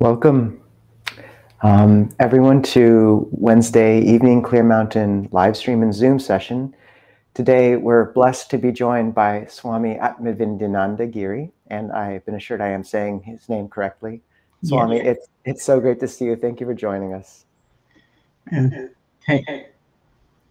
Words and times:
Welcome, 0.00 0.60
um, 1.62 2.10
everyone, 2.20 2.62
to 2.62 3.26
Wednesday 3.32 4.00
evening 4.00 4.42
Clear 4.42 4.62
Mountain 4.62 5.28
live 5.32 5.56
stream 5.56 5.82
and 5.82 5.92
Zoom 5.92 6.20
session. 6.20 6.72
Today, 7.34 7.74
we're 7.74 8.12
blessed 8.12 8.48
to 8.50 8.58
be 8.58 8.70
joined 8.70 9.16
by 9.16 9.46
Swami 9.46 9.96
Atmavidyananda 9.96 11.10
Giri, 11.10 11.50
and 11.66 11.90
I've 11.90 12.24
been 12.24 12.36
assured 12.36 12.60
I 12.60 12.68
am 12.68 12.84
saying 12.84 13.24
his 13.24 13.48
name 13.48 13.66
correctly. 13.68 14.22
Swami, 14.62 14.98
yeah. 14.98 15.10
it's, 15.10 15.26
it's 15.44 15.64
so 15.64 15.80
great 15.80 15.98
to 15.98 16.06
see 16.06 16.26
you. 16.26 16.36
Thank 16.36 16.60
you 16.60 16.66
for 16.66 16.74
joining 16.74 17.12
us. 17.12 17.44
Hey, 19.26 19.66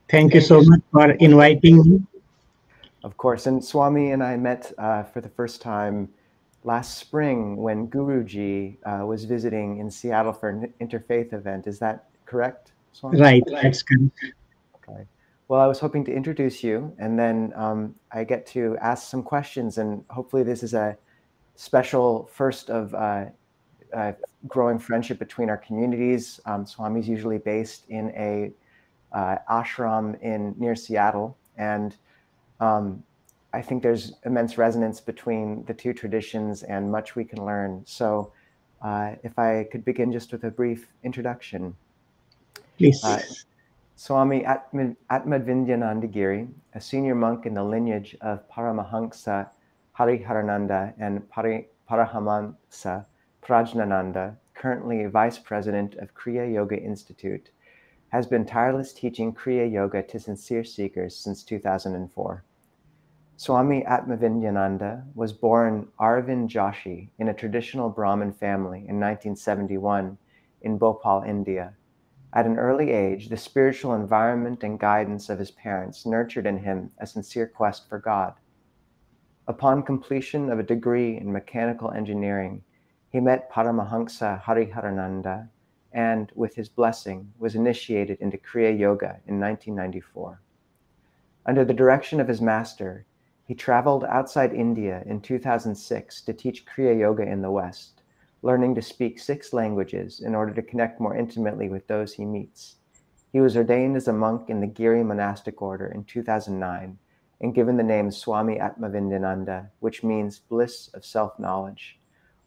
thank 0.10 0.34
you 0.34 0.42
so 0.42 0.62
much 0.62 0.82
for 0.92 1.12
inviting 1.12 1.90
me. 1.90 2.02
Of 3.02 3.16
course. 3.16 3.48
And 3.48 3.64
Swami 3.64 4.12
and 4.12 4.22
I 4.22 4.36
met 4.36 4.74
uh, 4.78 5.04
for 5.04 5.22
the 5.22 5.30
first 5.30 5.62
time 5.62 6.10
last 6.68 6.98
spring 6.98 7.56
when 7.56 7.88
Guruji 7.88 8.76
uh, 8.84 9.06
was 9.06 9.24
visiting 9.24 9.80
in 9.80 9.90
Seattle 9.90 10.34
for 10.34 10.50
an 10.50 10.74
interfaith 10.82 11.32
event. 11.32 11.66
Is 11.66 11.80
that 11.80 12.10
correct, 12.26 12.74
Swami? 12.92 13.20
Right, 13.20 13.44
that's 13.48 13.82
correct. 13.82 14.12
Okay. 14.76 15.06
Well, 15.48 15.62
I 15.62 15.66
was 15.66 15.80
hoping 15.80 16.04
to 16.06 16.14
introduce 16.14 16.62
you, 16.62 16.94
and 17.00 17.18
then 17.18 17.54
um, 17.56 17.96
I 18.12 18.26
get 18.26 18.46
to 18.48 18.78
ask 18.82 19.10
some 19.10 19.24
questions, 19.24 19.78
and 19.78 20.04
hopefully, 20.10 20.44
this 20.44 20.62
is 20.62 20.74
a 20.74 20.98
special 21.56 22.30
first 22.34 22.70
of 22.70 22.94
uh, 22.94 23.26
uh, 23.94 24.12
growing 24.48 24.78
friendship 24.78 25.20
between 25.20 25.50
our 25.50 25.58
communities. 25.58 26.42
Um, 26.46 26.66
Swami 26.66 27.00
is 27.00 27.08
usually 27.08 27.38
based 27.38 27.86
in 27.88 28.10
a 28.10 28.52
uh, 29.14 29.38
ashram 29.50 30.22
in 30.22 30.54
near 30.58 30.76
Seattle, 30.76 31.38
and 31.56 31.96
um, 32.60 33.02
I 33.54 33.62
think 33.62 33.82
there's 33.82 34.14
immense 34.26 34.58
resonance 34.58 35.00
between 35.00 35.64
the 35.66 35.74
two 35.74 35.94
traditions 35.94 36.64
and 36.64 36.92
much 36.92 37.16
we 37.16 37.24
can 37.24 37.46
learn. 37.46 37.84
So, 37.86 38.32
uh, 38.82 39.16
if 39.24 39.40
I 39.40 39.68
could 39.72 39.84
begin 39.86 40.12
just 40.12 40.32
with 40.32 40.44
a 40.44 40.52
brief 40.52 40.88
introduction. 41.04 41.76
Please. 42.78 43.04
Uh, 43.04 43.22
Swami 43.96 44.44
Atmavidyananda 44.44 46.12
Giri, 46.12 46.48
a 46.76 46.80
senior 46.80 47.16
monk 47.16 47.48
in 47.48 47.56
the 47.56 47.64
lineage 47.64 48.16
of 48.22 48.48
Paramahansa 48.48 49.50
Hariharananda 49.98 50.94
and 51.00 51.28
Pari, 51.32 51.68
Paramahansa 51.90 53.06
Prajnananda, 53.42 54.36
currently 54.54 55.06
vice 55.08 55.40
president 55.40 55.96
of 55.96 56.14
Kriya 56.14 56.54
Yoga 56.54 56.78
Institute, 56.80 57.50
has 58.10 58.28
been 58.28 58.46
tireless 58.46 58.94
teaching 58.94 59.34
Kriya 59.34 59.72
Yoga 59.72 60.04
to 60.04 60.20
sincere 60.20 60.64
seekers 60.64 61.16
since 61.16 61.44
2004. 61.44 62.44
Swami 63.40 63.84
Atmavidyananda 63.84 65.04
was 65.14 65.32
born 65.32 65.88
Arvind 66.00 66.50
Joshi 66.50 67.12
in 67.20 67.30
a 67.30 67.36
traditional 67.36 67.88
Brahmin 67.88 68.34
family 68.34 68.80
in 68.80 69.00
1971 69.00 70.18
in 70.64 70.80
Bhopal, 70.80 71.22
India. 71.22 71.76
At 72.34 72.48
an 72.48 72.58
early 72.58 72.90
age, 72.90 73.30
the 73.30 73.38
spiritual 73.38 73.94
environment 73.94 74.64
and 74.64 74.80
guidance 74.80 75.30
of 75.30 75.38
his 75.38 75.52
parents 75.52 76.04
nurtured 76.04 76.48
in 76.48 76.58
him 76.58 76.90
a 76.98 77.06
sincere 77.06 77.46
quest 77.46 77.88
for 77.88 78.00
God. 78.00 78.34
Upon 79.48 79.84
completion 79.84 80.50
of 80.50 80.58
a 80.58 80.64
degree 80.64 81.16
in 81.16 81.32
mechanical 81.32 81.92
engineering, 81.92 82.64
he 83.12 83.20
met 83.20 83.52
Paramahansa 83.52 84.42
Hariharananda 84.42 85.48
and, 85.94 86.32
with 86.34 86.56
his 86.56 86.70
blessing, 86.70 87.32
was 87.38 87.54
initiated 87.54 88.18
into 88.20 88.40
Kriya 88.40 88.76
Yoga 88.76 89.20
in 89.28 89.40
1994. 89.40 90.42
Under 91.46 91.64
the 91.64 91.74
direction 91.74 92.20
of 92.20 92.28
his 92.28 92.42
master, 92.42 93.06
he 93.48 93.56
traveled 93.56 94.04
outside 94.04 94.54
India 94.54 95.02
in 95.06 95.22
2006 95.22 96.22
to 96.22 96.34
teach 96.34 96.66
Kriya 96.66 97.00
Yoga 97.00 97.24
in 97.24 97.42
the 97.42 97.50
West, 97.50 98.02
learning 98.42 98.76
to 98.76 98.82
speak 98.82 99.20
six 99.20 99.54
languages 99.54 100.20
in 100.20 100.36
order 100.36 100.54
to 100.54 100.62
connect 100.62 101.00
more 101.00 101.16
intimately 101.16 101.70
with 101.70 101.88
those 101.88 102.14
he 102.14 102.26
meets. 102.26 102.76
He 103.32 103.40
was 103.40 103.56
ordained 103.56 103.96
as 103.96 104.10
a 104.10 104.14
monk 104.14 104.50
in 104.50 104.60
the 104.60 104.68
Giri 104.68 105.02
monastic 105.02 105.62
order 105.62 105.88
in 105.88 106.04
2009 106.04 106.98
and 107.40 107.56
given 107.56 107.78
the 107.78 107.84
name 107.84 108.12
Swami 108.12 108.58
Atmavidyananda, 108.58 109.70
which 109.80 110.04
means 110.04 110.40
bliss 110.40 110.90
of 110.90 111.06
self 111.06 111.40
knowledge. 111.40 112.00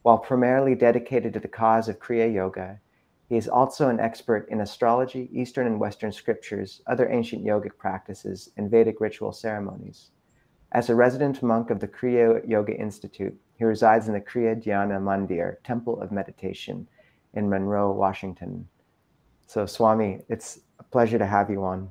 While 0.03 0.19
primarily 0.19 0.75
dedicated 0.75 1.33
to 1.33 1.41
the 1.41 1.49
cause 1.49 1.89
of 1.89 1.99
Kriya 1.99 2.31
Yoga, 2.31 2.79
he 3.27 3.37
is 3.37 3.49
also 3.49 3.89
an 3.89 4.01
expert 4.01 4.49
in 4.51 4.61
astrology, 4.61 5.31
Eastern 5.33 5.67
and 5.67 5.81
Western 5.81 6.13
scriptures, 6.13 6.83
other 6.87 7.09
ancient 7.09 7.43
yogic 7.43 7.79
practices, 7.79 8.51
and 8.59 8.71
Vedic 8.71 9.01
ritual 9.01 9.33
ceremonies. 9.33 10.11
As 10.73 10.89
a 10.89 10.95
resident 10.95 11.43
monk 11.43 11.71
of 11.71 11.81
the 11.81 11.89
Kriya 11.89 12.49
Yoga 12.49 12.77
Institute, 12.77 13.37
he 13.59 13.65
resides 13.65 14.07
in 14.07 14.15
the 14.15 14.21
Kriya 14.21 14.63
Dhyana 14.63 15.01
Mandir, 15.03 15.57
Temple 15.65 16.01
of 16.01 16.13
Meditation, 16.13 16.87
in 17.35 17.49
Monroe, 17.49 17.93
Washington. 17.93 18.69
So, 19.47 19.67
Swami, 19.67 20.23
it's 20.29 20.61
a 20.79 20.85
pleasure 20.85 21.19
to 21.19 21.27
have 21.27 21.51
you 21.51 21.65
on. 21.65 21.91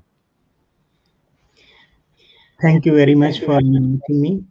Thank 2.61 2.85
you 2.85 2.93
very 2.93 3.15
much 3.15 3.39
for 3.39 3.57
inviting 3.59 4.01
me. 4.09 4.43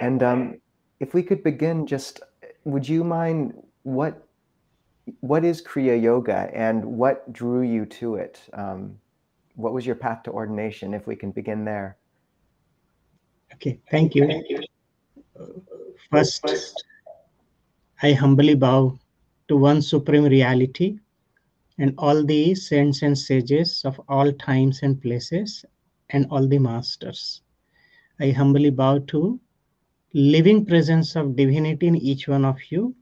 And 0.00 0.22
um, 0.22 0.60
if 1.00 1.14
we 1.14 1.22
could 1.22 1.42
begin, 1.42 1.86
just 1.86 2.20
would 2.64 2.88
you 2.88 3.04
mind 3.04 3.54
what 3.82 4.26
what 5.20 5.44
is 5.44 5.60
Kriya 5.60 6.00
Yoga 6.00 6.50
and 6.54 6.82
what 6.82 7.30
drew 7.30 7.60
you 7.60 7.84
to 7.86 8.16
it? 8.16 8.40
Um, 8.54 8.98
what 9.54 9.74
was 9.74 9.84
your 9.84 9.96
path 9.96 10.22
to 10.24 10.30
ordination? 10.30 10.94
If 10.94 11.06
we 11.06 11.14
can 11.14 11.30
begin 11.30 11.64
there. 11.64 11.98
Okay, 13.52 13.78
thank 13.90 14.14
you. 14.14 14.28
First, 16.10 16.44
I 18.02 18.12
humbly 18.12 18.54
bow 18.54 18.98
to 19.48 19.56
one 19.56 19.80
supreme 19.82 20.24
reality 20.24 20.98
and 21.78 21.94
all 21.98 22.24
the 22.24 22.54
saints 22.54 23.02
and 23.02 23.16
sages 23.16 23.82
of 23.84 24.00
all 24.08 24.32
times 24.32 24.80
and 24.82 25.00
places 25.00 25.64
and 26.10 26.26
all 26.30 26.46
the 26.46 26.58
masters. 26.58 27.42
I 28.20 28.30
humbly 28.30 28.70
bow 28.70 28.98
to 29.08 29.40
living 30.12 30.64
presence 30.64 31.16
of 31.16 31.36
divinity 31.36 31.86
in 31.88 31.96
each 31.96 32.28
one 32.28 32.44
of 32.44 32.56
you. 32.70 32.94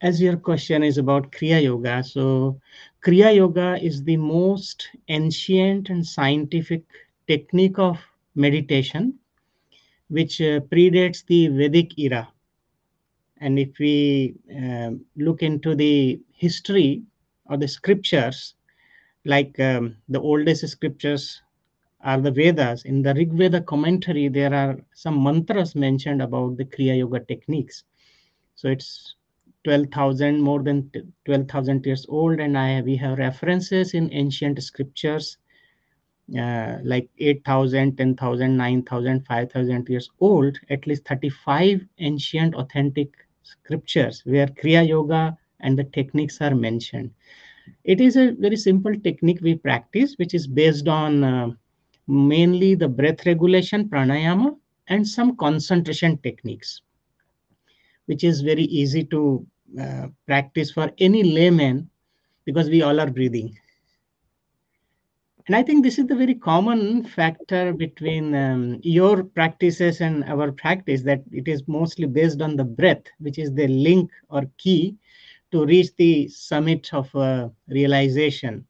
As 0.00 0.20
your 0.20 0.36
question 0.36 0.82
is 0.82 0.98
about 0.98 1.32
Kriya 1.32 1.62
Yoga, 1.62 2.02
so 2.02 2.60
Kriya 3.04 3.34
Yoga 3.34 3.76
is 3.82 4.02
the 4.02 4.16
most 4.16 4.88
ancient 5.08 5.88
and 5.90 6.04
scientific 6.06 6.82
technique 7.26 7.78
of 7.78 7.98
meditation 8.34 9.18
which 10.08 10.40
uh, 10.40 10.60
predates 10.70 11.24
the 11.26 11.48
Vedic 11.48 11.98
era. 11.98 12.28
And 13.38 13.58
if 13.58 13.78
we 13.78 14.34
uh, 14.54 14.90
look 15.16 15.42
into 15.42 15.74
the 15.74 16.20
history 16.32 17.02
or 17.46 17.56
the 17.56 17.68
scriptures, 17.68 18.54
like 19.24 19.58
um, 19.58 19.96
the 20.08 20.20
oldest 20.20 20.66
scriptures 20.68 21.42
are 22.00 22.20
the 22.20 22.30
Vedas. 22.30 22.84
In 22.84 23.02
the 23.02 23.14
Rig 23.14 23.32
Veda 23.32 23.60
commentary, 23.62 24.28
there 24.28 24.54
are 24.54 24.78
some 24.94 25.22
mantras 25.22 25.74
mentioned 25.74 26.20
about 26.20 26.56
the 26.58 26.64
Kriya 26.64 26.98
Yoga 26.98 27.20
techniques. 27.20 27.84
So 28.54 28.68
it's 28.68 29.14
12,000, 29.64 30.40
more 30.40 30.62
than 30.62 30.90
12,000 31.24 31.84
years 31.86 32.06
old. 32.08 32.40
And 32.40 32.56
I 32.56 32.82
we 32.82 32.96
have 32.96 33.18
references 33.18 33.94
in 33.94 34.12
ancient 34.12 34.62
scriptures 34.62 35.38
uh, 36.38 36.78
like 36.82 37.08
8,000, 37.18 37.96
10,000, 37.96 38.56
9,000, 38.56 39.26
5,000 39.26 39.88
years 39.88 40.10
old, 40.20 40.58
at 40.70 40.86
least 40.86 41.06
35 41.06 41.86
ancient 41.98 42.54
authentic 42.54 43.12
scriptures 43.42 44.22
where 44.24 44.46
Kriya 44.46 44.88
Yoga 44.88 45.36
and 45.60 45.78
the 45.78 45.84
techniques 45.84 46.40
are 46.40 46.54
mentioned. 46.54 47.10
It 47.84 48.00
is 48.00 48.16
a 48.16 48.32
very 48.32 48.56
simple 48.56 48.94
technique 49.00 49.40
we 49.42 49.54
practice, 49.54 50.14
which 50.16 50.32
is 50.34 50.46
based 50.46 50.88
on 50.88 51.24
uh, 51.24 51.50
mainly 52.08 52.74
the 52.74 52.88
breath 52.88 53.26
regulation, 53.26 53.88
pranayama, 53.88 54.56
and 54.88 55.06
some 55.06 55.36
concentration 55.36 56.16
techniques, 56.18 56.80
which 58.06 58.24
is 58.24 58.40
very 58.40 58.64
easy 58.64 59.04
to 59.04 59.46
uh, 59.78 60.06
practice 60.26 60.70
for 60.70 60.90
any 60.98 61.22
layman 61.22 61.88
because 62.44 62.68
we 62.70 62.82
all 62.82 62.98
are 63.00 63.10
breathing 63.10 63.58
and 65.46 65.54
I 65.54 65.62
think 65.62 65.84
this 65.84 65.98
is 65.98 66.06
the 66.06 66.16
very 66.16 66.34
common 66.34 67.04
factor 67.04 67.74
between 67.74 68.34
um, 68.34 68.80
your 68.82 69.22
practices 69.22 70.00
and 70.00 70.24
our 70.24 70.50
practice 70.50 71.02
that 71.02 71.22
it 71.32 71.48
is 71.48 71.68
mostly 71.68 72.06
based 72.06 72.40
on 72.40 72.56
the 72.56 72.64
breath, 72.64 73.02
which 73.18 73.38
is 73.38 73.52
the 73.52 73.68
link 73.68 74.10
or 74.30 74.44
key 74.56 74.96
to 75.52 75.66
reach 75.66 75.94
the 75.96 76.28
summit 76.28 76.92
of 76.94 77.14
uh, 77.14 77.50
realization. 77.68 78.66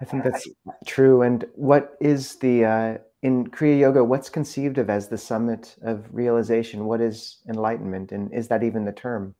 I 0.00 0.04
think 0.04 0.24
that's 0.24 0.48
true. 0.86 1.22
And 1.22 1.44
what 1.54 1.96
is 2.00 2.34
the, 2.36 2.64
uh, 2.64 2.98
in 3.22 3.46
Kriya 3.46 3.78
Yoga, 3.78 4.02
what's 4.02 4.28
conceived 4.28 4.78
of 4.78 4.90
as 4.90 5.06
the 5.06 5.16
summit 5.16 5.76
of 5.82 6.04
realization? 6.12 6.86
What 6.86 7.00
is 7.00 7.38
enlightenment? 7.48 8.10
And 8.10 8.34
is 8.34 8.48
that 8.48 8.64
even 8.64 8.84
the 8.84 8.92
term? 8.92 9.36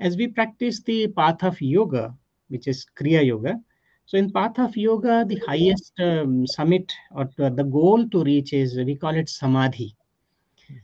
As 0.00 0.16
we 0.16 0.28
practice 0.28 0.80
the 0.80 1.08
path 1.08 1.42
of 1.42 1.60
yoga, 1.60 2.14
which 2.48 2.66
is 2.66 2.86
Kriya 2.98 3.26
Yoga, 3.26 3.60
so 4.08 4.16
in 4.16 4.30
path 4.30 4.58
of 4.58 4.74
yoga, 4.74 5.26
the 5.28 5.38
highest 5.46 5.92
um, 6.00 6.46
summit 6.46 6.90
or 7.14 7.28
the 7.36 7.62
goal 7.62 8.08
to 8.08 8.24
reach 8.24 8.54
is 8.54 8.74
we 8.74 8.96
call 8.96 9.14
it 9.14 9.28
samadhi. 9.28 9.94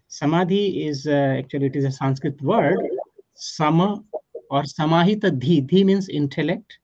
Samadhi 0.08 0.86
is 0.86 1.06
uh, 1.06 1.36
actually 1.38 1.68
it 1.68 1.76
is 1.76 1.86
a 1.86 1.90
Sanskrit 1.90 2.38
word. 2.42 2.76
Sama 3.32 4.04
or 4.50 4.64
samahita 4.64 5.40
dhi. 5.40 5.66
Dhi 5.66 5.86
means 5.86 6.10
intellect, 6.10 6.76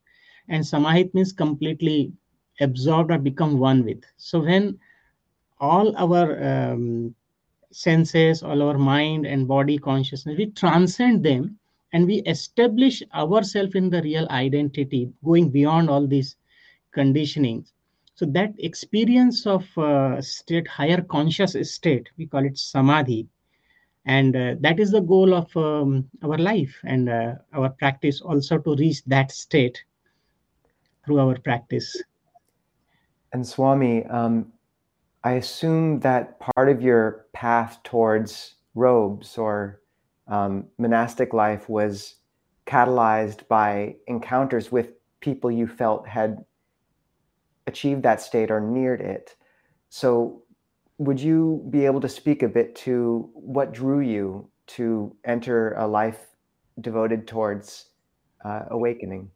and 0.48 0.64
samahit 0.64 1.12
means 1.12 1.30
completely 1.30 2.10
absorbed 2.62 3.10
or 3.10 3.18
become 3.18 3.58
one 3.58 3.84
with. 3.84 4.02
So 4.16 4.40
when 4.40 4.78
all 5.60 5.94
our 5.98 6.42
um, 6.42 7.14
senses, 7.70 8.42
all 8.42 8.62
our 8.62 8.78
mind 8.78 9.26
and 9.26 9.46
body 9.46 9.76
consciousness, 9.76 10.38
we 10.38 10.46
transcend 10.52 11.22
them 11.22 11.59
and 11.92 12.06
we 12.06 12.16
establish 12.22 13.02
ourselves 13.14 13.74
in 13.74 13.90
the 13.90 14.02
real 14.02 14.26
identity, 14.30 15.10
going 15.24 15.50
beyond 15.50 15.90
all 15.90 16.06
these 16.06 16.36
conditionings. 16.96 17.72
So 18.14 18.26
that 18.26 18.52
experience 18.58 19.46
of 19.46 19.66
uh, 19.78 20.20
state, 20.20 20.68
higher 20.68 21.00
conscious 21.00 21.56
state, 21.72 22.08
we 22.18 22.26
call 22.26 22.44
it 22.44 22.58
samadhi, 22.58 23.28
and 24.06 24.34
uh, 24.34 24.54
that 24.60 24.80
is 24.80 24.90
the 24.90 25.00
goal 25.00 25.34
of 25.34 25.54
um, 25.56 26.08
our 26.22 26.38
life 26.38 26.74
and 26.84 27.08
uh, 27.08 27.34
our 27.52 27.70
practice 27.70 28.20
also 28.20 28.58
to 28.58 28.74
reach 28.76 29.04
that 29.04 29.30
state 29.30 29.82
through 31.04 31.20
our 31.20 31.38
practice. 31.38 32.02
And 33.32 33.46
Swami, 33.46 34.04
um, 34.06 34.52
I 35.22 35.32
assume 35.32 36.00
that 36.00 36.40
part 36.40 36.68
of 36.68 36.82
your 36.82 37.26
path 37.32 37.82
towards 37.84 38.56
robes 38.74 39.36
or 39.36 39.79
um, 40.30 40.64
monastic 40.78 41.34
life 41.34 41.68
was 41.68 42.14
catalyzed 42.66 43.46
by 43.48 43.96
encounters 44.06 44.70
with 44.70 44.92
people 45.20 45.50
you 45.50 45.66
felt 45.66 46.06
had 46.06 46.38
achieved 47.66 48.02
that 48.04 48.20
state 48.22 48.50
or 48.50 48.60
neared 48.60 49.00
it. 49.00 49.36
So, 49.90 50.42
would 50.98 51.20
you 51.20 51.66
be 51.70 51.84
able 51.84 52.00
to 52.00 52.08
speak 52.08 52.42
a 52.42 52.48
bit 52.48 52.74
to 52.76 53.28
what 53.34 53.72
drew 53.72 54.00
you 54.00 54.48
to 54.68 55.16
enter 55.24 55.72
a 55.72 55.86
life 55.86 56.20
devoted 56.80 57.26
towards 57.26 57.86
uh, 58.44 58.62
awakening? 58.70 59.30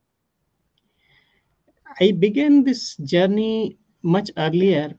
I 2.00 2.12
began 2.12 2.64
this 2.64 2.96
journey 2.96 3.78
much 4.02 4.30
earlier 4.36 4.94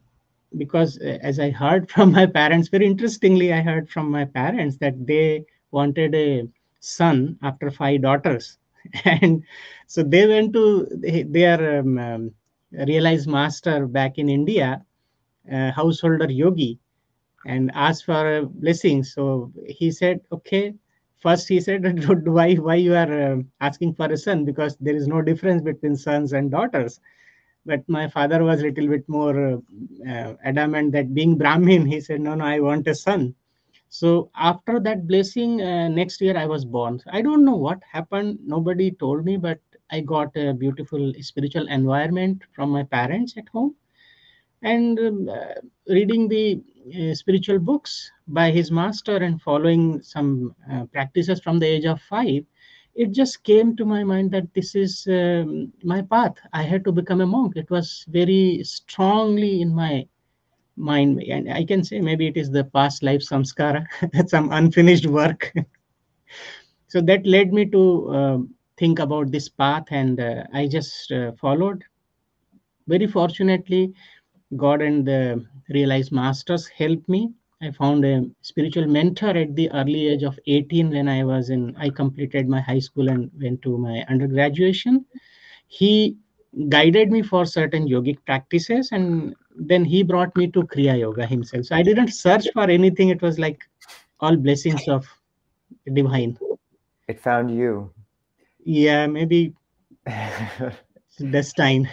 because 0.57 0.97
uh, 0.99 1.19
as 1.21 1.39
I 1.39 1.51
heard 1.51 1.89
from 1.93 2.11
my 2.11 2.25
parents, 2.25 2.67
very 2.67 2.85
interestingly, 2.85 3.53
I 3.53 3.61
heard 3.61 3.89
from 3.89 4.11
my 4.11 4.25
parents 4.25 4.77
that 4.77 5.05
they 5.05 5.45
wanted 5.71 6.15
a 6.15 6.47
son 6.79 7.37
after 7.43 7.69
five 7.71 8.01
daughters. 8.01 8.57
And 9.05 9.43
so 9.87 10.03
they 10.03 10.27
went 10.27 10.53
to 10.53 10.87
their 11.29 11.79
um, 11.79 11.97
um, 11.97 12.31
realized 12.71 13.27
master 13.27 13.87
back 13.87 14.17
in 14.17 14.29
India, 14.29 14.83
uh, 15.51 15.71
householder 15.71 16.29
yogi, 16.29 16.79
and 17.45 17.71
asked 17.73 18.05
for 18.05 18.37
a 18.37 18.45
blessing. 18.45 19.03
So 19.03 19.51
he 19.65 19.91
said, 19.91 20.21
okay. 20.31 20.73
First, 21.19 21.47
he 21.47 21.59
said, 21.59 21.83
why, 22.27 22.55
why 22.55 22.75
you 22.75 22.93
are 22.95 23.33
uh, 23.33 23.37
asking 23.61 23.95
for 23.95 24.05
a 24.11 24.17
son? 24.17 24.45
Because 24.45 24.77
there 24.77 24.95
is 24.95 25.07
no 25.07 25.21
difference 25.21 25.61
between 25.61 25.95
sons 25.95 26.33
and 26.33 26.51
daughters 26.51 26.99
but 27.65 27.87
my 27.89 28.07
father 28.07 28.43
was 28.43 28.61
a 28.61 28.65
little 28.65 28.87
bit 28.87 29.07
more 29.09 29.61
uh, 30.07 30.33
adamant 30.43 30.91
that 30.91 31.13
being 31.13 31.37
brahmin 31.37 31.85
he 31.85 31.99
said 31.99 32.21
no 32.21 32.35
no 32.35 32.45
i 32.45 32.59
want 32.59 32.87
a 32.87 32.95
son 32.95 33.33
so 33.89 34.29
after 34.35 34.79
that 34.79 35.07
blessing 35.07 35.61
uh, 35.61 35.87
next 35.89 36.21
year 36.21 36.37
i 36.37 36.45
was 36.45 36.65
born 36.65 36.99
i 37.11 37.21
don't 37.21 37.45
know 37.45 37.55
what 37.55 37.81
happened 37.91 38.37
nobody 38.45 38.91
told 38.91 39.25
me 39.25 39.37
but 39.37 39.59
i 39.91 39.99
got 40.01 40.35
a 40.35 40.53
beautiful 40.53 41.13
spiritual 41.21 41.67
environment 41.67 42.43
from 42.53 42.69
my 42.69 42.83
parents 42.83 43.35
at 43.37 43.47
home 43.49 43.73
and 44.63 44.99
um, 44.99 45.29
uh, 45.29 45.53
reading 45.87 46.27
the 46.27 46.61
uh, 46.95 47.13
spiritual 47.13 47.59
books 47.59 48.11
by 48.27 48.51
his 48.51 48.71
master 48.71 49.17
and 49.17 49.41
following 49.41 50.01
some 50.01 50.55
uh, 50.71 50.85
practices 50.85 51.39
from 51.41 51.59
the 51.59 51.65
age 51.67 51.85
of 51.85 52.01
5 52.01 52.43
it 52.95 53.11
just 53.11 53.43
came 53.43 53.75
to 53.75 53.85
my 53.85 54.03
mind 54.03 54.31
that 54.31 54.53
this 54.53 54.75
is 54.75 55.05
um, 55.09 55.71
my 55.83 56.01
path. 56.01 56.33
I 56.53 56.63
had 56.63 56.83
to 56.85 56.91
become 56.91 57.21
a 57.21 57.25
monk. 57.25 57.55
It 57.55 57.69
was 57.69 58.05
very 58.07 58.61
strongly 58.63 59.61
in 59.61 59.73
my 59.75 60.07
mind, 60.75 61.21
and 61.23 61.51
I 61.51 61.63
can 61.65 61.83
say 61.83 61.99
maybe 61.99 62.27
it 62.27 62.37
is 62.37 62.49
the 62.51 62.63
past 62.65 63.03
life 63.03 63.21
samskara, 63.21 63.85
some 64.27 64.51
unfinished 64.51 65.05
work. 65.07 65.53
so 66.87 67.01
that 67.01 67.25
led 67.25 67.53
me 67.53 67.65
to 67.67 68.09
uh, 68.09 68.37
think 68.77 68.99
about 68.99 69.31
this 69.31 69.49
path, 69.49 69.85
and 69.89 70.19
uh, 70.19 70.43
I 70.53 70.67
just 70.67 71.11
uh, 71.11 71.31
followed. 71.33 71.83
Very 72.87 73.07
fortunately, 73.07 73.93
God 74.55 74.81
and 74.81 75.05
the 75.05 75.45
realized 75.69 76.11
masters 76.11 76.67
helped 76.67 77.09
me 77.09 77.33
I 77.61 77.71
found 77.71 78.03
a 78.05 78.29
spiritual 78.41 78.85
mentor 78.85 79.29
at 79.29 79.55
the 79.55 79.71
early 79.71 80.07
age 80.07 80.23
of 80.23 80.37
18 80.45 80.89
when 80.89 81.07
I 81.07 81.23
was 81.23 81.49
in, 81.49 81.75
I 81.77 81.89
completed 81.89 82.47
my 82.49 82.59
high 82.59 82.79
school 82.79 83.09
and 83.09 83.31
went 83.41 83.61
to 83.63 83.77
my 83.77 84.05
undergraduation. 84.09 85.05
He 85.67 86.17
guided 86.69 87.11
me 87.11 87.21
for 87.21 87.45
certain 87.45 87.87
yogic 87.87 88.17
practices 88.25 88.89
and 88.91 89.35
then 89.55 89.83
he 89.83 90.03
brought 90.03 90.35
me 90.35 90.47
to 90.51 90.63
Kriya 90.63 90.99
Yoga 90.99 91.25
himself. 91.25 91.65
So 91.65 91.75
I 91.75 91.83
didn't 91.83 92.09
search 92.09 92.47
for 92.53 92.63
anything. 92.63 93.09
It 93.09 93.21
was 93.21 93.39
like 93.39 93.63
all 94.19 94.35
blessings 94.35 94.87
of 94.87 95.05
divine. 95.93 96.37
It 97.07 97.19
found 97.19 97.55
you. 97.55 97.91
Yeah, 98.63 99.07
maybe 99.07 99.53
destine. 101.29 101.89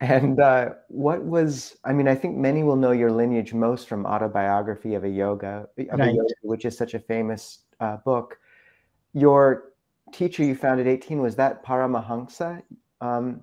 And 0.00 0.40
uh, 0.40 0.70
what 0.88 1.22
was, 1.22 1.76
I 1.84 1.92
mean, 1.92 2.08
I 2.08 2.14
think 2.14 2.36
many 2.36 2.62
will 2.62 2.76
know 2.76 2.92
your 2.92 3.10
lineage 3.10 3.52
most 3.52 3.88
from 3.88 4.06
Autobiography 4.06 4.94
of 4.94 5.04
a 5.04 5.08
Yogi, 5.08 5.46
of 5.46 5.68
right. 5.76 6.08
a 6.08 6.12
yoga 6.12 6.34
which 6.42 6.64
is 6.64 6.76
such 6.76 6.94
a 6.94 6.98
famous 6.98 7.60
uh, 7.80 7.98
book. 7.98 8.38
Your 9.12 9.72
teacher 10.12 10.42
you 10.42 10.54
found 10.54 10.80
at 10.80 10.86
18, 10.86 11.20
was 11.20 11.36
that 11.36 11.64
Paramahansa? 11.64 12.62
Um, 13.02 13.42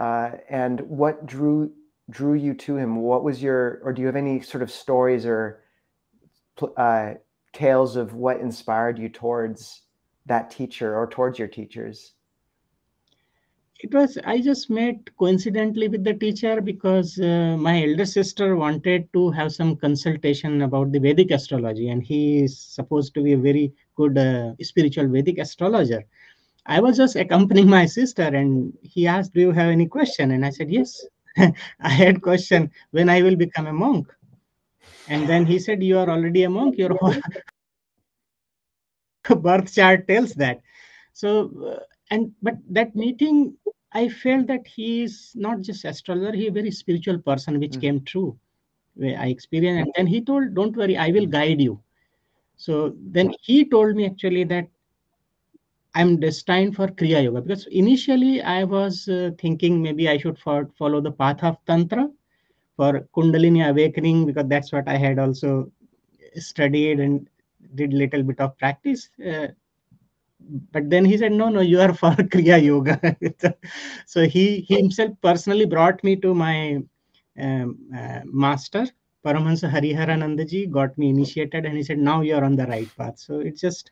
uh, 0.00 0.30
and 0.48 0.80
what 0.80 1.26
drew 1.26 1.70
drew 2.08 2.34
you 2.34 2.54
to 2.54 2.76
him? 2.76 2.96
What 2.96 3.22
was 3.22 3.40
your, 3.40 3.80
or 3.84 3.92
do 3.92 4.00
you 4.00 4.06
have 4.06 4.16
any 4.16 4.40
sort 4.40 4.62
of 4.62 4.70
stories 4.70 5.24
or 5.24 5.62
uh, 6.76 7.14
tales 7.52 7.94
of 7.94 8.14
what 8.14 8.40
inspired 8.40 8.98
you 8.98 9.08
towards 9.08 9.82
that 10.26 10.50
teacher 10.50 10.96
or 10.96 11.06
towards 11.06 11.38
your 11.38 11.48
teachers? 11.48 12.14
it 13.82 13.94
was 13.94 14.18
i 14.26 14.38
just 14.38 14.68
met 14.68 14.96
coincidentally 15.18 15.88
with 15.88 16.04
the 16.04 16.12
teacher 16.12 16.60
because 16.60 17.18
uh, 17.18 17.56
my 17.58 17.82
elder 17.82 18.04
sister 18.04 18.54
wanted 18.54 19.10
to 19.14 19.30
have 19.30 19.50
some 19.52 19.74
consultation 19.74 20.60
about 20.62 20.92
the 20.92 21.00
vedic 21.00 21.30
astrology 21.30 21.88
and 21.88 22.02
he 22.02 22.42
is 22.42 22.58
supposed 22.58 23.14
to 23.14 23.22
be 23.22 23.32
a 23.32 23.38
very 23.38 23.72
good 23.96 24.18
uh, 24.18 24.52
spiritual 24.60 25.08
vedic 25.08 25.38
astrologer 25.38 26.04
i 26.76 26.80
was 26.84 26.96
just 26.96 27.16
accompanying 27.24 27.68
my 27.68 27.84
sister 27.86 28.28
and 28.40 28.72
he 28.82 29.06
asked 29.14 29.34
do 29.34 29.40
you 29.46 29.52
have 29.58 29.70
any 29.76 29.86
question 29.96 30.32
and 30.36 30.46
i 30.48 30.50
said 30.50 30.70
yes 30.70 31.04
i 31.90 31.92
had 32.02 32.22
question 32.28 32.70
when 32.98 33.08
i 33.16 33.20
will 33.22 33.36
become 33.36 33.66
a 33.66 33.72
monk 33.84 34.06
and 35.08 35.28
then 35.28 35.44
he 35.52 35.58
said 35.58 35.82
you 35.82 35.98
are 35.98 36.10
already 36.16 36.44
a 36.44 36.50
monk 36.50 36.78
your 36.78 36.96
birth 39.46 39.74
chart 39.74 40.06
tells 40.08 40.34
that 40.34 40.60
so 41.12 41.30
uh, 41.70 41.80
and 42.10 42.32
but 42.42 42.56
that 42.68 42.94
meeting 42.96 43.36
I 43.92 44.08
felt 44.08 44.46
that 44.46 44.66
he 44.66 45.02
is 45.02 45.32
not 45.34 45.62
just 45.62 45.84
astrologer, 45.84 46.36
he 46.36 46.46
a 46.46 46.52
very 46.52 46.70
spiritual 46.70 47.18
person, 47.18 47.58
which 47.58 47.72
mm. 47.72 47.80
came 47.80 48.00
true. 48.02 48.38
I 49.02 49.28
experienced, 49.28 49.86
and 49.86 49.92
then 49.96 50.06
he 50.06 50.20
told, 50.20 50.54
"Don't 50.54 50.76
worry, 50.76 50.96
I 50.96 51.10
will 51.10 51.26
guide 51.26 51.60
you." 51.60 51.80
So 52.56 52.94
then 53.00 53.32
he 53.40 53.64
told 53.64 53.96
me 53.96 54.06
actually 54.06 54.44
that 54.44 54.68
I'm 55.94 56.20
destined 56.20 56.76
for 56.76 56.88
Kriya 56.88 57.24
Yoga 57.24 57.42
because 57.42 57.66
initially 57.66 58.42
I 58.42 58.64
was 58.64 59.08
uh, 59.08 59.30
thinking 59.38 59.82
maybe 59.82 60.08
I 60.08 60.18
should 60.18 60.38
for, 60.38 60.68
follow 60.78 61.00
the 61.00 61.12
path 61.12 61.42
of 61.42 61.56
Tantra 61.66 62.08
for 62.76 63.08
Kundalini 63.16 63.68
awakening 63.68 64.26
because 64.26 64.46
that's 64.48 64.72
what 64.72 64.88
I 64.88 64.96
had 64.96 65.18
also 65.18 65.70
studied 66.36 67.00
and 67.00 67.28
did 67.74 67.92
little 67.92 68.22
bit 68.22 68.40
of 68.40 68.56
practice. 68.58 69.10
Uh, 69.24 69.48
but 70.72 70.88
then 70.90 71.04
he 71.04 71.16
said 71.18 71.32
no 71.32 71.48
no 71.48 71.60
you 71.60 71.80
are 71.80 71.92
for 72.02 72.12
kriya 72.32 72.62
yoga 72.62 72.98
so 74.06 74.26
he, 74.26 74.60
he 74.60 74.76
himself 74.76 75.10
personally 75.22 75.66
brought 75.66 76.02
me 76.02 76.16
to 76.16 76.34
my 76.34 76.82
um, 77.38 77.78
uh, 77.96 78.20
master 78.24 78.86
paramahansa 79.24 79.70
hariharanandaji 79.74 80.70
got 80.70 80.96
me 80.98 81.10
initiated 81.10 81.66
and 81.66 81.76
he 81.76 81.82
said 81.82 81.98
now 81.98 82.20
you 82.22 82.34
are 82.34 82.44
on 82.44 82.56
the 82.56 82.66
right 82.66 82.90
path 82.96 83.18
so 83.18 83.40
it 83.40 83.56
just 83.56 83.90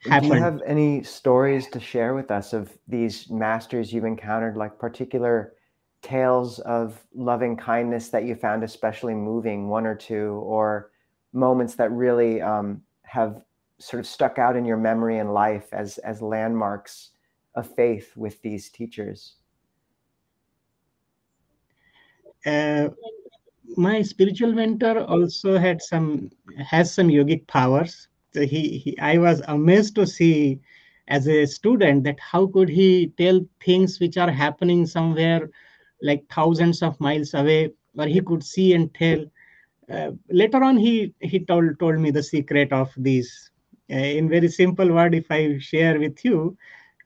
happened. 0.00 0.30
do 0.30 0.36
you 0.36 0.42
have 0.42 0.62
any 0.66 1.02
stories 1.02 1.68
to 1.68 1.80
share 1.80 2.14
with 2.14 2.30
us 2.30 2.52
of 2.52 2.76
these 2.88 3.30
masters 3.30 3.92
you've 3.92 4.04
encountered 4.04 4.56
like 4.56 4.78
particular 4.78 5.54
tales 6.02 6.58
of 6.60 7.04
loving 7.14 7.56
kindness 7.56 8.10
that 8.10 8.24
you 8.24 8.34
found 8.34 8.62
especially 8.62 9.14
moving 9.14 9.68
one 9.68 9.86
or 9.86 9.94
two 9.94 10.40
or 10.44 10.90
moments 11.32 11.74
that 11.74 11.90
really 11.90 12.40
um, 12.40 12.82
have 13.02 13.42
sort 13.78 14.00
of 14.00 14.06
stuck 14.06 14.38
out 14.38 14.56
in 14.56 14.64
your 14.64 14.76
memory 14.76 15.18
and 15.18 15.32
life 15.32 15.68
as 15.72 15.98
as 15.98 16.22
landmarks 16.22 17.10
of 17.54 17.74
faith 17.74 18.16
with 18.16 18.40
these 18.42 18.70
teachers? 18.70 19.36
Uh, 22.44 22.88
my 23.76 24.02
spiritual 24.02 24.52
mentor 24.52 25.00
also 25.00 25.58
had 25.58 25.82
some 25.82 26.30
has 26.64 26.92
some 26.92 27.08
yogic 27.08 27.46
powers. 27.46 28.08
He, 28.36 28.78
he, 28.78 28.98
I 28.98 29.18
was 29.18 29.42
amazed 29.48 29.94
to 29.96 30.06
see 30.06 30.60
as 31.08 31.26
a 31.28 31.46
student 31.46 32.04
that 32.04 32.18
how 32.20 32.46
could 32.46 32.68
he 32.68 33.12
tell 33.18 33.40
things 33.64 34.00
which 34.00 34.16
are 34.16 34.30
happening 34.30 34.86
somewhere 34.86 35.50
like 36.02 36.24
thousands 36.30 36.82
of 36.82 37.00
miles 37.00 37.34
away, 37.34 37.72
where 37.94 38.08
he 38.08 38.20
could 38.20 38.44
see 38.44 38.74
and 38.74 38.92
tell. 38.94 39.24
Uh, 39.90 40.10
later 40.28 40.62
on, 40.62 40.76
he 40.76 41.14
he 41.20 41.38
told 41.38 41.78
told 41.78 41.98
me 41.98 42.10
the 42.10 42.22
secret 42.22 42.72
of 42.72 42.92
these. 42.96 43.50
Uh, 43.90 43.96
in 43.96 44.28
very 44.28 44.48
simple 44.48 44.92
word, 44.92 45.14
if 45.14 45.30
I 45.30 45.58
share 45.58 45.98
with 45.98 46.24
you, 46.24 46.56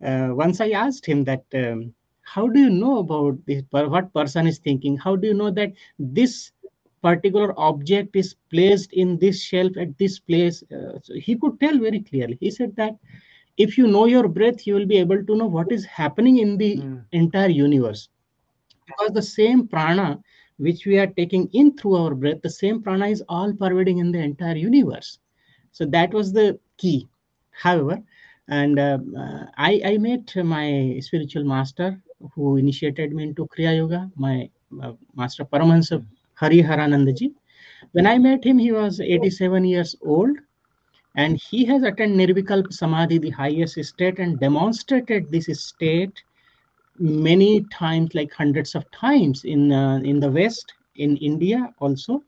uh, 0.05 0.29
once 0.31 0.61
I 0.61 0.71
asked 0.71 1.07
him 1.07 1.25
that. 1.25 1.45
Um, 1.55 1.95
how 2.23 2.47
do 2.47 2.61
you 2.61 2.71
know 2.71 2.99
about 2.99 3.37
this 3.47 3.63
what 3.71 4.13
person 4.15 4.47
is 4.47 4.59
thinking 4.59 4.97
how 4.97 5.17
do 5.17 5.27
you 5.27 5.35
know 5.35 5.51
that 5.51 5.73
this 5.99 6.53
particular 7.03 7.59
object 7.59 8.17
is 8.17 8.37
placed 8.51 8.93
in 8.93 9.19
this 9.19 9.43
shelf 9.43 9.77
at 9.77 9.97
this 9.99 10.19
place. 10.19 10.63
Uh, 10.71 10.99
so 11.03 11.15
he 11.15 11.37
could 11.37 11.59
tell 11.61 11.79
very 11.79 12.01
clearly. 12.01 12.37
He 12.41 12.51
said 12.51 12.77
that 12.77 12.97
if 13.57 13.77
you 13.77 13.87
know 13.87 14.07
your 14.07 14.29
breath, 14.29 14.67
you 14.67 14.75
will 14.75 14.87
be 14.87 14.99
able 14.99 15.25
to 15.25 15.37
know 15.37 15.47
what 15.47 15.73
is 15.73 15.85
happening 15.85 16.39
in 16.39 16.57
the 16.57 16.79
mm. 16.79 17.05
entire 17.13 17.49
universe. 17.49 18.09
Because 18.87 19.13
the 19.13 19.23
same 19.23 19.67
prana 19.69 20.21
which 20.59 20.85
we 20.85 20.99
are 20.99 21.07
taking 21.07 21.49
in 21.53 21.77
through 21.77 21.97
our 21.97 22.15
breath, 22.15 22.43
the 22.43 22.51
same 22.51 22.83
prana 22.83 23.07
is 23.07 23.23
all 23.29 23.53
pervading 23.53 23.99
in 23.99 24.13
the 24.13 24.19
entire 24.19 24.57
universe. 24.57 25.19
So 25.73 25.87
that 25.87 26.13
was 26.13 26.33
the 26.33 26.59
key. 26.77 27.09
However, 27.51 28.03
and 28.49 28.79
uh, 28.79 28.99
uh, 29.17 29.47
I, 29.57 29.81
I 29.85 29.99
met 29.99 30.35
my 30.45 30.99
spiritual 31.01 31.45
master 31.45 32.01
who 32.35 32.57
initiated 32.57 33.13
me 33.13 33.25
into 33.25 33.47
Kriya 33.47 33.77
Yoga, 33.77 34.11
my 34.17 34.51
uh, 34.83 34.93
master 35.15 35.45
Paramahansa 35.45 36.05
Hariharanandaji. 36.41 37.33
When 37.93 38.07
I 38.07 38.19
met 38.19 38.45
him, 38.45 38.59
he 38.59 38.73
was 38.73 39.01
87 39.01 39.65
years 39.65 39.97
old 40.03 40.37
and 41.17 41.39
he 41.51 41.65
has 41.65 41.83
attained 41.83 42.19
Nirvikalpa 42.19 42.73
Samadhi, 42.73 43.19
the 43.19 43.31
highest 43.31 43.83
state, 43.85 44.19
and 44.19 44.39
demonstrated 44.39 45.31
this 45.31 45.47
state 45.63 46.23
many 46.99 47.63
times, 47.65 48.15
like 48.15 48.33
hundreds 48.33 48.75
of 48.75 48.91
times 48.93 49.45
in, 49.45 49.73
uh, 49.73 50.01
in 50.05 50.21
the 50.21 50.31
West, 50.31 50.73
in 50.97 51.17
India 51.17 51.73
also. 51.79 52.23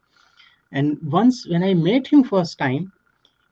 And 0.72 0.98
once 1.02 1.46
when 1.48 1.62
I 1.62 1.74
met 1.74 2.06
him 2.06 2.24
first 2.24 2.58
time, 2.58 2.92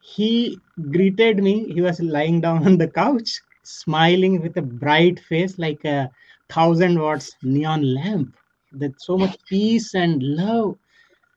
he 0.01 0.59
greeted 0.91 1.43
me. 1.43 1.73
He 1.73 1.81
was 1.81 2.01
lying 2.01 2.41
down 2.41 2.67
on 2.67 2.79
the 2.79 2.89
couch, 2.89 3.41
smiling 3.63 4.43
with 4.43 4.57
a 4.57 4.63
bright 4.63 5.21
face 5.21 5.59
like 5.59 5.85
a 5.85 6.11
thousand 6.49 6.99
watts 6.99 7.37
neon 7.43 7.95
lamp 7.95 8.35
that 8.73 9.01
so 9.01 9.17
much 9.17 9.37
peace 9.49 9.95
and 9.95 10.23
love 10.23 10.77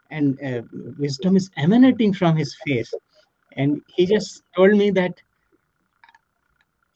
and 0.10 0.40
uh, 0.44 0.62
wisdom 0.98 1.36
is 1.36 1.50
emanating 1.58 2.14
from 2.14 2.36
his 2.36 2.56
face. 2.66 2.94
And 3.56 3.82
he 3.88 4.06
just 4.06 4.44
told 4.56 4.72
me 4.72 4.92
that 4.92 5.22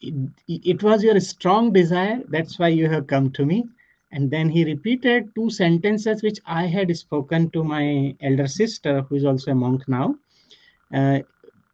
it, 0.00 0.14
it, 0.46 0.82
was 0.82 1.02
your 1.02 1.18
strong 1.18 1.72
desire 1.72 2.20
that's 2.28 2.58
why 2.58 2.68
you 2.68 2.88
have 2.88 3.06
come 3.06 3.30
to 3.32 3.44
me. 3.44 3.64
And 4.12 4.30
then 4.30 4.48
he 4.48 4.64
repeated 4.64 5.34
two 5.34 5.50
sentences 5.50 6.22
which 6.22 6.38
i 6.46 6.66
had 6.66 6.96
spoken 6.96 7.50
to 7.50 7.62
my 7.64 8.14
elder 8.22 8.46
sister 8.46 9.02
who 9.02 9.16
is 9.16 9.24
also 9.24 9.50
a 9.50 9.54
monk 9.54 9.86
now. 9.88 10.14
Uh, 10.94 11.18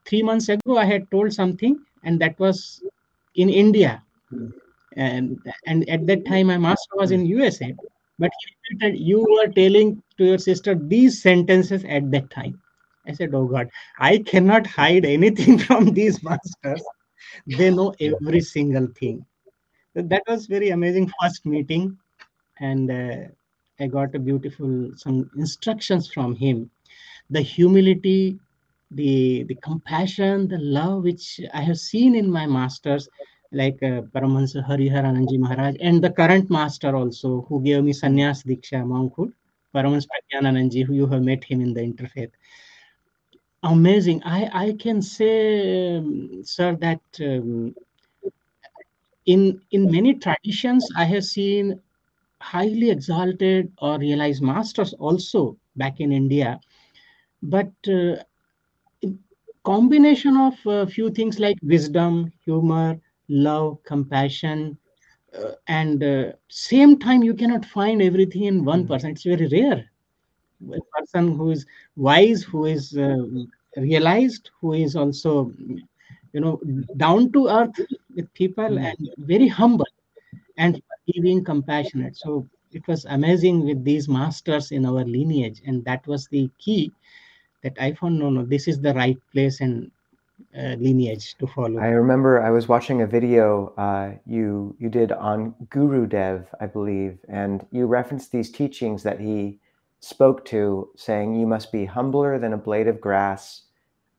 three 0.06 0.22
months 0.22 0.48
ago 0.48 0.78
i 0.78 0.84
had 0.84 1.10
told 1.10 1.32
something 1.32 1.78
and 2.02 2.20
that 2.20 2.38
was 2.38 2.82
in 3.34 3.48
india. 3.48 4.02
And 4.96 5.38
and 5.66 5.88
at 5.88 6.06
that 6.06 6.24
time 6.24 6.46
my 6.46 6.58
master 6.58 6.96
was 6.96 7.10
in 7.10 7.26
usa 7.26 7.74
but 8.18 8.30
he 8.40 8.74
repeated, 8.74 9.00
You 9.00 9.20
were 9.22 9.52
telling 9.52 10.02
to 10.18 10.24
your 10.24 10.38
sister 10.38 10.74
these 10.74 11.22
sentences 11.22 11.84
at 11.84 12.10
that 12.12 12.30
time. 12.30 12.60
I 13.06 13.12
said, 13.12 13.34
Oh 13.34 13.46
God, 13.46 13.68
I 13.98 14.18
cannot 14.18 14.66
hide 14.66 15.04
anything 15.04 15.58
from 15.66 15.92
these 15.92 16.22
masters. 16.22 16.82
They 17.46 17.70
know 17.70 17.94
every 18.00 18.40
single 18.40 18.88
thing. 18.98 19.24
That 19.94 20.22
was 20.28 20.46
very 20.46 20.70
amazing 20.70 21.10
first 21.20 21.46
meeting. 21.46 21.98
And 22.60 22.90
uh, 22.90 23.16
I 23.80 23.86
got 23.86 24.14
a 24.14 24.18
beautiful 24.18 24.92
some 24.96 25.30
instructions 25.36 26.10
from 26.12 26.36
him. 26.36 26.70
The 27.30 27.40
humility, 27.42 28.38
the 28.90 29.44
the 29.44 29.56
compassion, 29.56 30.48
the 30.48 30.58
love 30.58 31.02
which 31.04 31.40
I 31.52 31.62
have 31.62 31.78
seen 31.78 32.14
in 32.14 32.30
my 32.30 32.46
masters, 32.46 33.08
like 33.54 33.82
uh, 33.82 34.02
Paramahansa 34.14 34.66
Hariharananji 34.66 35.38
Maharaj 35.38 35.76
and 35.80 36.02
the 36.02 36.10
current 36.10 36.50
master 36.50 36.94
also 36.96 37.46
who 37.48 37.62
gave 37.62 37.84
me 37.84 37.92
sannyas 37.92 38.44
diksha 38.44 38.84
monkhood, 38.84 39.32
Paramahansa 39.74 40.06
Pragyanananji, 40.12 40.84
who 40.84 40.94
you 40.94 41.06
have 41.06 41.22
met 41.22 41.44
him 41.44 41.60
in 41.60 41.72
the 41.74 41.80
interfaith. 41.80 42.32
Amazing. 43.62 44.22
I, 44.24 44.50
I 44.52 44.72
can 44.78 45.00
say, 45.00 45.96
um, 45.96 46.42
sir, 46.44 46.76
that 46.76 47.00
um, 47.20 47.74
in 49.26 49.60
in 49.70 49.90
many 49.90 50.14
traditions 50.14 50.86
I 50.96 51.04
have 51.04 51.24
seen 51.24 51.80
highly 52.40 52.90
exalted 52.90 53.72
or 53.78 53.98
realized 53.98 54.42
masters 54.42 54.92
also 54.94 55.56
back 55.76 56.00
in 56.00 56.12
India, 56.12 56.60
but 57.42 57.72
uh, 57.88 58.16
combination 59.64 60.36
of 60.36 60.54
a 60.66 60.86
few 60.86 61.10
things 61.10 61.38
like 61.38 61.56
wisdom, 61.62 62.30
humor, 62.44 63.00
love, 63.28 63.78
compassion, 63.84 64.76
uh, 65.38 65.52
and 65.66 66.02
uh, 66.02 66.32
same 66.48 66.98
time 66.98 67.22
you 67.22 67.34
cannot 67.34 67.64
find 67.64 68.00
everything 68.02 68.44
in 68.44 68.64
one 68.64 68.82
hmm. 68.82 68.88
person. 68.88 69.10
It's 69.10 69.24
very 69.24 69.48
rare. 69.48 69.90
A 70.72 70.80
person 70.98 71.36
who 71.36 71.50
is 71.50 71.66
wise, 71.96 72.42
who 72.42 72.66
is 72.66 72.96
uh, 72.96 73.26
realized, 73.76 74.50
who 74.60 74.72
is 74.74 74.96
also, 74.96 75.52
you 76.32 76.40
know, 76.40 76.60
down 76.96 77.32
to 77.32 77.48
earth 77.48 77.78
with 78.14 78.32
people 78.34 78.64
mm. 78.64 78.84
and 78.84 79.10
very 79.18 79.48
humble 79.48 79.86
and 80.56 80.80
giving 81.12 81.44
compassionate. 81.44 82.16
So 82.16 82.48
it 82.72 82.86
was 82.88 83.04
amazing 83.04 83.64
with 83.64 83.84
these 83.84 84.08
masters 84.08 84.72
in 84.72 84.86
our 84.86 85.04
lineage, 85.04 85.60
and 85.66 85.84
that 85.84 86.06
was 86.06 86.28
the 86.28 86.50
key 86.58 86.92
that 87.62 87.76
I 87.80 87.92
found. 87.92 88.18
No, 88.18 88.30
no, 88.30 88.44
this 88.44 88.68
is 88.68 88.80
the 88.80 88.94
right 88.94 89.18
place, 89.32 89.60
and 89.60 89.90
uh, 90.56 90.76
lineage 90.78 91.36
to 91.38 91.46
follow. 91.46 91.80
I 91.80 91.88
remember 91.88 92.42
I 92.42 92.50
was 92.50 92.68
watching 92.68 93.02
a 93.02 93.06
video 93.06 93.72
uh, 93.76 94.12
you 94.26 94.76
you 94.78 94.88
did 94.88 95.12
on 95.12 95.54
Guru 95.70 96.06
Dev, 96.06 96.46
I 96.60 96.66
believe, 96.66 97.18
and 97.28 97.66
you 97.70 97.86
referenced 97.86 98.32
these 98.32 98.50
teachings 98.50 99.02
that 99.02 99.20
he 99.20 99.58
spoke 100.00 100.44
to, 100.46 100.90
saying 100.96 101.34
you 101.34 101.46
must 101.46 101.72
be 101.72 101.84
humbler 101.84 102.38
than 102.38 102.52
a 102.52 102.58
blade 102.58 102.88
of 102.88 103.00
grass, 103.00 103.62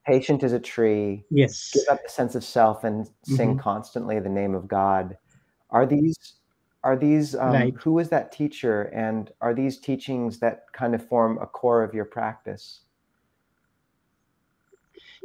patient 0.06 0.44
as 0.44 0.52
a 0.52 0.60
tree, 0.60 1.24
yes, 1.30 1.72
give 1.74 1.84
up 1.90 2.04
the 2.04 2.10
sense 2.10 2.36
of 2.36 2.44
self, 2.44 2.84
and 2.84 3.10
sing 3.24 3.52
mm-hmm. 3.52 3.60
constantly 3.60 4.20
the 4.20 4.30
name 4.30 4.56
of 4.56 4.68
God. 4.68 5.18
Are 5.70 5.86
these 5.86 6.36
are 6.84 6.96
these 6.96 7.34
um, 7.36 7.54
right. 7.54 7.74
who 7.80 7.94
was 7.94 8.10
that 8.10 8.32
teacher, 8.32 8.84
and 8.94 9.32
are 9.42 9.54
these 9.54 9.80
teachings 9.80 10.40
that 10.40 10.66
kind 10.74 10.94
of 10.94 11.08
form 11.08 11.40
a 11.42 11.48
core 11.48 11.84
of 11.84 11.94
your 11.94 12.06
practice? 12.06 12.82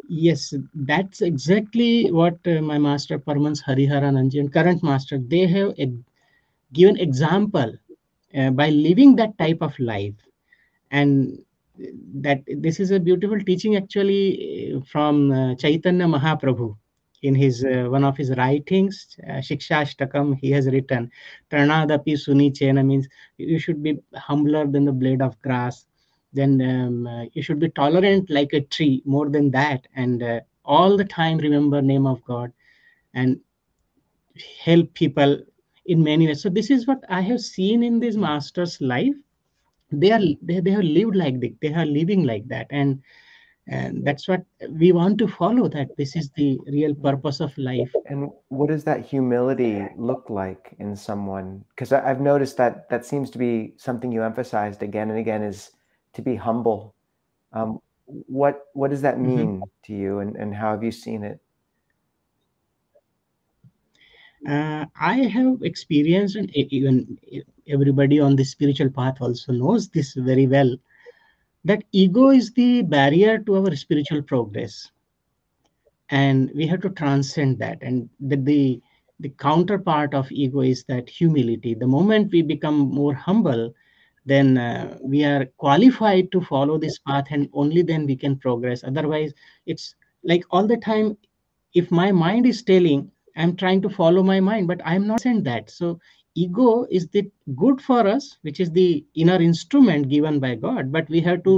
Yes, 0.08 0.54
that's 0.74 1.20
exactly 1.22 2.10
what 2.10 2.38
uh, 2.46 2.60
my 2.60 2.78
master 2.78 3.18
Paramahansa 3.18 3.64
Hariharananji 3.64 4.40
and 4.40 4.52
current 4.52 4.82
master, 4.82 5.18
they 5.18 5.46
have 5.46 5.74
a, 5.78 5.92
given 6.72 6.98
example 6.98 7.72
uh, 8.36 8.50
by 8.50 8.70
living 8.70 9.16
that 9.16 9.36
type 9.38 9.58
of 9.62 9.78
life. 9.78 10.14
And 10.90 11.38
that 12.14 12.42
this 12.46 12.80
is 12.80 12.90
a 12.90 13.00
beautiful 13.00 13.40
teaching 13.40 13.76
actually 13.76 14.74
uh, 14.74 14.80
from 14.90 15.32
uh, 15.32 15.54
Chaitanya 15.56 16.06
Mahaprabhu. 16.06 16.76
In 17.22 17.34
his 17.34 17.64
uh, 17.64 17.86
one 17.90 18.04
of 18.04 18.16
his 18.16 18.30
writings, 18.36 19.16
uh, 19.28 19.34
Shikshashtakam, 19.34 20.38
he 20.40 20.50
has 20.52 20.66
written, 20.66 21.10
Trinadapi 21.50 22.14
Suni 22.14 22.50
Chena 22.50 22.84
means 22.84 23.08
you 23.36 23.58
should 23.58 23.82
be 23.82 23.98
humbler 24.14 24.66
than 24.66 24.86
the 24.86 24.92
blade 24.92 25.20
of 25.20 25.40
grass 25.42 25.86
then 26.32 26.60
um, 26.62 27.06
uh, 27.06 27.24
you 27.32 27.42
should 27.42 27.58
be 27.58 27.68
tolerant 27.70 28.30
like 28.30 28.52
a 28.52 28.60
tree 28.60 29.02
more 29.04 29.28
than 29.28 29.50
that. 29.50 29.86
And 29.96 30.22
uh, 30.22 30.40
all 30.64 30.96
the 30.96 31.04
time 31.04 31.38
remember 31.38 31.82
name 31.82 32.06
of 32.06 32.22
god 32.24 32.52
and 33.14 33.40
help 34.62 34.92
people 34.94 35.42
in 35.86 36.02
many 36.02 36.26
ways. 36.26 36.42
So 36.42 36.48
this 36.48 36.70
is 36.70 36.86
what 36.86 37.02
i 37.08 37.20
have 37.20 37.40
seen 37.40 37.82
in 37.82 37.98
this 37.98 38.16
master's 38.16 38.80
life. 38.80 39.14
They 39.90 40.12
are 40.12 40.20
they, 40.42 40.60
they 40.60 40.70
have 40.70 40.84
lived 40.84 41.16
like 41.16 41.40
this. 41.40 41.52
They 41.60 41.74
are 41.74 41.86
living 41.86 42.24
like 42.24 42.46
that. 42.48 42.68
And 42.70 43.02
and 43.66 44.04
that's 44.04 44.26
what 44.26 44.44
we 44.78 44.92
want 44.92 45.18
to 45.18 45.28
follow 45.28 45.68
that 45.68 45.96
this 45.96 46.16
is 46.16 46.30
the 46.36 46.58
real 46.66 46.94
purpose 46.94 47.40
of 47.40 47.56
life. 47.56 47.92
And 48.06 48.30
what 48.48 48.68
does 48.68 48.84
that 48.84 49.04
humility 49.04 49.86
look 49.96 50.28
like 50.28 50.74
in 50.78 50.94
someone? 50.96 51.64
Because 51.70 51.92
i've 51.92 52.20
noticed 52.20 52.56
that 52.58 52.88
that 52.90 53.04
seems 53.04 53.30
to 53.30 53.38
be 53.38 53.74
something 53.76 54.12
you 54.12 54.22
emphasized 54.22 54.82
again 54.82 55.10
and 55.10 55.18
again 55.18 55.42
is 55.42 55.70
to 56.14 56.22
be 56.22 56.36
humble. 56.36 56.94
Um, 57.52 57.80
what 58.06 58.66
what 58.74 58.90
does 58.90 59.02
that 59.02 59.16
mm-hmm. 59.16 59.36
mean 59.36 59.46
mm-hmm. 59.46 59.62
to 59.84 59.92
you, 59.94 60.18
and, 60.20 60.36
and 60.36 60.54
how 60.54 60.72
have 60.72 60.82
you 60.82 60.92
seen 60.92 61.24
it? 61.24 61.40
Uh, 64.48 64.86
I 64.98 65.16
have 65.28 65.62
experienced, 65.62 66.36
and 66.36 66.50
even 66.56 67.18
everybody 67.68 68.20
on 68.20 68.36
the 68.36 68.44
spiritual 68.44 68.90
path 68.90 69.18
also 69.20 69.52
knows 69.52 69.88
this 69.88 70.14
very 70.14 70.46
well. 70.46 70.76
that 71.64 71.84
ego 71.92 72.30
is 72.30 72.52
the 72.52 72.82
barrier 72.82 73.38
to 73.38 73.56
our 73.56 73.76
spiritual 73.76 74.22
progress 74.22 74.90
and 76.10 76.50
we 76.54 76.66
have 76.66 76.80
to 76.80 76.90
transcend 76.90 77.58
that 77.58 77.78
and 77.82 78.08
that 78.20 78.44
the 78.44 78.80
the 79.20 79.28
counterpart 79.28 80.14
of 80.14 80.30
ego 80.32 80.60
is 80.60 80.84
that 80.84 81.08
humility 81.08 81.74
the 81.74 81.86
moment 81.86 82.32
we 82.32 82.40
become 82.42 82.78
more 82.78 83.14
humble 83.14 83.74
then 84.30 84.58
uh, 84.58 84.96
we 85.02 85.24
are 85.24 85.46
qualified 85.64 86.30
to 86.32 86.40
follow 86.40 86.78
this 86.78 86.98
path 87.00 87.26
and 87.30 87.48
only 87.52 87.82
then 87.82 88.06
we 88.06 88.16
can 88.16 88.36
progress. 88.36 88.84
Otherwise 88.84 89.32
it's 89.66 89.94
like 90.22 90.44
all 90.50 90.66
the 90.66 90.76
time 90.76 91.16
if 91.74 91.90
my 91.90 92.10
mind 92.12 92.46
is 92.46 92.62
telling 92.62 93.10
i'm 93.36 93.54
trying 93.56 93.80
to 93.82 93.88
follow 93.88 94.22
my 94.22 94.38
mind 94.40 94.68
but 94.68 94.80
i'm 94.84 95.06
not 95.06 95.20
saying 95.20 95.42
that. 95.44 95.70
So 95.70 95.98
ego 96.34 96.86
is 96.90 97.08
the 97.08 97.24
good 97.56 97.80
for 97.80 98.06
us 98.06 98.38
which 98.42 98.60
is 98.60 98.70
the 98.70 99.04
inner 99.14 99.40
instrument 99.50 100.08
given 100.08 100.38
by 100.38 100.54
god 100.54 100.92
but 100.92 101.08
we 101.08 101.20
have 101.20 101.42
to 101.44 101.54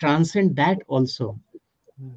transcend 0.00 0.56
that 0.56 0.78
also. 0.88 1.38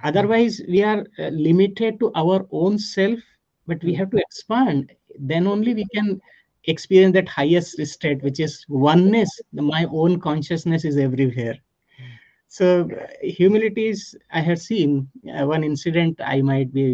Otherwise 0.04 0.62
we 0.68 0.84
are 0.84 1.06
uh, 1.20 1.30
limited 1.48 2.00
to 2.00 2.12
our 2.16 2.48
own 2.52 2.78
self 2.78 3.20
but 3.68 3.84
we 3.84 3.94
have 3.96 4.10
to 4.12 4.18
expand. 4.18 4.92
Then 5.20 5.48
only 5.48 5.74
we 5.74 5.86
can 5.96 6.20
experience 6.68 7.14
that 7.14 7.30
highest 7.30 7.84
state 7.86 8.24
which 8.24 8.40
is 8.40 8.66
oneness. 8.70 9.30
My 9.54 9.86
own 9.92 10.20
consciousness 10.20 10.86
is 10.86 10.98
everywhere. 10.98 11.56
So 12.48 12.88
humility 13.22 13.88
is 13.88 14.16
i 14.32 14.42
have 14.42 14.60
seen 14.60 15.08
uh, 15.36 15.46
one 15.46 15.64
incident 15.64 16.20
i 16.24 16.42
might 16.42 16.72
be 16.74 16.86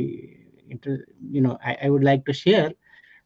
inter- 0.70 1.06
you 1.32 1.42
know 1.42 1.58
I, 1.64 1.78
I 1.84 1.90
would 1.90 2.04
like 2.04 2.26
to 2.26 2.34
share 2.34 2.72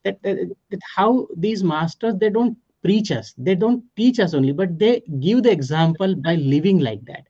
that, 0.04 0.22
that, 0.24 0.38
that 0.72 0.80
how 0.96 1.28
these 1.38 1.64
masters 1.64 2.16
they 2.20 2.30
don't 2.30 2.58
preach 2.84 3.12
us 3.12 3.34
they 3.38 3.56
don't 3.56 3.84
teach 3.96 4.20
us 4.20 4.34
only 4.34 4.52
but 4.52 4.78
they 4.80 5.02
give 5.20 5.44
the 5.44 5.52
example 5.52 6.16
by 6.16 6.36
living 6.36 6.80
like 6.80 7.06
that. 7.06 7.24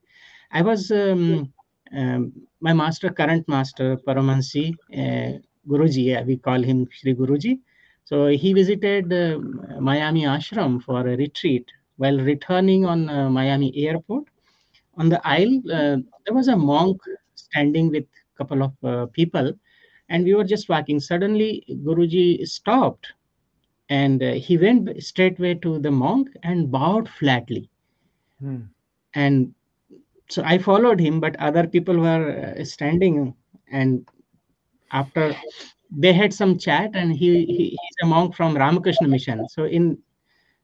I 0.51 0.61
was 0.61 0.91
um, 0.91 1.51
um, 1.95 2.31
my 2.61 2.73
master 2.73 3.09
current 3.09 3.47
master 3.47 3.97
paramahansi 4.07 4.65
uh, 5.01 5.39
guruji 5.69 6.25
we 6.25 6.37
call 6.37 6.61
him 6.61 6.87
shri 6.91 7.13
guruji 7.13 7.59
so 8.05 8.27
he 8.27 8.53
visited 8.53 9.11
uh, 9.13 9.39
miami 9.81 10.23
ashram 10.23 10.81
for 10.83 11.01
a 11.07 11.17
retreat 11.17 11.65
while 11.97 12.19
returning 12.19 12.85
on 12.85 13.09
uh, 13.09 13.29
miami 13.29 13.71
airport. 13.87 14.25
On 14.97 15.09
the 15.09 15.21
aisle 15.27 15.57
uh, 15.71 15.97
there 16.25 16.35
was 16.35 16.47
a 16.49 16.57
monk 16.57 17.01
standing 17.35 17.89
with 17.91 18.05
a 18.05 18.37
couple 18.37 18.63
of 18.63 18.73
uh, 18.83 19.05
people 19.07 19.53
and 20.09 20.25
we 20.25 20.33
were 20.35 20.43
just 20.45 20.69
walking. 20.69 20.99
Suddenly 20.99 21.63
guruji 21.85 22.45
stopped 22.47 23.07
and 23.89 24.23
uh, 24.23 24.33
he 24.33 24.57
went 24.57 24.89
straightway 25.03 25.55
to 25.55 25.79
the 25.79 25.91
monk 25.91 26.29
and 26.43 26.71
bowed 26.71 27.09
flatly. 27.09 27.69
Hmm. 28.39 28.61
and 29.15 29.53
so 30.29 30.43
i 30.45 30.57
followed 30.57 30.99
him 30.99 31.19
but 31.19 31.35
other 31.37 31.65
people 31.67 31.97
were 31.97 32.53
standing 32.63 33.33
and 33.71 34.05
after 34.91 35.33
they 35.97 36.13
had 36.13 36.33
some 36.33 36.57
chat 36.57 36.91
and 36.93 37.13
he, 37.13 37.45
he 37.45 37.69
he's 37.69 37.97
a 38.03 38.05
monk 38.05 38.35
from 38.35 38.55
ramakrishna 38.55 39.07
mission. 39.07 39.47
So 39.49 39.65
in 39.65 39.97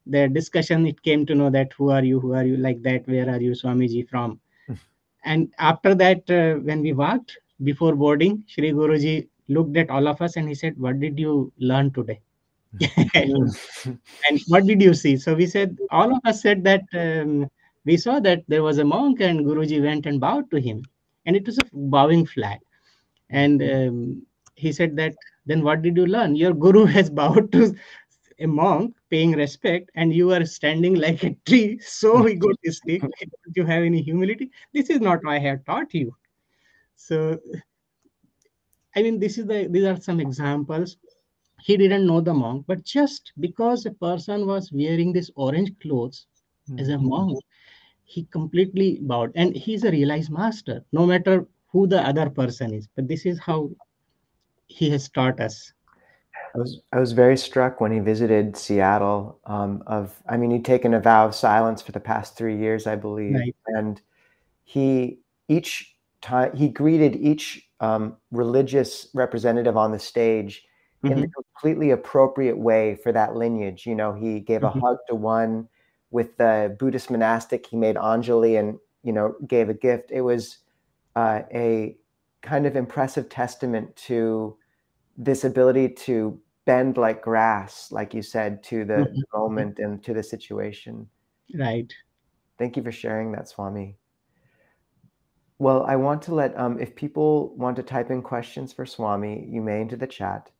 the 0.05 0.27
discussion 0.27 0.85
it 0.85 1.01
came 1.01 1.25
to 1.25 1.35
know 1.35 1.49
that 1.49 1.71
who 1.73 1.89
are 1.91 2.03
you 2.03 2.19
who 2.19 2.33
are 2.33 2.43
you 2.43 2.57
like 2.57 2.81
that 2.83 3.07
where 3.07 3.29
are 3.29 3.41
you 3.41 3.51
swamiji 3.51 4.07
from? 4.07 4.39
And 5.23 5.53
after 5.59 5.93
that 5.95 6.29
uh, 6.29 6.59
when 6.61 6.81
we 6.81 6.93
walked 6.93 7.37
before 7.63 7.95
boarding 7.95 8.43
shri 8.47 8.71
guruji 8.71 9.27
looked 9.47 9.77
at 9.77 9.89
all 9.89 10.07
of 10.07 10.21
us 10.21 10.35
and 10.35 10.47
he 10.47 10.55
said 10.55 10.77
what 10.77 10.99
did 10.99 11.19
you 11.19 11.53
learn 11.59 11.91
today? 11.91 12.19
And, 13.13 14.39
what 14.47 14.65
did 14.65 14.81
you 14.81 14.93
see? 14.93 15.17
So 15.17 15.35
we 15.35 15.45
said 15.45 15.77
all 15.91 16.15
of 16.15 16.21
us 16.25 16.41
said 16.41 16.63
that 16.63 16.83
um, 16.93 17.49
we 17.85 17.97
saw 17.97 18.19
that 18.19 18.43
there 18.47 18.63
was 18.63 18.77
a 18.77 18.85
monk 18.85 19.21
and 19.21 19.45
guruji 19.45 19.81
went 19.81 20.05
and 20.05 20.19
bowed 20.19 20.49
to 20.51 20.59
him. 20.59 20.83
And 21.25 21.35
it 21.35 21.45
was 21.45 21.57
a 21.57 21.65
bowing 21.73 22.25
flag. 22.25 22.59
And 23.29 23.61
um, 23.61 24.25
he 24.61 24.71
said 24.71 24.95
that 24.97 25.13
then 25.45 25.63
what 25.63 25.81
did 25.81 25.97
you 25.97 26.05
learn? 26.05 26.35
Your 26.35 26.53
guru 26.53 26.85
has 26.95 27.09
bowed 27.09 27.51
to 27.53 27.75
a 28.39 28.47
monk 28.47 28.95
paying 29.09 29.33
respect 29.33 29.91
and 29.95 30.13
you 30.13 30.31
are 30.33 30.45
standing 30.45 30.95
like 30.95 31.23
a 31.23 31.35
tree 31.45 31.79
so 31.79 32.27
egotistic 32.35 33.01
don't 33.01 33.55
you 33.55 33.65
have 33.65 33.83
any 33.83 34.01
humility? 34.01 34.49
This 34.73 34.89
is 34.89 34.99
not 35.01 35.23
what 35.23 35.33
i 35.33 35.39
have 35.39 35.65
taught 35.65 35.93
you. 35.93 36.15
So 36.95 37.39
i 38.95 39.01
mean 39.01 39.19
this 39.19 39.37
is 39.37 39.45
the 39.45 39.67
these 39.69 39.85
are 39.85 39.99
some 39.99 40.19
examples. 40.19 40.97
He 41.59 41.77
didn't 41.77 42.07
know 42.07 42.21
the 42.21 42.33
monk 42.33 42.65
but 42.67 42.83
just 42.83 43.33
because 43.39 43.85
a 43.85 43.91
person 43.91 44.47
was 44.47 44.71
wearing 44.71 45.13
this 45.13 45.29
orange 45.35 45.71
clothes 45.79 46.25
as 46.79 46.89
a 46.89 46.97
hmm. 46.97 47.09
monk 47.09 47.39
he 48.03 48.23
completely 48.25 48.99
bowed. 49.01 49.31
And 49.35 49.55
he's 49.55 49.85
a 49.85 49.91
realized 49.91 50.31
master 50.31 50.83
no 50.91 51.05
matter 51.05 51.47
who 51.71 51.87
the 51.87 52.05
other 52.05 52.29
person 52.29 52.73
is. 52.73 52.87
But 52.95 53.07
this 53.07 53.25
is 53.25 53.39
how 53.39 53.69
he 54.71 54.89
has 54.91 55.09
taught 55.09 55.39
us 55.39 55.73
I 56.55 56.57
was 56.59 56.81
I 56.91 56.99
was 56.99 57.13
very 57.13 57.37
struck 57.37 57.79
when 57.79 57.91
he 57.91 57.99
visited 57.99 58.57
Seattle. 58.57 59.39
Um, 59.45 59.83
of 59.87 60.21
I 60.27 60.37
mean, 60.37 60.51
he'd 60.51 60.65
taken 60.65 60.93
a 60.93 60.99
vow 60.99 61.25
of 61.27 61.35
silence 61.35 61.81
for 61.81 61.91
the 61.93 61.99
past 61.99 62.35
three 62.37 62.57
years, 62.57 62.87
I 62.87 62.95
believe, 62.95 63.35
Right. 63.35 63.55
and 63.67 64.01
he 64.65 65.21
each 65.49 65.95
time 66.21 66.55
he 66.55 66.69
greeted 66.69 67.15
each 67.17 67.69
um, 67.81 68.17
religious 68.31 69.09
representative 69.15 69.77
on 69.77 69.91
the 69.93 69.99
stage 69.99 70.63
in 71.07 71.23
a 71.23 71.27
Mhm. 71.27 71.31
completely 71.35 71.91
appropriate 71.91 72.57
way 72.57 72.95
for 72.95 73.11
that 73.13 73.35
lineage. 73.35 73.85
You 73.87 73.95
know, 73.95 74.13
he 74.13 74.39
gave 74.41 74.63
a 74.63 74.69
Mhm. 74.69 74.81
hug 74.81 74.97
to 75.09 75.15
one 75.15 75.69
with 76.11 76.37
the 76.37 76.75
Buddhist 76.79 77.11
monastic. 77.11 77.67
He 77.67 77.77
made 77.77 77.97
Anjali 77.97 78.59
and 78.59 78.79
you 79.03 79.13
know 79.13 79.35
gave 79.47 79.69
a 79.69 79.73
gift. 79.75 80.11
It 80.11 80.21
was 80.21 80.59
uh, 81.15 81.41
a 81.53 81.97
kind 82.41 82.65
of 82.65 82.75
impressive 82.75 83.29
testament 83.29 83.95
to 83.95 84.57
this 85.17 85.43
ability 85.43 85.89
to 85.89 86.39
bend 86.65 86.97
like 86.97 87.21
grass, 87.21 87.91
like 87.91 88.13
you 88.13 88.21
said, 88.21 88.63
to 88.63 88.85
the 88.85 89.05
Mhm. 89.05 89.23
moment 89.33 89.79
and 89.79 90.03
to 90.03 90.13
the 90.13 90.23
situation. 90.23 91.09
right 91.55 91.93
Thank 92.57 92.77
you 92.77 92.83
for 92.83 92.91
sharing 92.91 93.31
that, 93.31 93.47
Swami. 93.47 93.97
Well, 95.57 95.83
I 95.85 95.95
want 95.95 96.21
to 96.23 96.35
let, 96.35 96.57
um, 96.57 96.79
if 96.79 96.95
people 96.95 97.55
want 97.55 97.75
to 97.77 97.83
type 97.83 98.11
in 98.11 98.21
questions 98.21 98.73
for 98.73 98.85
Swami, 98.85 99.45
you 99.47 99.61
may 99.61 99.81
into 99.81 99.97
the 99.97 100.07
chat. 100.07 100.51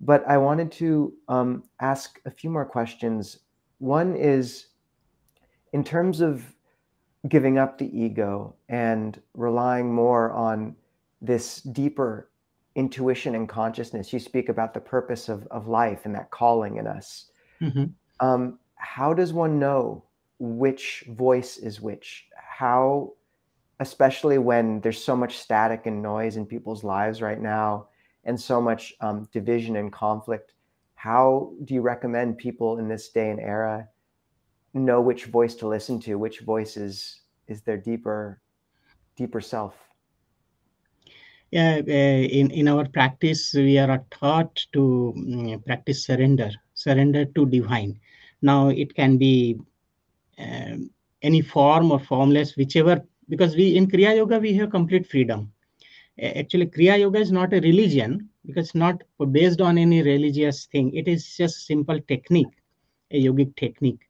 But 0.00 0.26
I 0.28 0.38
wanted 0.38 0.70
to 0.72 1.14
um, 1.28 1.64
ask 1.80 2.20
a 2.26 2.30
few 2.30 2.50
more 2.50 2.64
questions. 2.66 3.40
One 3.78 4.16
is 4.16 4.68
in 5.72 5.84
terms 5.84 6.20
of 6.20 6.54
giving 7.28 7.58
up 7.58 7.78
the 7.78 7.90
ego 7.98 8.56
and 8.68 9.20
relying 9.34 9.92
more 9.92 10.32
on 10.32 10.76
this 11.20 11.62
deeper 11.62 12.30
intuition 12.76 13.34
and 13.34 13.48
consciousness. 13.48 14.12
You 14.12 14.20
speak 14.20 14.48
about 14.48 14.74
the 14.74 14.80
purpose 14.80 15.28
of, 15.28 15.46
of 15.48 15.66
life 15.66 16.04
and 16.04 16.14
that 16.14 16.30
calling 16.30 16.76
in 16.76 16.86
us. 16.86 17.30
Mhm. 17.60 17.92
Um, 18.20 18.58
how 18.76 19.14
does 19.14 19.32
one 19.32 19.58
know 19.58 20.04
which 20.38 21.04
voice 21.08 21.56
is 21.56 21.80
which? 21.80 22.28
How, 22.36 23.14
especially 23.80 24.38
when 24.38 24.80
there's 24.82 25.02
so 25.02 25.16
much 25.16 25.38
static 25.38 25.86
and 25.86 26.02
noise 26.02 26.36
in 26.36 26.44
people's 26.44 26.84
lives 26.84 27.22
right 27.22 27.40
now 27.40 27.88
and 28.24 28.38
so 28.38 28.60
much 28.60 28.94
um, 29.00 29.26
division 29.32 29.76
and 29.76 29.90
conflict, 29.90 30.52
how 30.94 31.52
do 31.64 31.72
you 31.72 31.80
recommend 31.80 32.36
people 32.36 32.78
in 32.78 32.88
this 32.88 33.08
day 33.08 33.30
and 33.30 33.40
era 33.40 33.88
know 34.74 35.00
which 35.00 35.24
voice 35.24 35.54
to 35.54 35.68
listen 35.68 35.98
to, 36.00 36.16
which 36.16 36.40
voice 36.40 36.76
is, 36.76 37.20
is 37.48 37.62
their 37.62 37.78
deeper, 37.78 38.42
deeper 39.16 39.40
self? 39.40 39.74
Yeah 41.56 41.74
uh, 41.98 42.22
in 42.38 42.50
in 42.60 42.68
our 42.72 42.84
practice 42.96 43.42
we 43.54 43.78
are 43.78 43.98
taught 44.10 44.54
to 44.74 44.82
mm, 45.16 45.64
practice 45.66 46.04
surrender 46.06 46.50
surrender 46.74 47.24
to 47.36 47.46
divine. 47.46 47.92
Now 48.42 48.68
it 48.68 48.94
can 48.94 49.16
be 49.18 49.56
um, 50.38 50.90
any 51.22 51.40
form 51.40 51.92
or 51.92 52.00
formless 52.00 52.56
whichever 52.56 52.96
because 53.28 53.56
we 53.56 53.76
in 53.76 53.86
kriya 53.86 54.16
yoga 54.16 54.38
we 54.38 54.54
have 54.54 54.70
complete 54.70 55.06
freedom. 55.06 55.52
Actually 56.22 56.66
kriya 56.66 56.98
yoga 57.00 57.18
is 57.20 57.32
not 57.32 57.52
a 57.52 57.60
religion 57.60 58.28
because 58.46 58.66
it's 58.66 58.74
not 58.74 59.02
based 59.32 59.60
on 59.60 59.78
any 59.78 60.02
religious 60.02 60.66
thing. 60.66 60.92
It 60.94 61.08
is 61.08 61.36
just 61.36 61.66
simple 61.66 62.00
technique 62.08 62.54
a 63.12 63.22
yogic 63.24 63.56
technique 63.56 64.00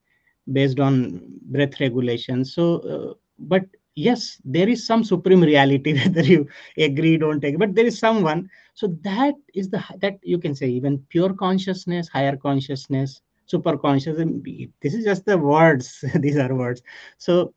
based 0.52 0.80
on 0.80 1.22
breath 1.54 1.80
regulation. 1.80 2.44
So 2.44 2.64
uh, 2.94 3.14
but 3.38 3.64
yes 3.96 4.40
there 4.44 4.68
is 4.68 4.86
some 4.86 5.02
supreme 5.04 5.42
reality 5.42 5.92
whether 6.00 6.22
you 6.22 6.46
agree 6.78 7.16
don't 7.18 7.44
agree 7.44 7.56
but 7.56 7.74
there 7.74 7.86
is 7.86 7.98
someone. 7.98 8.48
So 8.74 8.88
that 9.02 9.34
is 9.54 9.70
the 9.70 9.82
that 10.00 10.18
you 10.22 10.38
can 10.38 10.54
say 10.54 10.68
even 10.68 10.98
pure 11.08 11.32
consciousness 11.34 12.08
higher 12.08 12.36
consciousness 12.36 13.22
super 13.46 13.76
conscious 13.78 14.18
and 14.18 14.42
be- 14.42 14.70
this 14.82 14.94
is 14.94 15.04
just 15.04 15.24
the 15.26 15.38
words 15.38 16.04
these 16.20 16.36
are 16.38 16.54
words. 16.54 16.82
So 17.18 17.54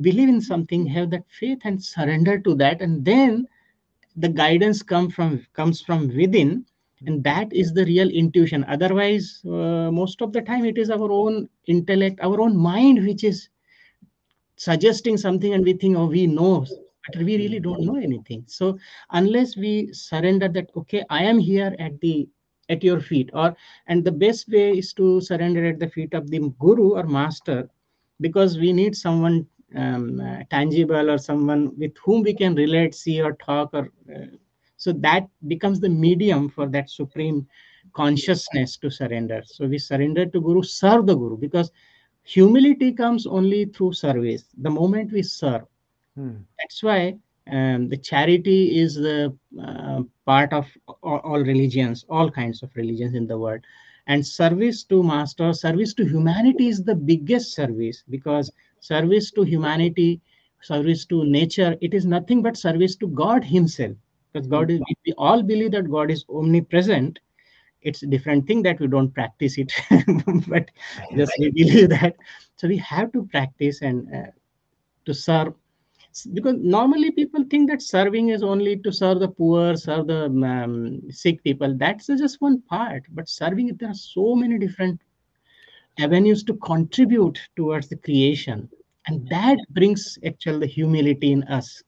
believe 0.00 0.28
in 0.28 0.40
something 0.40 0.86
have 0.86 1.10
that 1.10 1.24
faith 1.30 1.60
and 1.64 1.82
surrender 1.82 2.38
to 2.40 2.54
that 2.56 2.82
and 2.82 3.04
then 3.04 3.46
the 4.16 4.28
guidance 4.28 4.82
come 4.82 5.08
from 5.10 5.46
comes 5.54 5.80
from 5.80 6.08
within 6.16 6.64
and 7.06 7.24
that 7.24 7.52
is 7.52 7.72
the 7.72 7.84
real 7.86 8.08
intuition. 8.10 8.64
Otherwise 8.68 9.42
uh, 9.46 9.90
most 9.90 10.20
of 10.22 10.32
the 10.32 10.42
time 10.42 10.64
it 10.64 10.78
is 10.78 10.90
our 10.90 11.10
own 11.10 11.48
intellect 11.66 12.20
our 12.22 12.40
own 12.40 12.56
mind 12.56 13.04
which 13.06 13.24
is 13.24 13.48
suggesting 14.60 15.16
something 15.16 15.54
and 15.54 15.64
we 15.64 15.72
think 15.72 15.96
oh 15.96 16.06
we 16.06 16.26
know 16.26 16.66
but 17.06 17.22
we 17.22 17.38
really 17.38 17.58
don't 17.58 17.80
know 17.80 17.96
anything. 17.96 18.44
So 18.46 18.78
unless 19.10 19.56
we 19.56 19.90
surrender 19.92 20.48
that 20.48 20.68
okay 20.76 21.02
i 21.08 21.22
am 21.22 21.38
here 21.38 21.74
at 21.78 21.98
the 22.00 22.28
at 22.68 22.84
your 22.84 23.00
feet 23.00 23.30
or 23.32 23.56
and 23.86 24.04
the 24.04 24.12
best 24.24 24.48
way 24.48 24.66
is 24.80 24.92
to 24.98 25.20
surrender 25.20 25.64
at 25.64 25.78
the 25.78 25.88
feet 25.88 26.12
of 26.12 26.30
the 26.30 26.40
guru 26.58 26.90
or 26.98 27.04
master 27.04 27.68
because 28.20 28.58
we 28.58 28.72
need 28.72 28.94
someone 28.94 29.46
um, 29.76 30.20
uh, 30.20 30.42
tangible 30.50 31.10
or 31.10 31.18
someone 31.18 31.72
with 31.78 31.96
whom 32.04 32.22
we 32.22 32.34
can 32.34 32.54
relate 32.54 32.94
see 32.94 33.20
or 33.20 33.32
talk 33.46 33.70
or 33.72 33.90
uh, 34.14 34.26
so 34.76 34.92
that 34.92 35.26
becomes 35.46 35.80
the 35.80 35.88
medium 35.88 36.48
for 36.48 36.66
that 36.68 36.90
supreme 36.90 37.46
consciousness 37.92 38.76
to 38.76 38.90
surrender. 38.90 39.42
So 39.44 39.66
we 39.66 39.78
surrender 39.78 40.26
to 40.26 40.40
guru 40.40 40.62
serve 40.62 41.06
the 41.06 41.16
guru 41.16 41.36
because 41.36 41.70
humility 42.30 42.92
comes 42.92 43.26
only 43.26 43.64
through 43.66 43.92
service. 43.92 44.44
The 44.58 44.70
moment 44.70 45.12
we 45.12 45.22
serve. 45.22 45.64
Hmm. 46.16 46.36
that's 46.58 46.82
why 46.82 47.14
um, 47.50 47.88
the 47.88 47.96
charity 47.96 48.78
is 48.80 48.94
the 48.96 49.36
uh, 49.66 50.02
part 50.26 50.52
of 50.52 50.66
all, 51.02 51.20
all, 51.30 51.40
religions 51.40 52.04
all 52.08 52.30
kinds 52.30 52.62
of 52.62 52.70
religions 52.76 53.14
in 53.14 53.26
the 53.26 53.38
world. 53.38 53.60
And 54.06 54.26
service 54.26 54.84
to 54.84 55.02
master 55.02 55.52
service 55.52 55.94
to 55.94 56.04
humanity 56.04 56.68
is 56.68 56.82
the 56.84 56.94
biggest 56.94 57.54
service 57.54 58.02
because 58.08 58.50
service 58.80 59.30
to 59.32 59.42
humanity 59.42 60.20
service 60.62 61.06
to 61.06 61.24
nature 61.24 61.76
it 61.80 61.94
is 61.94 62.06
nothing 62.06 62.42
but 62.42 62.56
service 62.56 62.96
to 62.96 63.08
god 63.08 63.44
himself. 63.44 63.96
Because 64.32 64.48
god 64.48 64.70
is 64.70 64.80
we 65.06 65.14
all 65.18 65.42
believe 65.42 65.72
that 65.72 65.90
god 65.90 66.10
is 66.10 66.24
omnipresent 66.28 67.18
it's 67.82 68.02
a 68.02 68.06
different 68.06 68.46
thing 68.46 68.62
that 68.62 68.78
we 68.80 68.86
don't 68.86 69.12
practice 69.12 69.56
it 69.58 69.72
but 70.48 70.70
just 71.16 71.32
we 71.38 71.50
believe 71.50 71.88
that. 71.90 72.16
So 72.56 72.68
we 72.68 72.76
have 72.78 73.12
to 73.12 73.26
practice 73.26 73.82
and 73.82 74.14
uh, 74.14 74.30
to 75.06 75.14
serve. 75.14 75.54
Because 76.32 76.56
normally 76.58 77.12
people 77.12 77.44
think 77.48 77.70
that 77.70 77.80
serving 77.80 78.30
is 78.30 78.42
only 78.42 78.76
to 78.78 78.92
serve 78.92 79.20
the 79.20 79.28
poor 79.28 79.76
serve 79.76 80.08
the 80.08 80.24
um, 80.24 81.00
sick 81.10 81.42
people. 81.44 81.76
That's 81.76 82.06
just 82.06 82.40
one 82.40 82.60
part 82.62 83.04
but 83.10 83.28
serving 83.28 83.76
there 83.76 83.90
are 83.90 83.94
so 83.94 84.34
many 84.34 84.58
different 84.58 85.00
avenues 85.98 86.42
to 86.44 86.54
contribute 86.54 87.38
towards 87.56 87.88
the 87.88 87.96
creation. 87.96 88.68
And 89.06 89.28
that 89.28 89.58
brings 89.70 90.18
actually 90.26 90.60
the 90.60 90.66
humility 90.66 91.32
in 91.32 91.44
us 91.44 91.82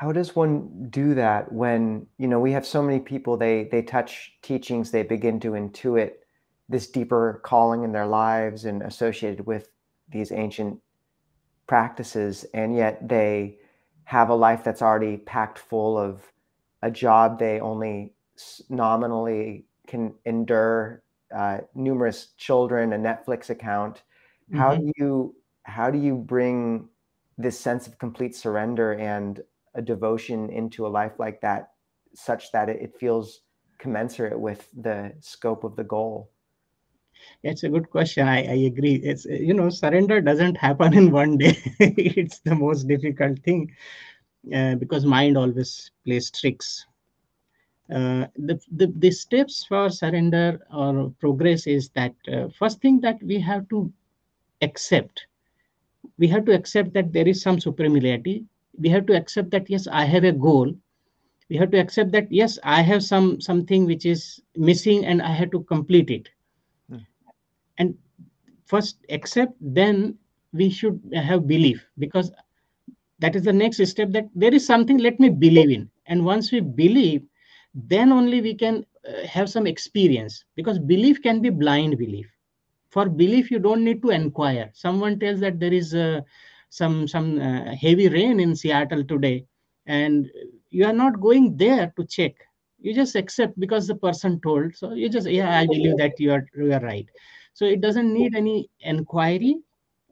how 0.00 0.12
does 0.12 0.34
one 0.34 0.88
do 0.88 1.12
that 1.12 1.52
when 1.52 2.06
you 2.16 2.26
know 2.26 2.40
we 2.40 2.52
have 2.52 2.64
so 2.64 2.82
many 2.82 2.98
people 2.98 3.36
they 3.36 3.64
they 3.64 3.82
touch 3.82 4.32
teachings 4.40 4.90
they 4.90 5.02
begin 5.02 5.38
to 5.38 5.50
intuit 5.50 6.12
this 6.70 6.86
deeper 6.86 7.38
calling 7.44 7.84
in 7.84 7.92
their 7.92 8.06
lives 8.06 8.64
and 8.64 8.80
associated 8.82 9.44
with 9.44 9.68
these 10.08 10.32
ancient 10.32 10.80
practices 11.66 12.46
and 12.54 12.74
yet 12.74 13.06
they 13.06 13.58
have 14.04 14.30
a 14.30 14.34
life 14.34 14.64
that's 14.64 14.80
already 14.80 15.18
packed 15.18 15.58
full 15.58 15.98
of 15.98 16.32
a 16.80 16.90
job 16.90 17.38
they 17.38 17.60
only 17.60 18.14
nominally 18.70 19.66
can 19.86 20.14
endure 20.24 21.02
uh, 21.36 21.58
numerous 21.74 22.28
children 22.38 22.94
a 22.94 22.96
netflix 22.96 23.50
account 23.50 24.02
mm-hmm. 24.50 24.56
how 24.56 24.74
do 24.74 24.90
you 24.96 25.34
how 25.64 25.90
do 25.90 25.98
you 25.98 26.16
bring 26.16 26.88
this 27.36 27.60
sense 27.60 27.86
of 27.86 27.98
complete 27.98 28.34
surrender 28.34 28.94
and 28.94 29.42
a 29.74 29.82
devotion 29.82 30.50
into 30.50 30.86
a 30.86 30.88
life 30.88 31.18
like 31.18 31.40
that 31.40 31.70
such 32.14 32.52
that 32.52 32.68
it, 32.68 32.80
it 32.82 32.96
feels 32.98 33.40
commensurate 33.78 34.38
with 34.38 34.68
the 34.76 35.12
scope 35.20 35.64
of 35.64 35.76
the 35.76 35.84
goal? 35.84 36.30
It's 37.42 37.64
a 37.64 37.68
good 37.68 37.90
question. 37.90 38.28
I, 38.28 38.38
I 38.38 38.56
agree. 38.70 38.96
It's 38.96 39.24
you 39.24 39.54
know 39.54 39.70
surrender 39.70 40.20
doesn't 40.20 40.56
happen 40.56 40.94
in 41.00 41.10
one 41.10 41.38
day. 41.38 41.56
It's 41.80 42.40
the 42.40 42.54
most 42.54 42.88
difficult 42.88 43.38
thing 43.40 43.72
uh, 44.54 44.74
because 44.76 45.04
mind 45.04 45.36
always 45.36 45.90
plays 46.04 46.30
tricks. 46.30 46.86
Uh, 47.92 48.26
the, 48.36 48.60
the, 48.70 48.86
the 48.98 49.10
steps 49.10 49.64
for 49.64 49.90
surrender 49.90 50.60
or 50.72 51.12
progress 51.18 51.66
is 51.66 51.90
that 51.90 52.14
uh, 52.32 52.46
first 52.56 52.80
thing 52.80 53.00
that 53.00 53.20
we 53.22 53.40
have 53.40 53.68
to 53.68 53.92
accept. 54.62 55.26
We 56.16 56.28
have 56.28 56.44
to 56.44 56.52
accept 56.54 56.92
that 56.92 57.12
there 57.12 57.26
is 57.26 57.42
some 57.42 57.56
supremity 57.56 58.14
we 58.80 58.88
have 58.90 59.06
to 59.06 59.16
accept 59.16 59.50
that 59.52 59.70
yes 59.70 59.88
i 59.88 60.04
have 60.04 60.24
a 60.24 60.32
goal. 60.32 60.74
We 61.50 61.56
have 61.58 61.70
to 61.72 61.78
accept 61.78 62.12
that 62.12 62.32
yes 62.32 62.58
i 62.64 62.82
have 62.82 63.02
some 63.04 63.40
something 63.40 63.86
which 63.86 64.06
is 64.06 64.40
missing 64.56 65.04
and 65.06 65.22
i 65.22 65.32
have 65.32 65.50
to 65.52 65.60
complete 65.64 66.10
it. 66.10 66.28
Mm. 66.92 67.06
and 67.78 67.94
first 68.66 68.98
accept 69.10 69.54
then 69.60 70.14
we 70.52 70.70
should 70.70 71.00
have 71.14 71.46
belief 71.48 71.86
because 71.98 72.32
that 73.20 73.36
is 73.36 73.44
the 73.44 73.52
next 73.52 73.84
step 73.86 74.10
that 74.12 74.28
there 74.34 74.54
is 74.54 74.66
something 74.66 74.98
let 74.98 75.20
me 75.20 75.28
believe 75.28 75.70
in. 75.70 75.90
And 76.06 76.24
once 76.24 76.52
we 76.52 76.60
believe 76.60 77.22
then 77.74 78.12
only 78.12 78.40
we 78.42 78.54
can 78.54 78.84
uh, 79.08 79.26
have 79.26 79.48
some 79.50 79.66
experience 79.66 80.44
because 80.56 80.78
belief 80.78 81.22
can 81.22 81.40
be 81.40 81.50
blind 81.50 81.98
belief. 81.98 82.26
For 82.90 83.08
belief 83.08 83.50
you 83.50 83.58
don't 83.58 83.84
need 83.84 84.02
to 84.02 84.10
inquire 84.10 84.70
someone 84.74 85.18
tells 85.18 85.40
that 85.40 85.60
there 85.60 85.72
is 85.72 85.94
a 85.94 86.24
some 86.70 87.06
some 87.06 87.40
uh, 87.40 87.74
heavy 87.74 88.08
rain 88.08 88.40
in 88.40 88.56
Seattle 88.56 89.04
today, 89.04 89.44
and 89.86 90.30
you 90.70 90.86
are 90.86 90.92
not 90.92 91.20
going 91.20 91.56
there 91.56 91.92
to 91.96 92.06
check. 92.06 92.32
You 92.78 92.94
just 92.94 93.14
accept 93.16 93.58
because 93.60 93.86
the 93.86 93.96
person 93.96 94.40
told. 94.40 94.74
So 94.74 94.92
you 94.94 95.08
just 95.08 95.28
yeah, 95.28 95.58
I 95.58 95.66
believe 95.66 95.98
that 95.98 96.18
you 96.18 96.32
are 96.32 96.46
you 96.56 96.72
are 96.72 96.80
right. 96.80 97.06
So 97.52 97.64
it 97.66 97.80
doesn't 97.80 98.12
need 98.12 98.34
any 98.34 98.70
inquiry 98.80 99.58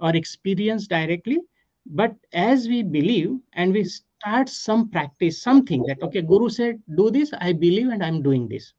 or 0.00 0.14
experience 0.14 0.86
directly. 0.86 1.38
But 1.86 2.14
as 2.32 2.68
we 2.68 2.82
believe 2.82 3.38
and 3.54 3.72
we 3.72 3.84
start 3.84 4.48
some 4.48 4.90
practice, 4.90 5.40
something 5.40 5.82
that 5.84 6.02
okay, 6.02 6.20
Guru 6.20 6.50
said, 6.50 6.82
do 6.96 7.10
this, 7.10 7.32
I 7.40 7.52
believe, 7.52 7.88
and 7.88 8.04
I'm 8.04 8.20
doing 8.20 8.48
this. 8.48 8.74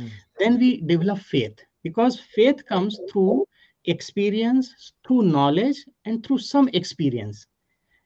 Mm. 0.00 0.10
Then 0.38 0.58
we 0.58 0.80
develop 0.80 1.18
faith 1.18 1.60
because 1.82 2.18
faith 2.18 2.64
comes 2.66 2.98
through 3.10 3.46
experience, 3.84 4.92
through 5.06 5.22
knowledge, 5.22 5.76
and 6.04 6.24
through 6.24 6.38
some 6.38 6.68
experience. 6.72 7.46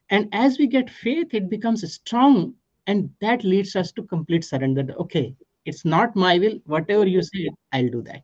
And 0.09 0.29
as 0.31 0.57
we 0.57 0.67
get 0.67 0.89
faith, 0.89 1.33
it 1.33 1.49
becomes 1.49 1.91
strong, 1.93 2.53
and 2.87 3.09
that 3.21 3.43
leads 3.43 3.75
us 3.75 3.91
to 3.93 4.03
complete 4.03 4.43
surrender. 4.43 4.87
Okay, 4.99 5.35
it's 5.65 5.85
not 5.85 6.15
my 6.15 6.37
will. 6.39 6.59
Whatever 6.65 7.05
you 7.05 7.21
say, 7.21 7.49
I'll 7.73 7.89
do 7.89 8.01
that. 8.03 8.23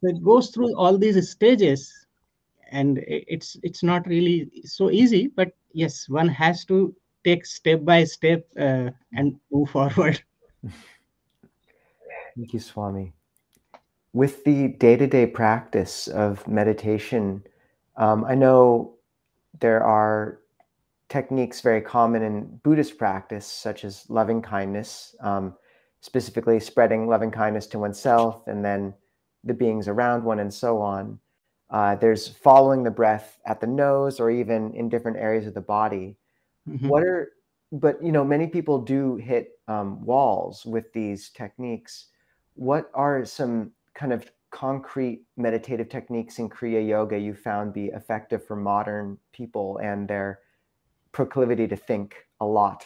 So 0.00 0.08
it 0.08 0.22
goes 0.22 0.50
through 0.50 0.76
all 0.76 0.98
these 0.98 1.30
stages, 1.30 1.92
and 2.70 2.98
it's 3.06 3.56
it's 3.62 3.82
not 3.82 4.06
really 4.06 4.50
so 4.64 4.90
easy. 4.90 5.28
But 5.28 5.52
yes, 5.72 6.08
one 6.08 6.28
has 6.28 6.64
to 6.66 6.94
take 7.24 7.44
step 7.46 7.84
by 7.84 8.04
step 8.04 8.46
uh, 8.58 8.90
and 9.12 9.36
move 9.50 9.70
forward. 9.70 10.22
Thank 12.34 12.54
you, 12.54 12.60
Swami 12.60 13.12
with 14.12 14.44
the 14.44 14.68
day-to-day 14.68 15.26
practice 15.26 16.08
of 16.08 16.46
meditation 16.46 17.42
um, 17.96 18.24
i 18.24 18.34
know 18.34 18.94
there 19.60 19.82
are 19.82 20.40
techniques 21.08 21.60
very 21.60 21.80
common 21.80 22.22
in 22.22 22.60
buddhist 22.62 22.98
practice 22.98 23.46
such 23.46 23.84
as 23.84 24.08
loving 24.08 24.40
kindness 24.40 25.14
um, 25.20 25.54
specifically 26.00 26.58
spreading 26.58 27.06
loving 27.06 27.30
kindness 27.30 27.66
to 27.66 27.78
oneself 27.78 28.46
and 28.46 28.64
then 28.64 28.92
the 29.44 29.54
beings 29.54 29.88
around 29.88 30.24
one 30.24 30.40
and 30.40 30.52
so 30.52 30.80
on. 30.80 31.18
Uh, 31.70 31.94
there's 31.96 32.28
following 32.28 32.82
the 32.82 32.90
breath 32.90 33.38
at 33.46 33.60
the 33.60 33.66
nose 33.66 34.20
or 34.20 34.30
even 34.30 34.74
in 34.74 34.88
different 34.88 35.16
areas 35.16 35.46
of 35.46 35.54
the 35.54 35.60
body. 35.60 36.16
Mm-hmm. 36.68 36.86
what 36.86 37.02
are 37.02 37.32
but 37.72 38.00
you 38.00 38.12
know 38.12 38.24
many 38.24 38.46
people 38.46 38.80
do 38.80 39.16
hit 39.16 39.58
um, 39.66 40.04
walls 40.04 40.64
with 40.64 40.92
these 40.92 41.30
techniques. 41.30 42.06
What 42.54 42.88
are 42.94 43.24
some 43.24 43.72
kind 43.94 44.12
of 44.12 44.30
concrete 44.50 45.22
meditative 45.36 45.88
techniques 45.88 46.38
in 46.38 46.48
Kriya 46.48 46.86
Yoga 46.86 47.18
you 47.18 47.34
found 47.34 47.72
be 47.72 47.86
effective 47.86 48.44
for 48.46 48.54
modern 48.54 49.18
people 49.32 49.78
and 49.78 50.06
their 50.06 50.40
proclivity 51.12 51.66
to 51.68 51.76
think 51.76 52.14
a 52.40 52.46
lot? 52.46 52.84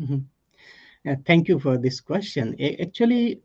Mm-hmm. 0.00 1.14
thank 1.26 1.48
you 1.48 1.58
for 1.58 1.76
this 1.76 2.00
question. 2.00 2.56
Actually, 2.80 3.40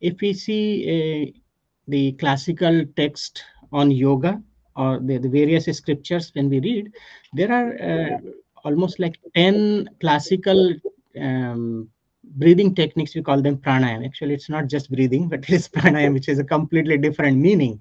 if 0.00 0.20
we 0.20 0.32
see 0.32 0.64
uh, 0.90 1.38
the 1.86 2.12
classical 2.12 2.84
text 2.96 3.44
on 3.72 3.90
yoga 3.90 4.42
or 4.76 4.98
the, 5.00 5.18
the, 5.18 5.28
various 5.28 5.66
scriptures 5.76 6.32
when 6.34 6.48
we 6.48 6.58
read, 6.60 6.92
there 7.32 7.52
are 7.52 7.70
uh, 7.80 8.18
almost 8.64 8.98
like 8.98 9.18
10 9.36 9.88
classical 10.00 10.74
um, 11.20 11.88
breathing 12.24 12.74
techniques 12.74 13.14
we 13.14 13.22
call 13.22 13.40
them 13.42 13.56
pranayam. 13.58 14.04
Actually 14.04 14.34
it's 14.34 14.50
not 14.50 14.68
just 14.68 14.90
breathing 14.90 15.28
but 15.28 15.40
it 15.48 15.50
is 15.50 15.68
pranayam 15.68 16.14
which 16.14 16.28
is 16.28 16.38
a 16.38 16.44
completely 16.44 16.98
different 16.98 17.38
meaning. 17.38 17.80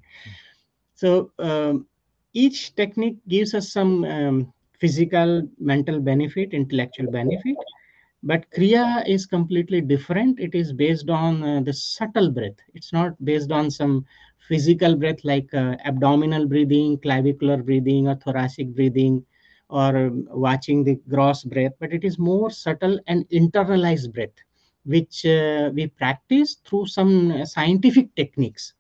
So 0.96 1.32
um, 1.40 1.86
each 2.34 2.76
technique 2.76 3.18
gives 3.28 3.54
us 3.54 3.72
some 3.72 4.04
um, 4.06 4.54
physical 4.80 5.48
mental 5.60 6.00
benefit 6.00 6.54
intellectual 6.54 7.08
benefit 7.08 7.58
but 8.24 8.46
kriya 8.52 9.08
is 9.08 9.26
completely 9.26 9.82
different. 9.82 10.40
It 10.40 10.56
is 10.56 10.74
based 10.74 11.10
on 11.10 11.44
uh, 11.44 11.62
the 11.62 11.74
subtle 11.74 12.32
breath. 12.32 12.58
It's 12.74 12.94
not 12.94 13.14
based 13.24 13.52
on 13.52 13.70
some 13.72 14.06
physical 14.48 14.96
breath 14.96 15.24
like 15.24 15.54
uh, 15.54 15.76
abdominal 15.86 16.48
breathing, 16.48 16.98
clavicular 17.00 17.58
breathing, 17.58 18.08
or 18.08 18.16
thoracic 18.16 18.74
breathing, 18.76 19.24
or 19.72 19.98
um, 19.98 20.28
watching 20.32 20.84
the 20.84 20.96
gross 21.10 21.44
breath, 21.44 21.74
but 21.80 21.94
it 21.94 22.04
is 22.04 22.20
more 22.20 22.52
subtle 22.52 23.00
and 23.08 23.28
internalized 23.30 24.14
breath, 24.14 24.36
which 24.86 25.26
uh, 25.26 25.72
we 25.74 25.88
practice 25.88 26.58
through 26.66 26.88
some 26.88 27.46
scientific 27.46 28.14
techniques. 28.16 28.74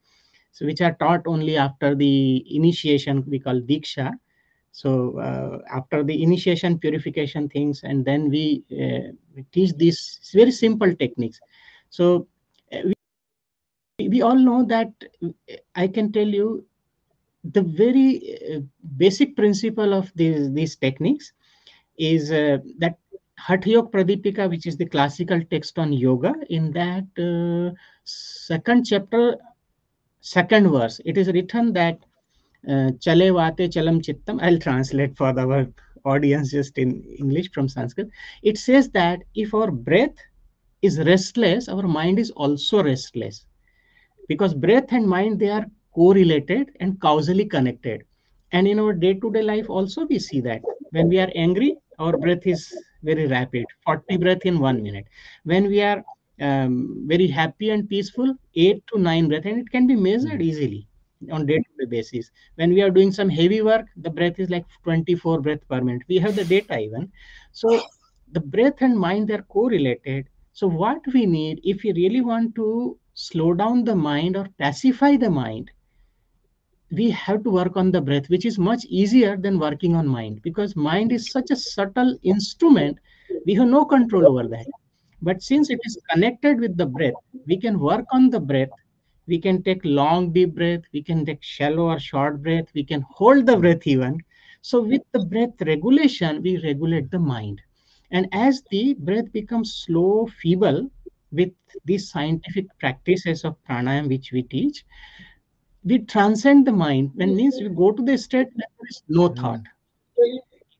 So, 0.51 0.65
which 0.65 0.81
are 0.81 0.93
taught 0.95 1.27
only 1.27 1.57
after 1.57 1.95
the 1.95 2.45
initiation, 2.55 3.23
we 3.27 3.39
call 3.39 3.61
diksha. 3.61 4.11
So, 4.73 5.17
uh, 5.19 5.59
after 5.73 6.03
the 6.03 6.21
initiation, 6.23 6.77
purification 6.79 7.49
things, 7.49 7.83
and 7.83 8.05
then 8.05 8.29
we, 8.29 8.63
uh, 8.71 9.13
we 9.35 9.43
teach 9.51 9.73
these 9.77 10.19
very 10.33 10.51
simple 10.51 10.93
techniques. 10.95 11.39
So, 11.89 12.27
we, 12.71 12.93
we 14.09 14.21
all 14.21 14.35
know 14.35 14.65
that 14.65 14.91
I 15.75 15.87
can 15.87 16.11
tell 16.11 16.27
you 16.27 16.65
the 17.43 17.61
very 17.61 18.37
uh, 18.55 18.59
basic 18.97 19.35
principle 19.35 19.93
of 19.93 20.11
these, 20.15 20.51
these 20.53 20.75
techniques 20.75 21.33
is 21.97 22.31
uh, 22.31 22.57
that 22.77 22.97
Hatha 23.37 23.69
Yoga 23.69 23.89
Pradipika, 23.89 24.49
which 24.49 24.67
is 24.67 24.77
the 24.77 24.85
classical 24.85 25.41
text 25.49 25.79
on 25.79 25.91
yoga, 25.91 26.33
in 26.49 26.71
that 26.73 27.05
uh, 27.17 27.75
second 28.03 28.85
chapter, 28.85 29.35
second 30.19 30.69
verse, 30.69 31.01
it 31.05 31.17
is 31.17 31.27
written 31.27 31.73
that 31.73 31.99
Chale 32.99 33.33
Vate 33.33 33.71
Chalam 33.71 34.01
Chittam. 34.01 34.39
I'll 34.41 34.59
translate 34.59 35.17
for 35.17 35.27
our 35.27 35.67
audience 36.05 36.51
just 36.51 36.77
in 36.77 37.03
English 37.17 37.51
from 37.51 37.67
Sanskrit. 37.67 38.09
It 38.43 38.59
says 38.59 38.89
that 38.91 39.21
if 39.33 39.53
our 39.55 39.71
breath 39.71 40.13
is 40.83 40.99
restless, 40.99 41.67
our 41.67 41.87
mind 41.87 42.19
is 42.19 42.29
also 42.31 42.83
restless 42.83 43.45
because 44.27 44.53
breath 44.53 44.91
and 44.91 45.07
mind 45.07 45.39
they 45.39 45.49
are 45.49 45.65
correlated 45.93 46.71
and 46.79 46.99
causally 46.99 47.45
connected. 47.45 48.03
And 48.51 48.67
in 48.67 48.79
our 48.79 48.93
day-to-day 48.93 49.41
life 49.43 49.69
also 49.69 50.05
we 50.05 50.19
see 50.19 50.41
that. 50.41 50.61
When 50.91 51.09
we 51.09 51.19
are 51.19 51.31
angry 51.35 51.77
our 51.99 52.17
breath 52.17 52.45
is 52.47 52.73
very 53.03 53.27
rapid 53.27 53.65
40 53.85 54.17
breath 54.17 54.45
in 54.45 54.59
one 54.59 54.81
minute. 54.81 55.05
When 55.43 55.67
we 55.67 55.81
are 55.81 56.03
um, 56.41 57.03
very 57.07 57.27
happy 57.27 57.69
and 57.69 57.87
peaceful 57.87 58.35
8 58.55 58.83
to 58.87 58.99
9 58.99 59.27
breath 59.27 59.45
and 59.45 59.59
it 59.59 59.69
can 59.71 59.87
be 59.87 59.95
measured 59.95 60.41
easily 60.41 60.87
on 61.31 61.45
day-to-day 61.45 61.85
basis. 61.89 62.31
When 62.55 62.73
we 62.73 62.81
are 62.81 62.89
doing 62.89 63.11
some 63.11 63.29
heavy 63.29 63.61
work 63.61 63.85
the 63.97 64.09
breath 64.09 64.39
is 64.39 64.49
like 64.49 64.65
24 64.83 65.41
breath 65.41 65.67
per 65.69 65.81
minute. 65.81 66.03
We 66.07 66.17
have 66.17 66.35
the 66.35 66.45
data 66.45 66.79
even. 66.79 67.11
So 67.51 67.81
the 68.31 68.39
breath 68.41 68.81
and 68.81 68.97
mind 68.97 69.27
they're 69.27 69.43
correlated. 69.43 70.27
So 70.53 70.67
what 70.67 71.01
we 71.13 71.25
need 71.25 71.61
if 71.63 71.83
we 71.83 71.93
really 71.93 72.21
want 72.21 72.55
to 72.55 72.97
slow 73.13 73.53
down 73.53 73.83
the 73.83 73.95
mind 73.95 74.35
or 74.35 74.47
pacify 74.57 75.17
the 75.17 75.29
mind 75.29 75.71
we 76.91 77.09
have 77.09 77.43
to 77.43 77.49
work 77.49 77.75
on 77.77 77.91
the 77.91 78.01
breath 78.01 78.29
which 78.29 78.45
is 78.45 78.57
much 78.59 78.85
easier 78.85 79.35
than 79.37 79.59
working 79.59 79.95
on 79.95 80.07
mind 80.07 80.41
because 80.43 80.75
mind 80.75 81.11
is 81.11 81.31
such 81.31 81.49
a 81.51 81.55
subtle 81.55 82.17
instrument 82.23 82.97
we 83.45 83.53
have 83.55 83.67
no 83.67 83.85
control 83.85 84.27
over 84.27 84.47
that. 84.47 84.67
But 85.21 85.41
since 85.41 85.69
it 85.69 85.79
is 85.85 85.97
connected 86.11 86.59
with 86.59 86.77
the 86.77 86.85
breath 86.85 87.19
we 87.47 87.57
can 87.57 87.79
work 87.79 88.05
on 88.11 88.29
the 88.29 88.39
breath 88.39 88.69
we 89.27 89.39
can 89.39 89.63
take 89.63 89.81
long 89.83 90.31
deep 90.31 90.55
breath 90.55 90.81
we 90.93 91.01
can 91.01 91.25
take 91.25 91.41
shallow 91.43 91.89
or 91.91 91.99
short 91.99 92.41
breath 92.43 92.67
we 92.73 92.83
can 92.83 93.03
hold 93.09 93.45
the 93.45 93.57
breath 93.57 93.87
even. 93.87 94.17
So 94.61 94.81
with 94.81 95.01
the 95.13 95.25
breath 95.25 95.61
regulation 95.65 96.41
we 96.41 96.57
regulate 96.63 97.11
the 97.11 97.19
mind. 97.19 97.61
And 98.11 98.27
as 98.33 98.63
the 98.71 98.95
breath 98.99 99.31
becomes 99.31 99.83
slow 99.85 100.27
feeble 100.41 100.89
with 101.31 101.51
these 101.85 101.93
scientific 101.93 102.49
practices 102.79 103.43
of 103.45 103.55
pranayam 103.63 104.07
which 104.09 104.31
we 104.31 104.43
teach 104.43 104.83
we 105.83 105.99
transcend 105.99 106.67
the 106.67 106.71
mind. 106.71 107.11
When 107.15 107.35
means 107.35 107.59
we 107.59 107.69
go 107.69 107.91
to 107.91 108.03
the 108.03 108.17
state 108.17 108.47
that 108.55 108.67
there 108.79 108.89
is 108.89 109.03
no 109.07 109.27
hmm. 109.27 109.39
thought. 109.39 109.61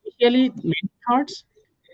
Initially 0.05 0.51
many 0.63 0.89
thoughts 1.07 1.45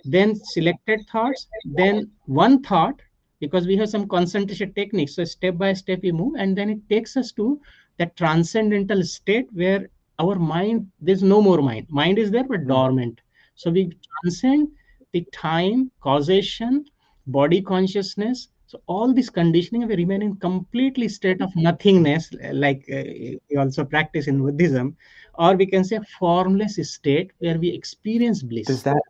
then 0.04 0.36
selected 0.36 1.06
thoughts 1.12 1.48
then 1.65 2.10
one 2.26 2.62
thought 2.63 3.02
because 3.39 3.67
we 3.67 3.76
have 3.78 3.89
some 3.89 4.08
concentration 4.08 4.74
techniques. 4.74 5.15
So 5.15 5.24
step 5.24 5.58
by 5.58 5.74
step 5.74 6.00
we 6.02 6.12
move 6.12 6.36
and 6.38 6.58
then 6.58 6.70
it 6.70 6.89
takes 6.89 7.17
us 7.17 7.32
to 7.34 7.60
that 7.98 8.15
transcendental 8.15 9.04
state 9.04 9.48
where 9.54 9.89
our 10.20 10.36
mind 10.36 10.89
there's 11.00 11.24
no 11.24 11.41
more 11.41 11.62
mind. 11.62 11.88
Mind 11.89 12.17
is 12.20 12.32
there 12.32 12.43
but 12.43 12.62
hmm. 12.62 12.67
dormant. 12.67 13.22
So 13.56 13.72
we 13.72 13.91
transcend 14.22 14.70
the 15.13 15.26
time 15.32 15.91
causation 16.02 16.86
body 17.28 17.62
consciousness 17.62 18.50
so 18.68 18.82
all 18.88 19.14
this 19.14 19.30
conditioning, 19.30 19.88
we 19.88 19.96
remain 19.96 20.22
in 20.22 20.36
completely 20.36 21.08
state 21.08 21.42
of 21.42 21.56
nothingness, 21.56 22.30
like 22.52 22.84
uh, 22.92 23.04
we 23.50 23.56
also 23.58 23.86
practice 23.86 24.28
in 24.28 24.40
Buddhism, 24.40 24.98
or 25.36 25.56
we 25.56 25.66
can 25.66 25.86
say 25.86 26.00
formless 26.20 26.76
state 26.92 27.32
where 27.40 27.58
we 27.58 27.70
experience 27.70 28.44
bliss. 28.44 28.68
Does 28.68 28.84
that? 28.84 29.02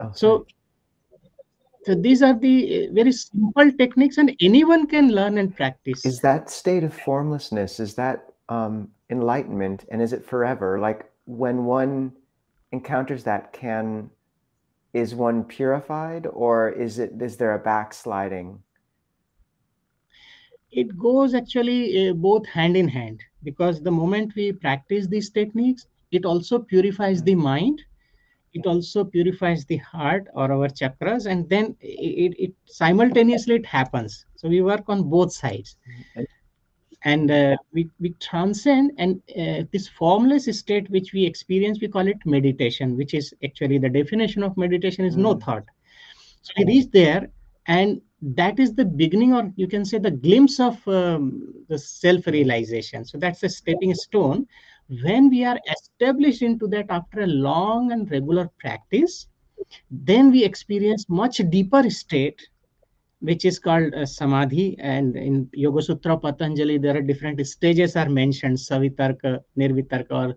Oh, 0.00 0.10
so, 0.12 0.46
so 1.84 1.94
these 1.94 2.22
are 2.22 2.36
the 2.36 2.88
uh, 2.88 2.92
very 2.92 3.12
simple 3.12 3.70
techniques, 3.78 4.18
and 4.18 4.34
anyone 4.40 4.88
can 4.88 5.12
learn 5.12 5.38
and 5.38 5.54
practice. 5.54 6.04
Is 6.04 6.20
that 6.22 6.50
state 6.50 6.82
of 6.82 6.92
formlessness? 6.92 7.78
Is 7.78 7.94
that 7.94 8.32
um, 8.48 8.88
enlightenment, 9.10 9.84
and 9.92 10.02
is 10.02 10.12
it 10.12 10.26
forever? 10.26 10.80
Like 10.80 11.08
when 11.26 11.66
one 11.66 12.12
encounters 12.72 13.22
that, 13.24 13.52
can 13.52 14.10
is 14.92 15.14
one 15.14 15.44
purified, 15.44 16.26
or 16.26 16.70
is 16.70 16.98
it 16.98 17.12
is 17.22 17.36
there 17.36 17.54
a 17.54 17.60
backsliding? 17.60 18.58
It 20.82 20.98
goes 20.98 21.34
actually 21.34 21.80
uh, 22.08 22.12
both 22.12 22.46
hand 22.46 22.76
in 22.76 22.88
hand 22.88 23.20
because 23.42 23.80
the 23.80 23.90
moment 23.90 24.32
we 24.34 24.52
practice 24.52 25.06
these 25.06 25.30
techniques 25.30 25.86
it 26.10 26.24
also 26.24 26.58
purifies 26.58 27.22
the 27.22 27.34
mind 27.34 27.80
it 28.54 28.66
also 28.66 29.04
purifies 29.04 29.64
the 29.66 29.76
heart 29.78 30.28
or 30.32 30.50
our 30.50 30.68
chakras 30.68 31.26
and 31.26 31.48
then 31.50 31.76
it, 31.80 32.34
it 32.38 32.52
simultaneously 32.66 33.56
it 33.56 33.66
happens. 33.66 34.24
So 34.36 34.48
we 34.48 34.62
work 34.62 34.84
on 34.88 35.10
both 35.10 35.32
sides. 35.32 35.76
And 37.06 37.30
uh, 37.30 37.56
we, 37.72 37.90
we 38.00 38.10
transcend 38.20 38.92
and 38.96 39.20
uh, 39.36 39.66
this 39.72 39.88
formless 39.88 40.46
state 40.58 40.88
which 40.88 41.12
we 41.12 41.24
experience 41.26 41.78
we 41.80 41.88
call 41.88 42.06
it 42.06 42.16
meditation 42.24 42.96
which 42.96 43.12
is 43.12 43.34
actually 43.44 43.76
the 43.76 43.90
definition 43.90 44.42
of 44.42 44.56
meditation 44.56 45.04
is 45.04 45.16
no 45.16 45.34
thought. 45.34 45.64
So 46.40 46.52
we 46.56 46.64
reach 46.64 46.90
there 46.92 47.28
and 47.66 48.00
that 48.32 48.58
is 48.58 48.74
the 48.74 48.84
beginning 48.84 49.34
or 49.34 49.52
you 49.56 49.68
can 49.68 49.84
say 49.84 49.98
the 49.98 50.10
glimpse 50.10 50.58
of 50.58 50.76
um, 50.88 51.52
the 51.68 51.78
self 51.78 52.26
realization 52.26 53.04
so 53.04 53.18
that's 53.18 53.42
a 53.42 53.48
stepping 53.48 53.94
stone. 53.94 54.46
When 55.02 55.28
we 55.28 55.44
are 55.44 55.58
established 55.70 56.42
into 56.42 56.66
that 56.68 56.86
after 56.88 57.22
a 57.22 57.26
long 57.26 57.92
and 57.92 58.10
regular 58.10 58.50
practice 58.58 59.26
then 59.90 60.30
we 60.30 60.42
experience 60.42 61.06
much 61.08 61.38
deeper 61.50 61.88
state 61.90 62.40
which 63.20 63.44
is 63.44 63.58
called 63.58 63.94
uh, 63.94 64.06
samadhi. 64.06 64.76
And 64.78 65.16
in 65.16 65.48
yoga 65.52 65.82
sutra 65.82 66.16
patanjali 66.16 66.78
there 66.78 66.96
are 66.96 67.02
different 67.02 67.46
stages 67.46 67.96
are 67.96 68.08
mentioned. 68.08 68.56
Savitarka 68.56 69.40
nirvitarka 69.58 70.10
or 70.10 70.36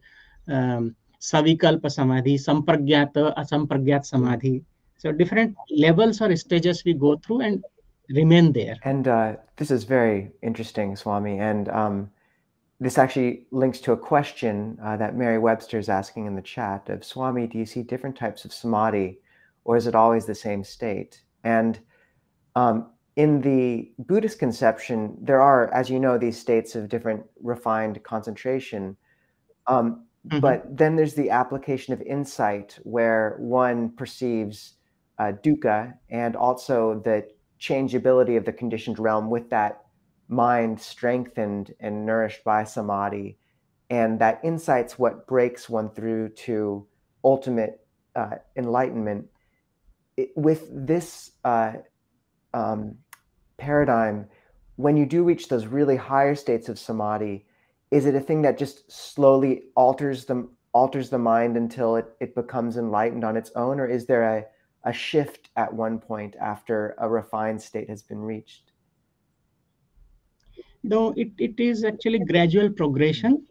um, 0.54 0.95
savikalpa 1.19 1.91
samadhi 1.91 2.36
sampragyata 2.38 3.36
asampragyat 3.38 4.06
samadhi. 4.06 4.63
So 4.97 5.12
different 5.12 5.56
levels 5.69 6.21
or 6.21 6.36
stages 6.36 6.84
we 6.86 6.93
go 6.93 7.17
through 7.17 7.41
and 7.41 7.63
remain 8.10 8.54
there. 8.54 8.78
And 8.84 9.08
uh, 9.08 9.36
this 9.58 9.72
is 9.72 9.84
very 9.84 10.32
interesting, 10.41 10.96
Swami. 10.96 11.39
And 11.39 11.70
um, 11.70 12.12
this 12.80 12.98
actually 12.98 13.48
links 13.52 13.80
to 13.82 13.91
a 13.91 13.98
question 13.98 14.78
uh, 14.84 14.98
that 14.98 15.15
Mary 15.15 15.39
Webster 15.39 15.80
is 15.80 15.89
asking 15.89 16.26
in 16.26 16.36
the 16.36 16.41
chat 16.41 16.89
of 16.89 17.04
Swami, 17.04 17.48
do 17.48 17.58
you 17.58 17.65
see 17.65 17.84
different 17.84 18.17
types 18.17 18.46
of 18.46 18.54
samadhi 18.54 19.20
or 19.63 19.76
is 19.76 19.88
it 19.88 19.96
always 19.96 20.26
the 20.26 20.36
same 20.36 20.63
state? 20.63 21.22
And 21.43 21.80
um, 22.56 22.91
in 23.15 23.41
the 23.41 23.91
Buddhist 23.98 24.39
conception, 24.39 25.17
there 25.20 25.41
are, 25.41 25.74
as 25.74 25.89
you 25.89 26.00
know, 26.00 26.17
these 26.17 26.39
states 26.39 26.76
of 26.76 26.88
different 26.88 27.26
refined 27.41 28.02
concentration. 28.04 28.96
Um, 29.65 30.06
mm-hmm. 30.28 30.39
But 30.39 30.78
then 30.78 30.96
there's 30.96 31.15
the 31.15 31.32
application 31.32 31.93
of 31.93 32.02
insight 32.02 32.78
where 32.84 33.36
one 33.39 33.89
perceives 33.89 34.76
uh, 35.17 35.34
dukkha 35.43 35.96
and 36.10 36.36
also 36.36 37.02
the 37.04 37.28
changeability 37.58 38.36
of 38.36 38.46
the 38.46 38.54
conditioned 38.54 39.00
realm 39.00 39.30
with 39.30 39.50
that 39.50 39.84
mind 40.28 40.80
strengthened 40.80 41.74
and 41.80 42.06
nourished 42.06 42.43
by 42.43 42.63
samadhi. 42.63 43.38
And 43.89 44.20
that 44.20 44.41
insight's 44.43 45.00
what 45.00 45.28
breaks 45.28 45.70
one 45.70 45.89
through 45.89 46.30
to 46.30 46.86
ultimate 47.24 47.80
uh, 48.15 48.36
enlightenment. 48.56 49.28
It, 50.17 50.32
with 50.36 50.67
this 50.72 51.32
uh, 51.46 51.74
um, 52.54 52.98
paradigm, 53.58 54.28
when 54.76 54.98
you 54.98 55.06
do 55.06 55.24
reach 55.24 55.48
those 55.48 55.65
really 55.65 55.96
higher 55.96 56.36
states 56.36 56.70
of 56.70 56.78
samadhi, 56.78 57.46
is 57.91 58.06
it 58.06 58.15
a 58.15 58.20
thing 58.20 58.41
that 58.41 58.58
just 58.58 58.91
slowly 58.91 59.63
alters 59.76 60.26
the 60.26 60.48
alters 60.74 61.10
the 61.10 61.17
mind 61.17 61.58
until 61.58 61.96
it, 61.96 62.06
it 62.20 62.36
becomes 62.36 62.78
enlightened 62.78 63.24
on 63.24 63.38
its 63.38 63.52
own, 63.56 63.80
or 63.80 63.88
is 63.88 64.06
there 64.06 64.24
a 64.24 64.46
a 64.84 64.94
shift 64.94 65.50
at 65.56 65.74
one 65.74 66.00
point 66.00 66.36
after 66.40 66.96
a 66.98 67.10
refined 67.10 67.62
state 67.62 67.90
has 67.90 68.02
been 68.02 68.20
reached? 68.20 68.72
No, 70.84 71.13
it, 71.18 71.32
it 71.38 71.60
is 71.60 71.84
actually 71.84 72.20
gradual 72.20 72.70
progression. 72.70 73.46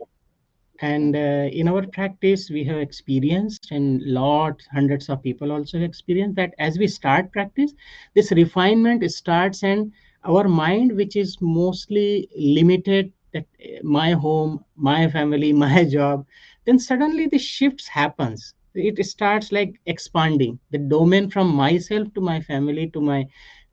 And 0.81 1.17
uh, 1.17 1.49
in 1.53 1.69
our 1.69 1.87
practice, 1.87 2.51
we 2.51 2.62
have 2.65 2.79
experienced, 2.79 3.71
and 3.71 4.03
lots, 4.03 4.67
hundreds 4.67 5.09
of 5.09 5.23
people 5.23 5.53
also 5.53 5.81
experienced 5.81 6.37
that 6.37 6.55
as 6.59 6.79
we 6.79 6.87
start 6.87 7.33
practice, 7.33 7.73
this 8.15 8.31
refinement 8.33 9.11
starts, 9.11 9.62
and 9.62 9.93
our 10.25 10.49
mind, 10.49 10.95
which 10.95 11.17
is 11.17 11.39
mostly 11.41 12.29
limited, 12.37 13.12
that 13.33 13.47
uh, 13.62 13.79
my 13.83 14.12
home, 14.12 14.65
my 14.77 15.11
family, 15.11 15.53
my 15.67 15.85
job, 15.85 16.27
then 16.67 16.79
suddenly 16.79 17.27
the 17.27 17.39
shifts 17.39 17.89
happens. 17.89 18.55
It 18.77 19.05
starts 19.07 19.53
like 19.53 19.81
expanding. 19.87 20.59
The 20.71 20.79
domain 20.79 21.31
from 21.31 21.55
myself 21.55 22.12
to 22.15 22.21
my 22.21 22.41
family 22.41 22.91
to 22.91 23.01
my 23.01 23.27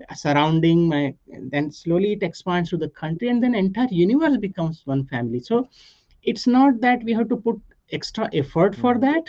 uh, 0.10 0.14
surrounding 0.16 0.88
my 0.88 1.14
then 1.52 1.72
slowly 1.72 2.14
it 2.14 2.24
expands 2.24 2.70
to 2.72 2.78
the 2.78 2.90
country 2.90 3.30
and 3.30 3.44
then 3.44 3.56
entire 3.56 3.88
universe 3.92 4.38
becomes 4.38 4.82
one 4.86 5.06
family. 5.06 5.40
So 5.40 5.68
it's 6.24 6.48
not 6.48 6.80
that 6.82 7.04
we 7.04 7.14
have 7.14 7.30
to 7.30 7.38
put 7.38 7.60
extra 7.92 8.30
effort 8.34 8.76
for 8.76 8.96
mm. 8.96 9.02
that 9.02 9.24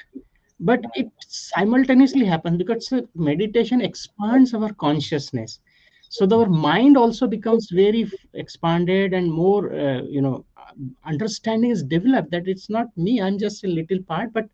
but 0.61 0.81
it 0.95 1.09
simultaneously 1.29 2.25
happens 2.25 2.57
because 2.59 2.93
uh, 2.93 3.03
meditation 3.15 3.81
expands 3.81 4.55
our 4.55 4.73
consciousness. 4.75 5.61
So 6.09 6.27
our 6.31 6.49
mind 6.49 6.97
also 6.97 7.27
becomes 7.27 7.71
very 7.71 8.11
expanded 8.35 9.13
and 9.15 9.33
more 9.33 9.73
uh, 9.75 10.03
you 10.03 10.21
know 10.23 10.45
uh, 10.57 10.73
understanding 11.05 11.71
is 11.71 11.83
developed 11.83 12.31
that 12.31 12.47
it's 12.47 12.71
not 12.71 12.87
me 12.97 13.21
i'm 13.21 13.39
just 13.39 13.65
a 13.65 13.69
little 13.69 14.01
part 14.03 14.33
but 14.33 14.49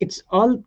it's 0.00 0.22
all 0.30 0.62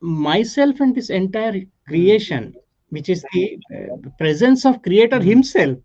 myself 0.00 0.80
and 0.80 0.94
this 0.94 1.10
entire 1.10 1.62
creation 1.88 2.54
which 2.94 3.08
is 3.08 3.24
the 3.32 3.58
uh, 3.74 4.08
presence 4.18 4.64
of 4.64 4.80
creator 4.82 5.18
mm-hmm. 5.18 5.28
himself. 5.28 5.78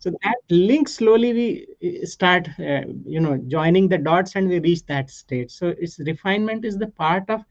So 0.00 0.10
that 0.22 0.36
link 0.50 0.88
slowly 0.88 1.32
we 1.32 2.00
uh, 2.02 2.06
start 2.06 2.48
uh, 2.58 2.82
you 3.04 3.20
know 3.20 3.36
joining 3.48 3.88
the 3.88 3.98
dots 3.98 4.36
and 4.36 4.48
we 4.48 4.58
reach 4.60 4.84
that 4.86 5.10
state. 5.10 5.50
So 5.50 5.68
its 5.68 5.98
refinement 6.00 6.64
is 6.64 6.78
the 6.78 6.88
part 6.88 7.30
of 7.30 7.44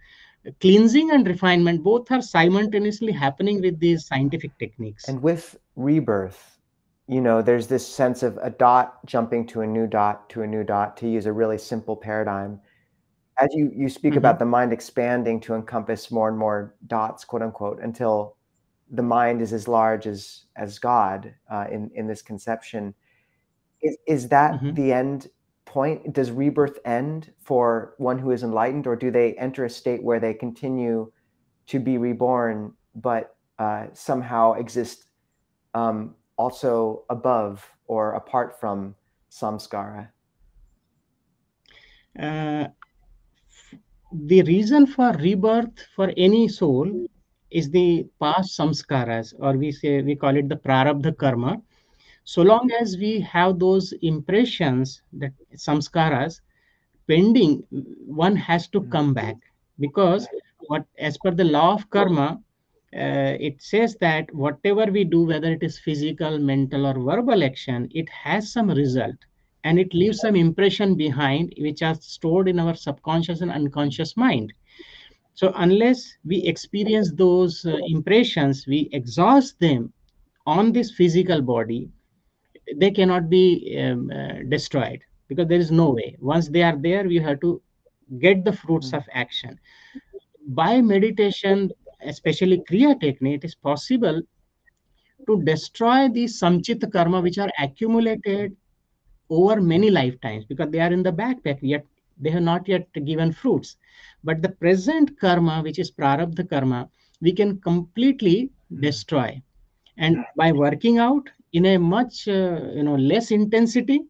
cleansing 0.61 1.11
and 1.11 1.27
refinement. 1.27 1.83
Both 1.83 2.11
are 2.11 2.21
simultaneously 2.21 3.11
happening 3.11 3.61
with 3.61 3.79
these 3.79 4.05
scientific 4.05 4.57
techniques. 4.59 5.07
And 5.07 5.21
with 5.21 5.57
rebirth 5.75 6.57
you 7.09 7.21
know 7.21 7.41
there's 7.41 7.67
this 7.67 7.87
sense 7.87 8.21
of 8.21 8.37
a 8.41 8.49
dot 8.49 9.05
jumping 9.05 9.47
to 9.47 9.61
a 9.61 9.67
new 9.67 9.87
dot 9.87 10.29
to 10.29 10.41
a 10.41 10.47
new 10.47 10.63
dot 10.63 10.97
to 10.97 11.07
use 11.07 11.25
a 11.25 11.31
really 11.31 11.57
simple 11.57 11.95
paradigm 11.95 12.59
as 13.39 13.49
you 13.53 13.71
you 13.75 13.89
speak 13.89 14.11
mm-hmm. 14.11 14.19
about 14.19 14.39
the 14.39 14.45
mind 14.45 14.73
expanding 14.73 15.39
to 15.41 15.53
encompass 15.53 16.11
more 16.11 16.29
and 16.29 16.37
more 16.37 16.75
dots 16.87 17.23
quote 17.23 17.41
unquote 17.41 17.79
until 17.81 18.37
the 18.91 19.03
mind 19.03 19.41
is 19.41 19.53
as 19.53 19.67
large 19.67 20.07
as 20.07 20.45
as 20.55 20.79
God 20.79 21.33
uh, 21.51 21.65
in 21.71 21.91
in 21.95 22.07
this 22.07 22.21
conception. 22.21 22.93
Is 23.81 23.97
is 24.07 24.27
that 24.29 24.53
mm-hmm. 24.53 24.73
the 24.73 24.93
end 24.93 25.27
point? 25.65 26.13
Does 26.13 26.31
rebirth 26.31 26.79
end 26.85 27.31
for 27.41 27.93
one 27.97 28.17
who 28.17 28.31
is 28.31 28.43
enlightened, 28.43 28.87
or 28.87 28.95
do 28.95 29.11
they 29.11 29.33
enter 29.33 29.65
a 29.65 29.69
state 29.69 30.03
where 30.03 30.19
they 30.19 30.33
continue 30.33 31.11
to 31.67 31.79
be 31.79 31.97
reborn, 31.97 32.73
but 32.95 33.35
uh, 33.59 33.87
somehow 33.93 34.53
exist 34.53 35.09
um, 35.73 36.15
also 36.37 37.03
above 37.09 37.69
or 37.87 38.13
apart 38.13 38.59
from 38.59 38.95
samskara? 39.29 40.09
Uh, 42.17 42.67
the 44.11 44.41
reason 44.43 44.85
for 44.87 45.11
rebirth 45.13 45.85
for 45.95 46.11
any 46.17 46.47
soul 46.47 47.07
is 47.51 47.69
the 47.69 48.05
past 48.19 48.57
samskaras, 48.57 49.33
or 49.39 49.53
we 49.57 49.71
say 49.71 50.01
we 50.01 50.15
call 50.15 50.35
it 50.35 50.49
the 50.49 50.55
prarabdha 50.55 51.17
karma. 51.17 51.61
So 52.23 52.41
long 52.41 52.69
as 52.81 52.97
we 52.97 53.21
have 53.21 53.59
those 53.59 53.93
impressions, 54.01 55.01
that 55.13 55.33
samskaras 55.55 56.41
pending, 57.07 57.63
one 58.05 58.35
has 58.35 58.67
to 58.69 58.81
come 58.83 59.13
back. 59.13 59.35
Because 59.79 60.27
what 60.67 60.85
as 60.97 61.17
per 61.17 61.31
the 61.31 61.43
law 61.43 61.73
of 61.73 61.89
karma, 61.89 62.39
uh, 62.95 63.35
it 63.39 63.61
says 63.61 63.95
that 64.01 64.33
whatever 64.33 64.85
we 64.85 65.03
do, 65.03 65.25
whether 65.25 65.51
it 65.51 65.63
is 65.63 65.79
physical, 65.79 66.39
mental, 66.39 66.85
or 66.87 66.93
verbal 66.93 67.43
action, 67.43 67.89
it 67.93 68.09
has 68.09 68.51
some 68.51 68.69
result 68.69 69.15
and 69.67 69.83
it 69.83 69.93
leaves 70.01 70.19
some 70.25 70.35
impression 70.41 70.95
behind 71.03 71.53
which 71.67 71.81
are 71.89 71.95
stored 72.11 72.47
in 72.53 72.59
our 72.65 72.75
subconscious 72.85 73.41
and 73.41 73.51
unconscious 73.59 74.15
mind 74.25 74.53
so 75.37 75.53
unless 75.57 76.17
we 76.25 76.37
experience 76.41 77.11
those 77.13 77.63
uh, 77.63 77.77
impressions, 77.85 78.65
we 78.65 78.89
exhaust 78.91 79.59
them 79.59 79.93
on 80.47 80.71
this 80.71 80.89
physical 80.89 81.43
body, 81.43 81.91
they 82.77 82.89
cannot 82.89 83.29
be 83.29 83.77
um, 83.79 84.09
uh, 84.09 84.39
destroyed 84.49 84.99
because 85.27 85.47
there 85.47 85.59
is 85.59 85.69
no 85.69 85.91
way. 85.91 86.17
Once 86.19 86.49
they 86.49 86.63
are 86.63 86.75
there, 86.75 87.03
we 87.03 87.17
have 87.17 87.39
to 87.41 87.61
get 88.17 88.45
the 88.45 88.51
fruits 88.51 88.93
of 88.93 89.03
action. 89.13 89.59
By 90.47 90.81
meditation, 90.81 91.71
especially 92.01 92.63
Kriya 92.67 92.99
technique, 92.99 93.43
it 93.43 93.45
is 93.45 93.53
possible 93.53 94.19
to 95.27 95.43
destroy 95.43 96.09
these 96.09 96.41
sanchita 96.41 96.91
karma 96.91 97.21
which 97.21 97.37
are 97.37 97.51
accumulated 97.59 98.57
over 99.29 99.61
many 99.61 99.89
lifetimes 99.89 100.45
because 100.45 100.69
they 100.71 100.79
are 100.79 100.91
in 100.91 101.03
the 101.03 101.11
backpack 101.11 101.59
yet 101.61 101.85
they 102.19 102.31
have 102.31 102.41
not 102.41 102.67
yet 102.67 102.87
given 103.05 103.31
fruits. 103.31 103.77
But 104.23 104.41
the 104.41 104.49
present 104.49 105.19
karma 105.19 105.61
which 105.61 105.79
is 105.79 105.91
prarabdha 105.91 106.49
karma 106.49 106.89
we 107.21 107.31
can 107.31 107.59
completely 107.61 108.49
destroy. 108.79 109.41
And 109.97 110.17
by 110.35 110.51
working 110.51 110.97
out 110.99 111.29
in 111.53 111.65
a 111.65 111.77
much 111.77 112.27
uh, 112.27 112.59
you 112.73 112.83
know 112.83 112.95
less 112.95 113.31
intensity 113.31 114.01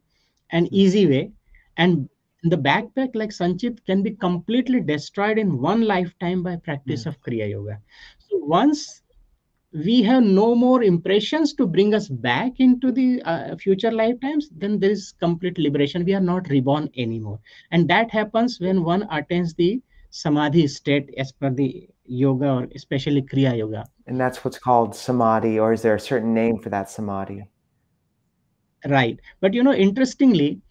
and 0.52 0.72
easy 0.72 1.06
way 1.08 1.32
and 1.78 2.10
the 2.44 2.58
backpack 2.58 3.16
like 3.16 3.30
sanchit 3.30 3.84
can 3.86 4.04
be 4.04 4.12
completely 4.12 4.80
destroyed 4.80 5.38
in 5.38 5.62
one 5.62 5.82
lifetime 5.82 6.44
by 6.44 6.56
practice 6.56 7.04
mm. 7.04 7.08
of 7.08 7.22
kriya 7.22 7.50
yoga. 7.50 7.80
So 8.20 8.38
once 8.38 9.02
we 9.74 10.02
have 10.02 10.24
no 10.24 10.56
more 10.56 10.82
impressions 10.84 11.54
to 11.54 11.68
bring 11.68 11.94
us 11.94 12.08
back 12.08 12.54
into 12.60 12.92
the 12.92 13.22
uh, 13.24 13.56
future 13.58 13.92
lifetimes 13.92 14.50
then 14.56 14.80
there 14.80 14.92
is 14.92 15.14
complete 15.20 15.58
liberation. 15.58 16.06
We 16.06 16.14
are 16.14 16.22
not 16.22 16.50
reborn 16.50 16.90
anymore. 16.96 17.40
And 17.72 17.88
that 17.90 18.10
happens 18.10 18.60
when 18.60 18.84
one 18.84 19.08
attains 19.12 19.54
the 19.54 19.82
samadhi 20.10 20.68
state 20.68 21.14
as 21.18 21.34
per 21.34 21.50
the 21.50 21.90
yoga 22.06 22.50
or 22.50 22.68
especially 22.76 23.22
kriya 23.22 23.58
yoga. 23.58 23.86
And 24.08 24.20
that's 24.20 24.44
what's 24.46 24.58
called 24.58 24.96
samadhi 24.96 25.60
or 25.60 25.74
is 25.74 25.82
there 25.82 25.96
a 25.96 26.00
certain 26.00 26.34
name 26.34 26.60
for 26.60 26.70
that 26.70 26.90
samadhi? 26.90 27.44
Right. 28.86 29.20
But 29.42 29.54
you 29.54 29.64
know 29.64 29.74
interestingly 29.74 30.62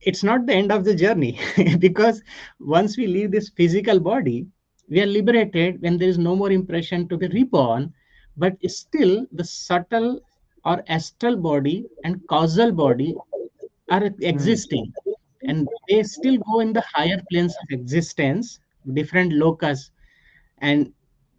it's 0.00 0.24
not 0.24 0.46
the 0.46 0.54
end 0.54 0.72
of 0.72 0.84
the 0.84 0.94
journey 0.94 1.38
because 1.78 2.22
once 2.58 2.96
we 2.96 3.06
leave 3.06 3.30
this 3.30 3.48
physical 3.50 4.00
body 4.00 4.46
we 4.88 5.00
are 5.00 5.06
liberated 5.06 5.80
when 5.82 5.98
there 5.98 6.08
is 6.08 6.18
no 6.18 6.34
more 6.34 6.50
impression 6.50 7.08
to 7.08 7.16
be 7.16 7.28
reborn 7.28 7.92
but 8.38 8.56
still 8.70 9.26
the 9.32 9.44
subtle 9.44 10.20
or 10.64 10.82
astral 10.88 11.36
body 11.36 11.86
and 12.04 12.20
causal 12.28 12.72
body 12.72 13.14
are 13.90 14.04
existing. 14.20 14.92
Mm. 15.06 15.50
and 15.50 15.68
they 15.88 16.02
still 16.02 16.36
go 16.38 16.60
in 16.60 16.72
the 16.72 16.82
higher 16.92 17.20
planes 17.30 17.54
of 17.62 17.74
existence 17.74 18.58
different 18.94 19.32
lokas 19.32 19.90
and 20.60 20.92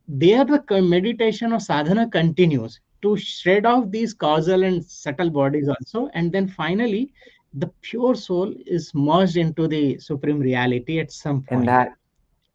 there 0.07 0.45
the 0.45 0.81
meditation 0.81 1.53
or 1.53 1.59
sadhana 1.59 2.09
continues 2.09 2.79
to 3.01 3.15
shred 3.17 3.65
off 3.65 3.89
these 3.91 4.13
causal 4.13 4.63
and 4.63 4.83
subtle 4.83 5.29
bodies 5.29 5.69
also. 5.69 6.09
And 6.13 6.31
then 6.31 6.47
finally 6.47 7.11
the 7.53 7.67
pure 7.81 8.15
soul 8.15 8.53
is 8.65 8.93
merged 8.93 9.37
into 9.37 9.67
the 9.67 9.99
supreme 9.99 10.39
reality 10.39 10.99
at 10.99 11.11
some 11.11 11.43
point. 11.43 11.61
and 11.61 11.67
that 11.67 11.93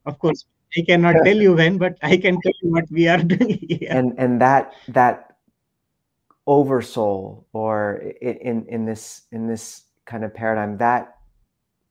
of 0.06 0.18
course 0.18 0.44
I 0.76 0.82
cannot 0.86 1.16
tell 1.24 1.36
you 1.36 1.54
when, 1.54 1.78
but 1.78 1.98
I 2.02 2.16
can 2.16 2.40
tell 2.40 2.52
you 2.62 2.70
what 2.72 2.84
we 2.90 3.08
are 3.08 3.22
doing 3.22 3.58
here. 3.68 3.88
And 3.90 4.14
and 4.18 4.40
that 4.40 4.72
that 4.88 5.36
oversoul, 6.46 7.46
or 7.52 8.02
in 8.20 8.66
in 8.68 8.84
this 8.84 9.22
in 9.32 9.46
this 9.46 9.84
kind 10.04 10.24
of 10.24 10.34
paradigm, 10.34 10.78
that 10.78 11.16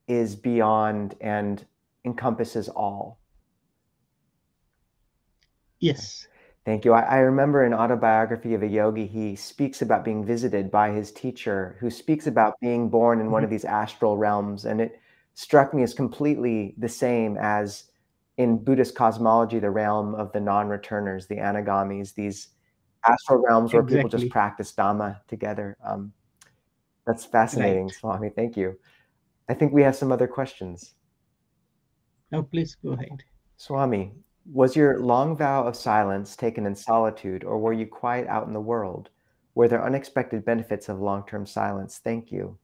is 0.06 0.36
beyond 0.36 1.14
and 1.20 1.64
encompasses 2.04 2.68
all. 2.68 3.18
Yes. 5.80 6.26
Thank 6.64 6.84
you. 6.86 6.94
I, 6.94 7.02
I, 7.02 7.16
remember 7.18 7.62
an 7.62 7.74
autobiography 7.74 8.54
of 8.54 8.62
a 8.62 8.66
yogi, 8.66 9.06
he 9.06 9.36
speaks 9.36 9.82
about 9.82 10.02
being 10.02 10.24
visited 10.24 10.70
by 10.70 10.92
his 10.92 11.12
teacher, 11.12 11.76
who 11.78 11.90
speaks 11.90 12.26
about 12.26 12.58
being 12.60 12.88
born 12.88 13.18
in 13.18 13.26
mm-hmm. 13.26 13.34
one 13.34 13.44
of 13.44 13.50
these 13.50 13.66
astral 13.66 14.16
realms. 14.16 14.64
And 14.64 14.80
it 14.80 14.98
struck 15.34 15.74
me 15.74 15.82
as 15.82 15.92
completely 15.92 16.74
the 16.78 16.88
same 16.88 17.36
as 17.36 17.84
in 18.36 18.62
Buddhist 18.62 18.94
cosmology, 18.94 19.58
the 19.58 19.70
realm 19.70 20.14
of 20.14 20.32
the 20.32 20.40
non-returners, 20.40 21.26
the 21.26 21.36
anagamis, 21.36 22.14
these 22.14 22.48
astral 23.06 23.42
realms 23.42 23.72
where 23.72 23.82
exactly. 23.82 23.98
people 23.98 24.18
just 24.18 24.30
practice 24.30 24.72
Dhamma 24.72 25.20
together. 25.28 25.76
Um, 25.84 26.12
that's 27.06 27.24
fascinating, 27.24 27.84
right. 27.84 27.94
Swami. 27.94 28.30
Thank 28.30 28.56
you. 28.56 28.78
I 29.48 29.54
think 29.54 29.72
we 29.72 29.82
have 29.82 29.94
some 29.94 30.10
other 30.10 30.26
questions. 30.26 30.94
Oh, 32.32 32.42
please 32.42 32.76
go 32.82 32.92
ahead. 32.92 33.22
Swami, 33.56 34.12
was 34.50 34.74
your 34.74 34.98
long 35.00 35.36
vow 35.36 35.64
of 35.64 35.76
silence 35.76 36.34
taken 36.34 36.66
in 36.66 36.74
solitude, 36.74 37.44
or 37.44 37.58
were 37.58 37.72
you 37.72 37.86
quiet 37.86 38.26
out 38.26 38.46
in 38.46 38.52
the 38.52 38.60
world? 38.60 39.10
Were 39.54 39.68
there 39.68 39.84
unexpected 39.84 40.44
benefits 40.44 40.88
of 40.88 41.00
long 41.00 41.24
term 41.26 41.46
silence? 41.46 42.00
Thank 42.02 42.32
you. 42.32 42.58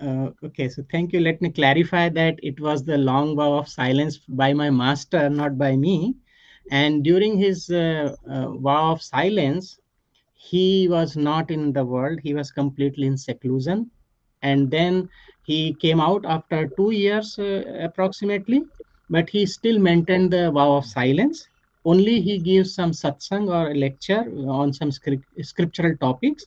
Uh, 0.00 0.30
okay, 0.44 0.68
so 0.68 0.82
thank 0.90 1.12
you. 1.12 1.20
Let 1.20 1.40
me 1.40 1.50
clarify 1.50 2.08
that 2.10 2.38
it 2.42 2.60
was 2.60 2.84
the 2.84 2.98
long 2.98 3.36
vow 3.36 3.54
of 3.58 3.68
silence 3.68 4.18
by 4.28 4.52
my 4.52 4.70
master, 4.70 5.28
not 5.30 5.56
by 5.58 5.76
me. 5.76 6.14
And 6.70 7.04
during 7.04 7.38
his 7.38 7.70
uh, 7.70 8.14
uh, 8.28 8.50
vow 8.56 8.92
of 8.92 9.02
silence, 9.02 9.78
he 10.34 10.88
was 10.88 11.16
not 11.16 11.50
in 11.50 11.72
the 11.72 11.84
world, 11.84 12.20
he 12.22 12.34
was 12.34 12.50
completely 12.50 13.06
in 13.06 13.16
seclusion. 13.16 13.90
And 14.42 14.70
then 14.70 15.08
he 15.42 15.74
came 15.74 16.00
out 16.00 16.24
after 16.26 16.68
two 16.76 16.90
years 16.90 17.38
uh, 17.38 17.62
approximately, 17.80 18.64
but 19.08 19.28
he 19.30 19.46
still 19.46 19.78
maintained 19.78 20.32
the 20.32 20.50
vow 20.50 20.76
of 20.76 20.84
silence. 20.86 21.48
Only 21.84 22.20
he 22.20 22.38
gives 22.38 22.74
some 22.74 22.92
satsang 22.92 23.48
or 23.48 23.70
a 23.70 23.74
lecture 23.74 24.24
on 24.48 24.72
some 24.72 24.90
script, 24.90 25.24
scriptural 25.42 25.96
topics 25.98 26.44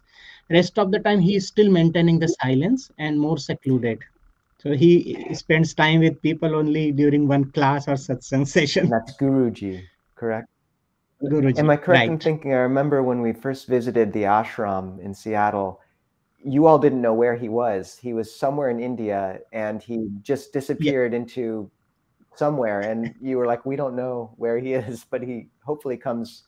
rest 0.49 0.79
of 0.79 0.91
the 0.91 0.99
time 0.99 1.19
he 1.19 1.35
is 1.35 1.47
still 1.47 1.69
maintaining 1.69 2.19
the 2.19 2.27
silence 2.27 2.91
and 2.97 3.19
more 3.19 3.37
secluded 3.37 3.99
so 4.59 4.73
he 4.73 5.25
spends 5.33 5.73
time 5.73 5.99
with 5.99 6.21
people 6.21 6.55
only 6.55 6.91
during 6.91 7.27
one 7.27 7.51
class 7.51 7.87
or 7.87 7.93
satsang 7.93 8.47
session 8.47 8.89
that's 8.89 9.15
guruji 9.17 9.83
correct 10.15 10.47
guruji 11.23 11.59
am 11.59 11.69
i 11.69 11.75
correct 11.77 11.99
right. 11.99 12.09
in 12.09 12.19
thinking 12.19 12.53
i 12.53 12.57
remember 12.57 13.03
when 13.03 13.21
we 13.21 13.33
first 13.33 13.67
visited 13.67 14.13
the 14.13 14.23
ashram 14.23 14.99
in 14.99 15.13
seattle 15.13 15.81
you 16.43 16.65
all 16.65 16.79
didn't 16.79 17.01
know 17.01 17.13
where 17.13 17.35
he 17.35 17.49
was 17.49 17.97
he 17.97 18.13
was 18.13 18.33
somewhere 18.33 18.69
in 18.69 18.79
india 18.79 19.39
and 19.51 19.83
he 19.83 20.07
just 20.21 20.53
disappeared 20.53 21.11
yeah. 21.13 21.19
into 21.19 21.69
somewhere 22.35 22.81
and 22.81 23.13
you 23.19 23.37
were 23.37 23.47
like 23.47 23.65
we 23.65 23.75
don't 23.75 23.95
know 23.95 24.31
where 24.37 24.57
he 24.59 24.73
is 24.73 25.05
but 25.11 25.21
he 25.21 25.47
hopefully 25.63 25.97
comes 25.97 26.43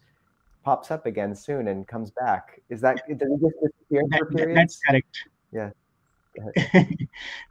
pops 0.63 0.91
up 0.91 1.05
again 1.05 1.35
soon 1.35 1.67
and 1.67 1.87
comes 1.87 2.11
back. 2.11 2.61
Is 2.69 2.81
that 2.81 3.01
does 3.07 3.29
it 3.31 3.41
just 3.41 3.55
disappear 3.63 4.03
that, 4.09 4.19
for 4.19 4.25
periods? 4.27 4.55
That's 4.55 4.79
correct. 4.87 5.17
Yeah. 5.51 5.69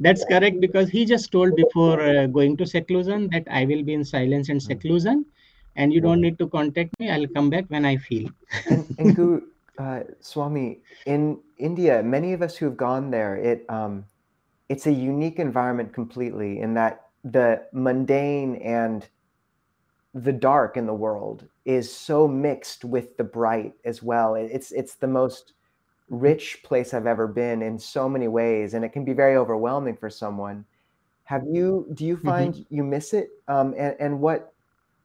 that's 0.00 0.24
correct 0.24 0.60
because 0.60 0.88
he 0.88 1.04
just 1.04 1.30
told 1.32 1.54
before 1.56 2.00
uh, 2.00 2.26
going 2.26 2.56
to 2.56 2.66
seclusion 2.66 3.28
that 3.30 3.44
I 3.50 3.64
will 3.64 3.82
be 3.82 3.94
in 3.94 4.04
silence 4.04 4.48
and 4.48 4.62
hmm. 4.62 4.66
seclusion, 4.66 5.26
and 5.76 5.92
you 5.92 6.00
don't 6.00 6.20
need 6.20 6.38
to 6.38 6.48
contact 6.48 6.98
me. 6.98 7.10
I'll 7.10 7.26
come 7.26 7.50
back 7.50 7.64
when 7.68 7.84
I 7.84 7.96
feel. 7.96 8.30
and, 8.70 8.94
and 8.98 9.16
Guru, 9.16 9.42
uh, 9.78 10.00
Swami, 10.20 10.78
in 11.06 11.38
India, 11.58 12.02
many 12.02 12.32
of 12.32 12.42
us 12.42 12.56
who 12.56 12.66
have 12.66 12.76
gone 12.76 13.10
there, 13.10 13.36
it 13.36 13.64
um, 13.68 14.04
it's 14.68 14.86
a 14.86 14.92
unique 14.92 15.38
environment 15.38 15.92
completely 15.92 16.60
in 16.60 16.74
that 16.74 17.06
the 17.24 17.62
mundane 17.72 18.56
and 18.56 19.06
the 20.14 20.32
dark 20.32 20.76
in 20.76 20.86
the 20.86 20.94
world 20.94 21.46
is 21.68 21.94
so 21.94 22.26
mixed 22.26 22.82
with 22.82 23.18
the 23.18 23.24
bright 23.24 23.74
as 23.84 24.02
well. 24.02 24.34
It's 24.34 24.72
it's 24.72 24.94
the 24.94 25.06
most 25.06 25.52
rich 26.08 26.62
place 26.64 26.94
I've 26.94 27.06
ever 27.06 27.26
been 27.26 27.60
in 27.60 27.78
so 27.78 28.08
many 28.08 28.26
ways, 28.26 28.72
and 28.72 28.86
it 28.86 28.88
can 28.88 29.04
be 29.04 29.12
very 29.12 29.36
overwhelming 29.36 29.94
for 29.94 30.08
someone. 30.08 30.64
Have 31.24 31.44
you? 31.44 31.86
Do 31.92 32.06
you 32.06 32.16
mm-hmm. 32.16 32.26
find 32.26 32.54
mm-hmm. 32.54 32.74
you 32.74 32.84
miss 32.84 33.12
it? 33.12 33.28
Um, 33.48 33.74
and 33.76 33.94
and 34.00 34.18
what? 34.18 34.54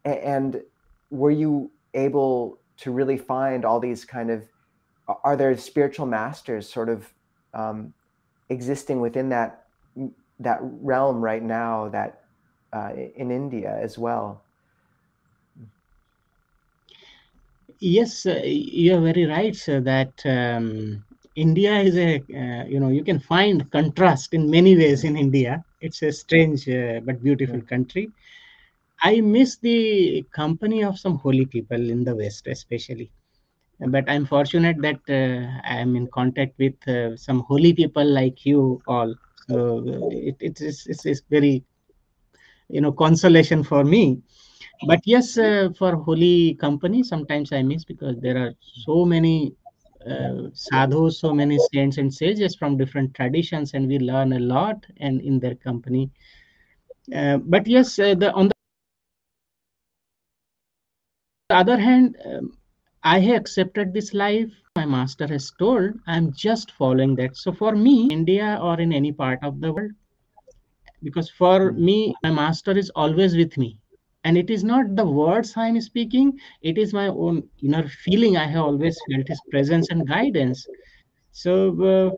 And 0.05 0.61
were 1.09 1.31
you 1.31 1.69
able 1.95 2.59
to 2.77 2.91
really 2.91 3.17
find 3.17 3.65
all 3.65 3.81
these 3.81 4.05
kind 4.05 4.31
of? 4.31 4.45
Are 5.25 5.35
there 5.35 5.57
spiritual 5.57 6.05
masters 6.05 6.71
sort 6.71 6.87
of 6.87 7.13
um, 7.53 7.93
existing 8.47 9.01
within 9.01 9.27
that 9.29 9.65
that 10.39 10.59
realm 10.61 11.19
right 11.19 11.43
now 11.43 11.89
that 11.89 12.21
uh, 12.71 12.93
in 13.17 13.31
India 13.31 13.77
as 13.81 13.97
well? 13.97 14.42
Yes, 17.85 18.25
uh, 18.25 18.41
you 18.45 18.95
are 18.95 19.01
very 19.01 19.25
right, 19.25 19.53
sir, 19.55 19.81
that 19.81 20.13
um, 20.25 21.03
India 21.35 21.79
is 21.79 21.97
a, 21.97 22.15
uh, 22.41 22.65
you 22.65 22.79
know, 22.79 22.87
you 22.89 23.03
can 23.03 23.19
find 23.19 23.69
contrast 23.71 24.33
in 24.33 24.49
many 24.49 24.75
ways 24.77 25.03
in 25.03 25.17
India. 25.17 25.63
It's 25.81 26.01
a 26.01 26.11
strange 26.11 26.67
uh, 26.69 27.01
but 27.03 27.21
beautiful 27.21 27.61
country. 27.61 28.09
I 29.01 29.19
miss 29.21 29.57
the 29.57 30.25
company 30.31 30.83
of 30.83 30.97
some 30.99 31.17
holy 31.17 31.45
people 31.45 31.89
in 31.89 32.03
the 32.05 32.15
West, 32.15 32.47
especially. 32.47 33.11
But 33.79 34.09
I'm 34.09 34.25
fortunate 34.25 34.77
that 34.81 35.01
uh, 35.09 35.59
I'm 35.67 35.95
in 35.97 36.07
contact 36.07 36.57
with 36.59 36.75
uh, 36.87 37.17
some 37.17 37.41
holy 37.41 37.73
people 37.73 38.05
like 38.05 38.45
you 38.45 38.81
all. 38.87 39.13
So 39.49 39.79
uh, 39.79 40.09
it, 40.11 40.37
it 40.39 40.61
is 40.61 40.87
it's, 40.87 41.05
it's 41.05 41.21
very, 41.29 41.63
you 42.69 42.81
know, 42.81 42.91
consolation 42.91 43.63
for 43.63 43.83
me 43.83 44.21
but 44.87 44.99
yes 45.05 45.37
uh, 45.37 45.69
for 45.77 45.95
holy 45.95 46.55
company 46.55 47.03
sometimes 47.03 47.51
i 47.53 47.61
miss 47.61 47.83
because 47.85 48.17
there 48.19 48.37
are 48.37 48.53
so 48.61 49.05
many 49.05 49.53
uh, 50.09 50.49
sadhus 50.53 51.19
so 51.19 51.33
many 51.33 51.57
saints 51.71 51.97
and 51.97 52.13
sages 52.13 52.55
from 52.55 52.77
different 52.77 53.13
traditions 53.13 53.73
and 53.73 53.87
we 53.87 53.97
learn 53.99 54.33
a 54.33 54.39
lot 54.39 54.85
and 54.97 55.21
in 55.21 55.39
their 55.39 55.55
company. 55.55 56.09
Uh, 57.15 57.37
but 57.37 57.67
yes 57.67 57.99
uh, 57.99 58.15
the 58.15 58.31
on 58.33 58.47
the 58.47 58.53
other 61.49 61.77
hand 61.77 62.17
um, 62.25 62.57
i 63.03 63.19
have 63.19 63.35
accepted 63.35 63.93
this 63.93 64.13
life. 64.13 64.51
My 64.75 64.85
master 64.85 65.27
has 65.27 65.51
told 65.59 65.93
i'm 66.07 66.33
just 66.33 66.71
following 66.71 67.15
that. 67.15 67.37
So 67.37 67.51
for 67.53 67.75
me 67.75 68.07
india 68.11 68.59
or 68.61 68.79
in 68.79 68.91
any 68.91 69.11
part 69.11 69.39
of 69.43 69.61
the 69.61 69.71
world 69.71 69.91
because 71.03 71.29
for 71.29 71.71
me 71.73 72.13
my 72.23 72.31
master 72.31 72.71
is 72.71 72.89
always 72.95 73.35
with 73.35 73.57
me 73.57 73.82
and 74.23 74.37
it 74.37 74.49
is 74.49 74.63
not 74.63 74.95
the 74.95 75.05
words 75.05 75.53
i'm 75.57 75.79
speaking 75.81 76.31
it 76.61 76.77
is 76.77 76.93
my 76.93 77.07
own 77.07 77.43
inner 77.61 77.87
feeling 78.05 78.37
i 78.37 78.45
have 78.45 78.63
always 78.63 78.99
felt 79.09 79.27
his 79.27 79.41
presence 79.51 79.89
and 79.89 80.07
guidance 80.07 80.65
so 81.31 81.53
uh, 81.91 82.09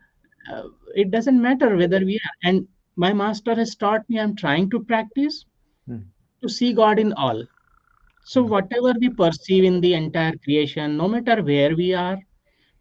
uh, 0.54 0.64
it 0.96 1.12
doesn't 1.12 1.42
matter 1.42 1.76
whether 1.76 2.00
we 2.00 2.20
are 2.26 2.36
and 2.50 2.68
my 2.96 3.12
master 3.14 3.56
has 3.56 3.76
taught 3.76 4.10
me 4.10 4.20
i'm 4.20 4.36
trying 4.36 4.70
to 4.70 4.84
practice 4.84 5.46
hmm. 5.88 6.04
to 6.42 6.50
see 6.50 6.72
god 6.74 7.00
in 7.00 7.12
all 7.14 7.44
so 8.24 8.44
hmm. 8.44 8.50
whatever 8.50 8.94
we 9.00 9.10
perceive 9.10 9.64
in 9.64 9.82
the 9.82 9.94
entire 9.94 10.38
creation 10.44 10.98
no 10.98 11.08
matter 11.08 11.42
where 11.42 11.76
we 11.76 11.94
are 11.94 12.18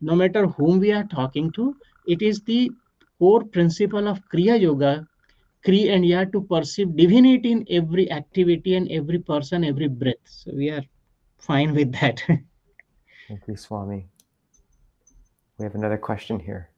no 0.01 0.15
matter 0.15 0.47
whom 0.47 0.79
we 0.79 0.93
are 0.93 1.05
talking 1.05 1.51
to 1.53 1.75
it 2.07 2.23
is 2.23 2.41
the 2.43 2.71
core 3.19 3.45
principle 3.57 4.09
of 4.09 4.23
kriya 4.33 4.61
yoga 4.61 4.95
and 5.67 6.05
yeah 6.05 6.25
to 6.25 6.43
perceive 6.43 6.97
divinity 6.97 7.53
in 7.53 7.67
every 7.71 8.11
activity 8.11 8.75
and 8.77 8.91
every 8.91 9.19
person, 9.19 9.65
every 9.65 9.89
breath. 9.89 10.17
So 10.25 10.53
we 10.55 10.71
are 10.71 10.83
fine 11.39 11.75
with 11.75 11.93
that. 11.93 12.23
Thank 13.29 13.49
you, 13.49 13.57
Swami. 13.57 14.07
We 15.59 15.65
have 15.65 15.75
another 15.75 15.97
question 15.97 16.39
here. 16.39 16.71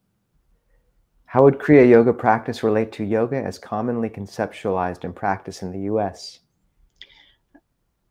How 1.25 1.43
would 1.43 1.59
Kriya 1.59 1.89
Yoga 1.89 2.13
practice 2.13 2.63
relate 2.63 2.93
to 2.93 3.05
yoga 3.05 3.37
as 3.37 3.59
commonly 3.59 4.09
conceptualized 4.09 5.03
and 5.03 5.15
practiced 5.15 5.63
in 5.63 5.73
the 5.73 5.81
US? 5.93 6.39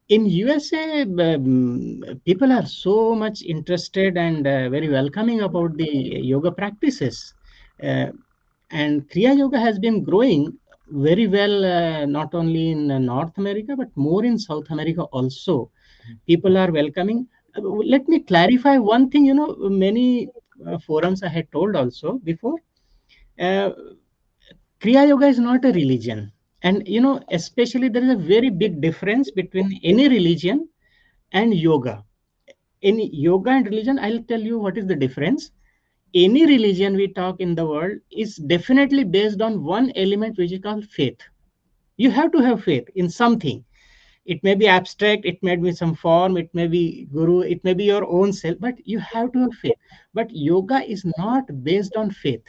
In 0.10 0.26
USA, 0.26 1.02
um, 1.02 2.04
people 2.26 2.52
are 2.52 2.66
so 2.66 3.16
much 3.16 3.42
interested 3.42 4.18
and 4.18 4.46
uh, 4.46 4.70
very 4.70 4.90
welcoming 4.90 5.42
about 5.42 5.78
the 5.78 5.88
yoga 5.88 6.52
practices. 6.52 7.34
Uh, 7.82 8.08
and 8.72 9.10
Kriya 9.10 9.38
Yoga 9.38 9.60
has 9.60 9.80
been 9.80 10.04
growing 10.04 10.58
very 10.90 11.28
well 11.28 11.66
uh, 11.66 12.06
not 12.06 12.34
only 12.34 12.72
in 12.72 12.92
uh, 12.92 13.00
north 13.00 13.38
america 13.38 13.76
but 13.76 13.90
more 13.96 14.24
in 14.26 14.38
south 14.38 14.70
america 14.70 15.04
also. 15.04 15.70
People 16.28 16.58
are 16.58 16.72
welcoming. 16.72 17.28
Uh, 17.58 17.62
let 17.94 18.08
me 18.08 18.20
clarify 18.20 18.78
one 18.78 19.10
thing 19.10 19.26
you 19.26 19.34
know 19.34 19.56
many 19.86 20.30
uh, 20.68 20.78
forums 20.86 21.24
i 21.24 21.28
had 21.30 21.52
told 21.52 21.76
also 21.76 22.20
before. 22.24 22.56
Uh, 23.40 23.70
kriya 24.82 25.08
yoga 25.08 25.28
is 25.28 25.40
not 25.40 25.66
a 25.66 25.72
religion. 25.72 26.32
And 26.64 26.88
you 26.88 27.02
know 27.02 27.20
especially 27.32 27.90
there 27.90 28.04
is 28.04 28.10
a 28.12 28.16
very 28.34 28.50
big 28.50 28.82
difference 28.82 29.32
between 29.32 29.80
any 29.84 30.08
religion 30.10 30.68
and 31.32 31.54
yoga. 31.54 32.04
In 32.82 33.00
yoga 33.00 33.52
and 33.52 33.66
religion 33.66 34.00
i'll 34.00 34.24
tell 34.24 34.42
you 34.42 34.60
what 34.60 34.78
is 34.78 34.86
the 34.88 34.96
difference 34.96 35.52
any 36.16 36.46
religion 36.46 36.96
we 36.96 37.10
talk 37.10 37.42
in 37.42 37.56
the 37.56 37.66
world 37.66 38.00
is 38.10 38.38
definitely 38.38 39.04
based 39.04 39.42
on 39.42 39.64
one 39.64 39.92
element 39.96 40.38
which 40.38 40.54
is 40.54 40.62
called 40.62 40.86
faith. 40.86 41.20
You 41.98 42.10
have 42.12 42.32
to 42.32 42.40
have 42.40 42.64
faith 42.64 42.88
in 42.96 43.10
something. 43.10 43.64
It 44.26 44.42
may 44.44 44.56
be 44.56 44.68
abstract 44.68 45.26
it 45.26 45.44
may 45.44 45.56
be 45.58 45.72
some 45.74 45.94
form 45.94 46.38
it 46.38 46.50
may 46.54 46.68
be 46.68 47.08
guru 47.14 47.42
it 47.42 47.64
may 47.64 47.74
be 47.74 47.84
your 47.84 48.06
own 48.06 48.34
self 48.34 48.58
but 48.60 48.76
you 48.86 49.00
have 49.00 49.32
to 49.34 49.40
have 49.42 49.54
faith. 49.54 49.78
But 50.14 50.32
yoga 50.32 50.82
is 50.90 51.06
not 51.18 51.64
based 51.64 51.96
on 51.96 52.12
faith. 52.12 52.44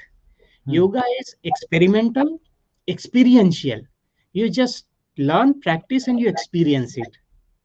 Hmm. 0.66 0.72
yoga 0.72 1.02
is 1.20 1.34
experimental 1.44 2.40
experiential. 2.88 3.80
You 4.32 4.48
just 4.48 4.86
learn 5.18 5.60
practice 5.60 6.08
and 6.08 6.20
you 6.20 6.28
experience 6.28 6.96
it. 6.96 7.16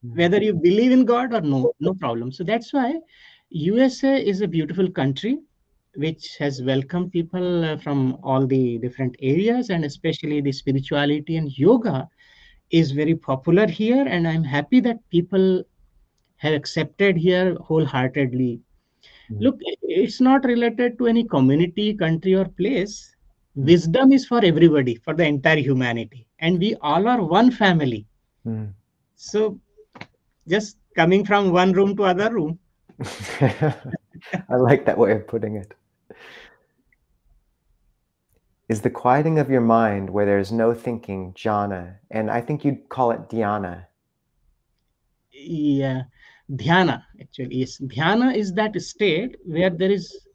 Hmm. 0.02 0.16
whether 0.16 0.42
you 0.42 0.54
believe 0.54 0.90
in 0.90 1.04
god 1.04 1.32
or 1.32 1.40
no 1.40 1.72
no 1.80 1.94
problem. 1.94 2.32
So 2.32 2.44
that's 2.44 2.72
why 2.72 3.00
usa 3.50 4.26
is 4.26 4.40
a 4.40 4.48
beautiful 4.48 4.90
country 4.90 5.38
which 5.96 6.36
has 6.38 6.62
welcomed 6.62 7.12
people 7.12 7.64
uh, 7.64 7.76
from 7.76 8.18
all 8.22 8.46
the 8.46 8.78
different 8.78 9.14
areas 9.20 9.70
and 9.70 9.84
especially 9.84 10.40
the 10.40 10.52
spirituality 10.52 11.36
and 11.36 11.58
yoga 11.58 12.08
is 12.70 12.92
very 12.92 13.14
popular 13.14 13.66
here 13.66 14.06
and 14.08 14.26
i'm 14.26 14.42
happy 14.42 14.80
that 14.80 14.98
people 15.10 15.62
have 16.42 16.54
accepted 16.54 17.16
here 17.16 17.54
wholeheartedly. 17.54 18.60
Look 19.30 19.58
it's 19.82 20.20
not 20.20 20.44
related 20.44 20.98
to 20.98 21.06
any 21.06 21.24
community 21.24 21.94
country 21.94 22.34
or 22.34 22.46
place. 22.46 23.14
Wisdom 23.54 24.12
is 24.12 24.26
for 24.26 24.44
everybody 24.44 24.96
for 24.96 25.14
the 25.14 25.24
entire 25.24 25.62
humanity 25.68 26.26
and 26.40 26.58
we 26.58 26.74
all 26.82 27.06
are 27.08 27.22
one 27.22 27.50
family. 27.50 28.06
Mm. 28.46 28.72
so 29.14 29.60
just 30.48 30.78
coming 30.96 31.24
from 31.24 31.52
one 31.52 31.72
room 31.72 31.96
to 31.96 32.04
other 32.04 32.30
room. 32.34 32.58
I 33.40 34.56
like 34.56 34.84
that 34.86 34.98
way 34.98 35.12
of 35.12 35.28
putting 35.28 35.54
it. 35.56 35.74
Is 38.68 38.80
the 38.80 38.90
quieting 38.90 39.38
of 39.38 39.50
your 39.50 39.60
mind 39.60 40.10
where 40.10 40.24
there's 40.24 40.52
no 40.52 40.72
thinking 40.74 41.32
jhana, 41.34 41.96
and 42.10 42.30
I 42.30 42.40
think 42.40 42.64
you'd 42.64 42.88
call 42.88 43.10
it 43.10 43.28
dhyana. 43.28 43.86
yeah 45.32 46.02
dhyana 46.50 47.02
actually 47.20 47.56
yes. 47.56 47.78
Dhyana 47.78 48.34
is 48.36 48.52
that 48.54 48.80
state 48.80 49.36
where 49.44 49.70
there 49.70 49.90
is 49.90 50.26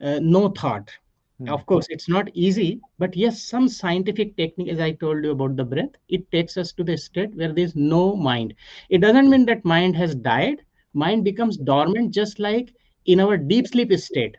uh, 0.00 0.18
no 0.20 0.48
thought. 0.48 0.90
Hmm. 1.38 1.48
of 1.48 1.64
course 1.66 1.86
it's 1.88 2.08
not 2.08 2.28
easy 2.34 2.80
but 2.98 3.16
yes 3.16 3.42
some 3.42 3.68
scientific 3.68 4.36
technique 4.36 4.68
as 4.68 4.80
i 4.80 4.90
told 4.92 5.24
you 5.24 5.30
about 5.30 5.56
the 5.56 5.64
breath 5.64 5.94
it 6.08 6.30
takes 6.30 6.56
us 6.58 6.72
to 6.72 6.84
the 6.84 6.96
state 6.96 7.34
where 7.34 7.52
there's 7.52 7.74
no 7.76 8.14
mind. 8.16 8.54
It 8.90 8.98
doesn't 9.00 9.30
mean 9.30 9.46
that 9.46 9.64
mind 9.64 9.96
has 9.96 10.14
died. 10.14 10.60
Mind 10.92 11.24
becomes 11.24 11.56
dormant 11.56 12.12
just 12.12 12.38
like 12.38 12.74
in 13.06 13.20
our 13.20 13.36
deep 13.38 13.68
sleep 13.68 13.92
state 13.94 14.36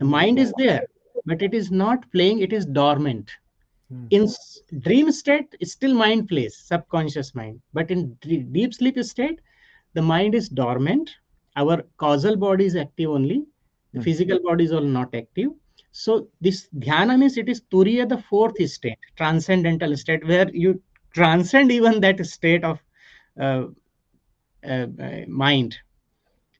the 0.00 0.06
mind 0.06 0.38
is 0.40 0.54
there 0.54 0.82
but 1.26 1.42
it 1.42 1.54
is 1.54 1.70
not 1.72 2.10
playing 2.12 2.40
it 2.40 2.52
is 2.52 2.66
dormant. 2.66 3.30
Hmm. 3.90 4.06
in 4.10 4.26
dream 4.86 5.10
state 5.12 5.54
it's 5.60 5.72
still 5.72 5.94
mind 5.94 6.28
plays 6.28 6.56
subconscious 6.58 7.34
mind. 7.34 7.60
But 7.74 7.90
in 7.90 8.16
deep 8.22 8.74
sleep 8.74 8.98
state 9.04 9.40
the 9.94 10.02
mind 10.02 10.34
is 10.34 10.48
dormant. 10.48 11.10
Our 11.56 11.82
causal 11.98 12.36
body 12.36 12.66
is 12.66 12.76
active 12.76 13.10
only. 13.10 13.44
The 13.94 14.00
Hmm. 14.00 14.04
physical 14.04 14.40
body 14.42 14.64
is 14.64 14.72
all 14.72 14.82
not 14.98 15.14
active. 15.14 15.50
So 15.92 16.28
this 16.40 16.68
dhyana 16.78 17.18
means 17.18 17.38
it 17.38 17.48
is 17.48 17.62
turiya 17.72 18.08
the 18.08 18.18
fourth 18.18 18.60
state 18.70 18.98
transcendental 19.16 19.96
state 19.96 20.26
where 20.26 20.50
you 20.52 20.82
transcend 21.14 21.72
even 21.72 22.00
that 22.00 22.24
state 22.26 22.64
of 22.64 22.80
uh, 23.40 23.66
uh, 24.66 24.86
uh, 25.00 25.20
mind 25.28 25.76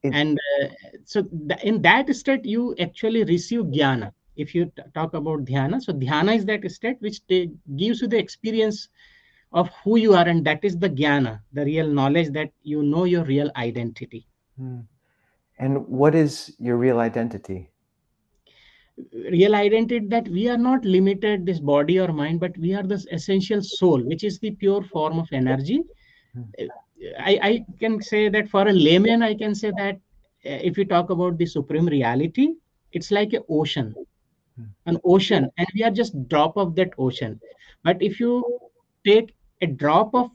It- 0.02 0.14
and 0.14 0.38
uh, 0.62 0.66
so 1.04 1.22
th- 1.22 1.62
in 1.62 1.82
that 1.82 2.14
state 2.14 2.44
you 2.44 2.74
actually 2.86 3.24
receive 3.24 3.62
jnana 3.76 4.12
if 4.36 4.54
you 4.54 4.64
t- 4.76 4.82
talk 4.94 5.14
about 5.14 5.44
dhyana 5.44 5.80
so 5.80 5.92
dhyana 5.92 6.36
is 6.36 6.44
that 6.50 6.68
state 6.70 6.96
which 7.00 7.18
ta- 7.28 7.50
gives 7.76 8.00
you 8.02 8.08
the 8.08 8.18
experience 8.18 8.88
of 9.52 9.68
who 9.84 9.96
you 9.98 10.14
are 10.14 10.26
and 10.28 10.44
that 10.44 10.64
is 10.64 10.78
the 10.78 10.90
jnana 10.90 11.34
the 11.52 11.64
real 11.64 11.88
knowledge 12.00 12.30
that 12.38 12.50
you 12.62 12.82
know 12.82 13.04
your 13.04 13.24
real 13.24 13.50
identity 13.56 14.26
Hmm. 14.56 14.80
And 15.58 15.86
what 15.88 16.14
is 16.14 16.54
your 16.58 16.76
real 16.76 16.98
identity? 17.00 17.70
real 19.30 19.54
identity 19.54 20.06
that 20.08 20.28
we 20.28 20.48
are 20.48 20.58
not 20.58 20.84
limited 20.84 21.46
this 21.46 21.60
body 21.60 21.98
or 21.98 22.12
mind 22.12 22.38
but 22.40 22.56
we 22.58 22.74
are 22.74 22.82
this 22.82 23.06
essential 23.12 23.60
soul 23.62 24.00
which 24.02 24.24
is 24.24 24.38
the 24.40 24.50
pure 24.52 24.82
form 24.82 25.18
of 25.18 25.28
energy 25.32 25.82
Hmm. 26.34 26.42
I, 27.18 27.38
I 27.42 27.64
can 27.80 28.00
say 28.02 28.28
that 28.28 28.48
for 28.48 28.66
a 28.68 28.72
layman 28.72 29.22
i 29.22 29.34
can 29.34 29.54
say 29.54 29.70
that 29.76 29.96
uh, 29.96 30.60
if 30.68 30.78
you 30.78 30.84
talk 30.84 31.10
about 31.10 31.38
the 31.38 31.46
supreme 31.46 31.86
reality 31.86 32.48
it's 32.92 33.10
like 33.10 33.32
an 33.32 33.42
ocean 33.48 33.94
Hmm. 34.56 34.72
an 34.86 34.98
ocean 35.04 35.48
and 35.58 35.66
we 35.74 35.82
are 35.84 35.90
just 35.90 36.14
drop 36.28 36.56
of 36.56 36.74
that 36.76 36.90
ocean 36.98 37.40
but 37.84 37.96
if 38.02 38.20
you 38.20 38.44
take 39.06 39.34
a 39.62 39.66
drop 39.66 40.14
of 40.14 40.30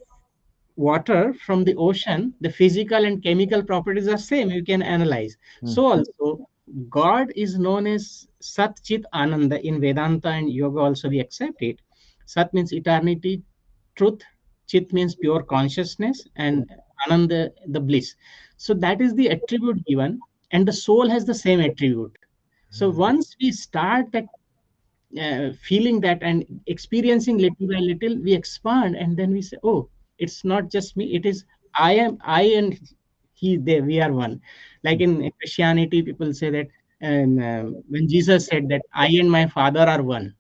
water 0.76 1.34
from 1.46 1.64
the 1.64 1.76
ocean 1.76 2.34
the 2.42 2.50
physical 2.50 3.06
and 3.06 3.24
chemical 3.24 3.64
properties 3.64 4.08
are 4.08 4.18
same 4.18 4.50
you 4.50 4.64
can 4.64 4.82
analyze 4.82 5.38
Hmm. 5.62 5.76
so 5.76 5.86
also 5.88 6.48
god 6.90 7.32
is 7.36 7.58
known 7.60 7.88
as 7.88 8.28
sat 8.42 8.80
chit 8.84 9.04
ananda 9.14 9.60
in 9.72 9.80
vedanta 9.82 10.30
and 10.30 10.52
yoga 10.52 10.80
also 10.80 11.10
we 11.10 11.20
accept 11.20 11.62
it 11.62 11.80
sat 12.26 12.54
means 12.54 12.74
eternity 12.74 13.42
truth 13.96 14.22
chit 14.68 14.92
means 14.94 15.16
pure 15.16 15.44
consciousness 15.44 16.28
and 16.36 16.66
ananda 17.06 17.52
the 17.68 17.80
bliss. 17.80 18.16
So 18.58 18.74
that 18.76 19.02
is 19.02 19.16
the 19.16 19.30
attribute 19.30 19.86
given 19.86 20.22
and 20.52 20.68
the 20.68 20.74
soul 20.74 21.10
has 21.10 21.26
the 21.26 21.36
same 21.36 21.60
attribute. 21.62 22.18
So 22.70 22.90
Hmm. 22.90 22.92
once 22.92 23.36
we 23.42 23.52
start 23.52 24.12
that 24.14 24.26
uh, 25.20 25.52
feeling 25.68 26.00
that 26.02 26.20
and 26.22 26.44
experiencing 26.68 27.38
little 27.38 27.68
by 27.68 27.80
little 27.80 28.18
we 28.24 28.34
expand 28.34 28.96
and 28.96 29.18
then 29.18 29.32
we 29.32 29.42
say 29.42 29.58
oh 29.64 29.88
it's 30.18 30.44
not 30.44 30.70
just 30.72 30.96
me 30.98 31.06
it 31.16 31.26
is 31.26 31.44
i 31.78 31.92
am 31.94 32.18
i 32.26 32.42
and 32.44 32.78
he 33.34 33.58
they 33.58 33.82
we 33.82 34.00
are 34.02 34.12
one. 34.14 34.40
Like 34.84 35.00
in 35.02 35.30
christianity 35.40 36.02
people 36.02 36.34
say 36.34 36.50
that 36.52 36.68
um, 37.04 37.40
uh, 37.40 37.64
when 37.90 38.08
jesus 38.08 38.48
said 38.48 38.68
that 38.70 38.82
i 38.94 39.08
and 39.20 39.30
my 39.32 39.46
father 39.48 39.82
are 39.96 40.04
one. 40.04 40.34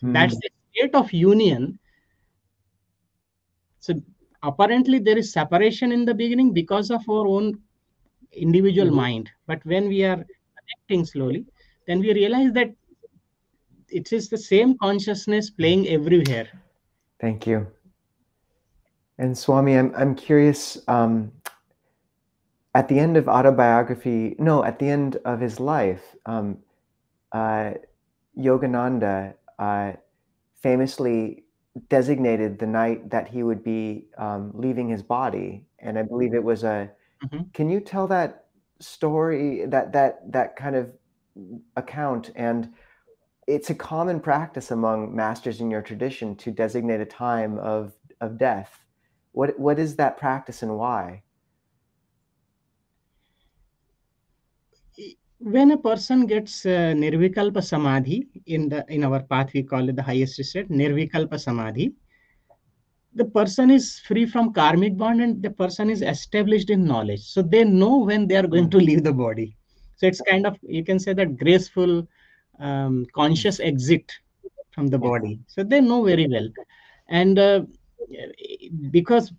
Hmm. 0.00 0.12
that's 0.12 0.36
the 0.42 0.48
state 0.72 0.94
of 0.94 1.12
union 1.12 1.78
so 3.80 3.94
apparently 4.42 4.98
there 4.98 5.18
is 5.18 5.32
separation 5.32 5.92
in 5.92 6.04
the 6.04 6.14
beginning 6.14 6.52
because 6.52 6.90
of 6.90 7.08
our 7.08 7.26
own 7.26 7.58
individual 8.32 8.90
Mhm. 8.90 8.94
mind 9.04 9.30
but 9.46 9.64
when 9.64 9.88
we 9.88 10.04
are 10.04 10.24
connecting 10.56 11.04
slowly 11.04 11.44
then 11.86 12.00
we 12.00 12.12
realize 12.12 12.52
that 12.52 12.74
it 13.88 14.12
is 14.12 14.28
the 14.28 14.38
same 14.38 14.76
consciousness 14.78 15.50
playing 15.50 15.88
everywhere 15.88 16.48
Thank 17.20 17.46
you. 17.48 17.66
And 19.18 19.36
Swami, 19.36 19.76
I'm 19.76 19.92
I'm 19.96 20.14
curious. 20.14 20.78
Um, 20.86 21.32
at 22.74 22.86
the 22.86 22.98
end 23.00 23.16
of 23.16 23.26
autobiography, 23.28 24.36
no, 24.38 24.62
at 24.62 24.78
the 24.78 24.88
end 24.88 25.16
of 25.24 25.40
his 25.40 25.58
life, 25.58 26.14
um, 26.26 26.58
uh, 27.32 27.72
Yogananda 28.38 29.34
uh, 29.58 29.92
famously 30.62 31.44
designated 31.88 32.58
the 32.58 32.66
night 32.66 33.10
that 33.10 33.28
he 33.28 33.42
would 33.42 33.62
be 33.62 34.06
um, 34.18 34.52
leaving 34.54 34.88
his 34.88 35.02
body, 35.02 35.66
and 35.78 35.98
I 35.98 36.02
believe 36.02 36.34
it 36.34 36.42
was 36.42 36.64
a. 36.64 36.90
Mhm. 37.24 37.52
Can 37.52 37.68
you 37.68 37.80
tell 37.80 38.06
that 38.08 38.46
story? 38.80 39.66
That 39.66 39.92
that 39.92 40.32
that 40.32 40.56
kind 40.56 40.76
of 40.76 40.92
account 41.76 42.30
and 42.34 42.72
it's 43.48 43.70
a 43.70 43.74
common 43.74 44.20
practice 44.20 44.70
among 44.70 45.16
masters 45.16 45.60
in 45.60 45.70
your 45.70 45.80
tradition 45.80 46.36
to 46.36 46.50
designate 46.50 47.00
a 47.00 47.06
time 47.06 47.58
of, 47.58 47.94
of 48.20 48.36
death. 48.36 48.84
What 49.32 49.58
what 49.58 49.78
is 49.78 49.96
that 49.96 50.18
practice 50.18 50.62
and 50.62 50.76
why? 50.76 51.22
When 55.40 55.70
a 55.72 55.78
person 55.78 56.26
gets 56.26 56.64
uh, 56.66 56.92
nirvikalpa 57.02 57.62
samadhi 57.62 58.26
in 58.46 58.68
the 58.68 58.84
in 58.88 59.04
our 59.04 59.20
path 59.20 59.52
we 59.54 59.62
call 59.62 59.88
it 59.88 59.96
the 59.96 60.02
highest 60.02 60.42
state 60.50 60.68
nirvikalpa 60.70 61.38
samadhi 61.38 61.92
the 63.14 63.24
person 63.24 63.70
is 63.70 63.98
free 64.06 64.26
from 64.26 64.52
karmic 64.52 64.96
bond 64.96 65.20
and 65.20 65.42
the 65.42 65.50
person 65.50 65.90
is 65.90 66.02
established 66.02 66.70
in 66.70 66.84
knowledge. 66.84 67.20
So 67.22 67.42
they 67.42 67.64
know 67.64 67.98
when 67.98 68.26
they 68.28 68.36
are 68.36 68.46
going 68.46 68.70
to 68.70 68.78
leave 68.78 69.02
the 69.02 69.12
body. 69.12 69.56
So 69.96 70.06
it's 70.06 70.20
kind 70.20 70.46
of 70.46 70.56
you 70.62 70.84
can 70.84 70.98
say 70.98 71.12
that 71.14 71.36
graceful 71.36 72.06
um, 72.60 73.06
conscious 73.14 73.60
exit 73.60 74.12
from 74.70 74.88
the 74.88 74.98
body. 74.98 75.40
So 75.46 75.64
they 75.64 75.80
know 75.80 76.04
very 76.04 76.26
well. 76.28 76.48
And 77.08 77.38
uh, 77.38 77.60
because 78.90 79.32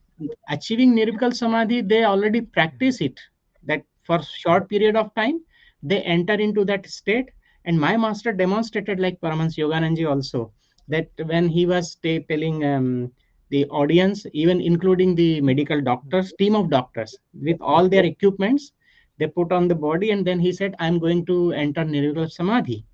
achieving 0.50 0.94
nirvikal 0.96 1.34
samadhi 1.34 1.82
they 1.82 2.04
already 2.04 2.42
practice 2.42 3.02
it 3.02 3.20
that 3.64 3.84
for 4.04 4.22
short 4.22 4.70
period 4.70 4.96
of 4.96 5.14
time 5.16 5.40
they 5.82 6.02
enter 6.02 6.34
into 6.34 6.66
that 6.66 6.88
state. 6.88 7.30
And 7.66 7.80
my 7.80 7.98
master 7.98 8.32
demonstrated 8.32 9.00
like 9.00 9.20
Paramahansa 9.22 9.58
Yoganandaji 9.60 10.10
also 10.10 10.52
that 10.88 11.10
when 11.26 11.50
he 11.50 11.66
was 11.66 11.96
ta- 11.96 12.24
telling 12.30 12.64
um, 12.66 13.12
the 13.50 13.66
audience 13.68 14.26
even 14.34 14.62
including 14.62 15.16
the 15.16 15.42
medical 15.42 15.82
doctors 15.82 16.34
team 16.40 16.56
of 16.56 16.70
doctors 16.70 17.18
with 17.42 17.58
all 17.62 17.88
their 17.90 18.04
equipments 18.06 18.72
they 19.18 19.28
put 19.28 19.52
on 19.52 19.68
the 19.68 19.76
body 19.76 20.12
and 20.12 20.26
then 20.26 20.40
he 20.40 20.52
said 20.52 20.76
i'm 20.80 21.00
going 21.00 21.26
to 21.26 21.52
enter 21.54 21.84
nirvikal 21.86 22.30
samadhi. 22.32 22.86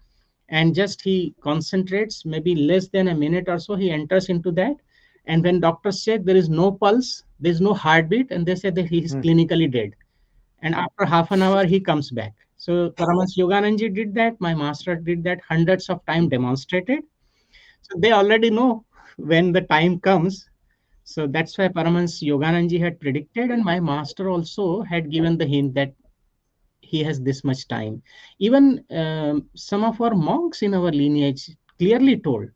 And 0.50 0.74
just 0.76 1.02
he 1.02 1.34
concentrates 1.42 2.26
maybe 2.26 2.56
less 2.56 2.88
than 2.90 3.08
a 3.08 3.16
minute 3.16 3.46
or 3.48 3.60
so 3.60 3.76
he 3.76 3.92
enters 3.92 4.30
into 4.30 4.52
that. 4.54 4.76
And 5.26 5.44
when 5.44 5.60
doctors 5.60 6.04
check 6.04 6.24
there 6.26 6.36
is 6.38 6.50
no 6.50 6.72
pulse 6.72 7.24
there's 7.40 7.62
no 7.62 7.74
heartbeat 7.74 8.32
and 8.32 8.46
they 8.46 8.56
say 8.56 8.70
that 8.72 8.88
he 8.88 9.04
is 9.04 9.16
Hmm. 9.16 9.22
clinically 9.24 9.72
dead. 9.72 9.92
And 10.62 10.76
after 10.76 11.06
half 11.06 11.32
an 11.32 11.42
hour 11.42 11.66
he 11.66 11.80
comes 11.80 12.12
back 12.12 12.34
so 12.58 12.90
Paramahansa 12.92 13.38
Yoganandaji 13.38 13.94
did 13.94 14.14
that. 14.16 14.40
My 14.40 14.54
master 14.56 14.96
did 14.96 15.24
that. 15.24 15.42
Hundreds 15.48 15.90
of 15.90 16.06
time 16.06 16.30
demonstrated. 16.30 17.04
So 17.82 18.00
they 18.00 18.12
already 18.12 18.50
know 18.50 18.86
when 19.18 19.52
the 19.52 19.62
time 19.62 20.00
comes. 20.00 20.50
So 21.04 21.28
that's 21.28 21.58
why 21.58 21.68
Paramahansa 21.68 22.24
Yoganandaji 22.24 22.80
had 22.80 23.00
predicted 23.00 23.52
and 23.52 23.64
my 23.64 23.80
master 23.80 24.30
also 24.30 24.82
had 24.82 25.12
given 25.12 25.38
the 25.38 25.46
hint 25.46 25.74
that 25.76 25.94
he 26.82 27.04
has 27.04 27.20
this 27.22 27.44
much 27.44 27.68
time. 27.68 28.02
Even 28.40 28.84
um, 28.92 29.50
some 29.56 29.84
of 29.84 30.02
our 30.02 30.16
monks 30.16 30.62
in 30.62 30.74
our 30.74 30.92
lineage 30.92 31.50
clearly 31.78 32.18
told 32.18 32.50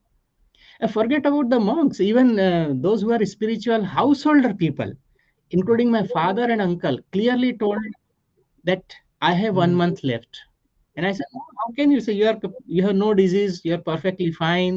uh, 0.82 0.88
forget 0.88 1.26
about 1.26 1.50
the 1.50 1.60
monks 1.60 2.00
even 2.00 2.39
uh, 2.39 2.70
those 2.76 3.02
who 3.02 3.12
are 3.12 3.26
spiritual 3.26 3.84
householder 3.84 4.54
people 4.54 4.91
including 5.52 5.91
my 5.91 6.06
father 6.08 6.43
and 6.43 6.62
uncle 6.62 6.97
clearly 7.12 7.58
told 7.58 7.82
that 8.64 8.84
i 9.22 9.34
have 9.34 9.55
one 9.55 9.74
Mm. 9.74 9.80
month 9.82 10.03
left 10.03 10.45
And 10.99 11.05
I 11.07 11.11
said, 11.17 11.28
oh, 11.38 11.43
how 11.59 11.67
can 11.78 11.91
you 11.93 11.99
say 12.05 12.13
you 12.20 12.26
are 12.30 12.38
you 12.78 12.82
have 12.86 12.95
no 12.99 13.09
disease, 13.20 13.53
you 13.67 13.74
are 13.76 13.84
perfectly 13.89 14.28
fine? 14.38 14.76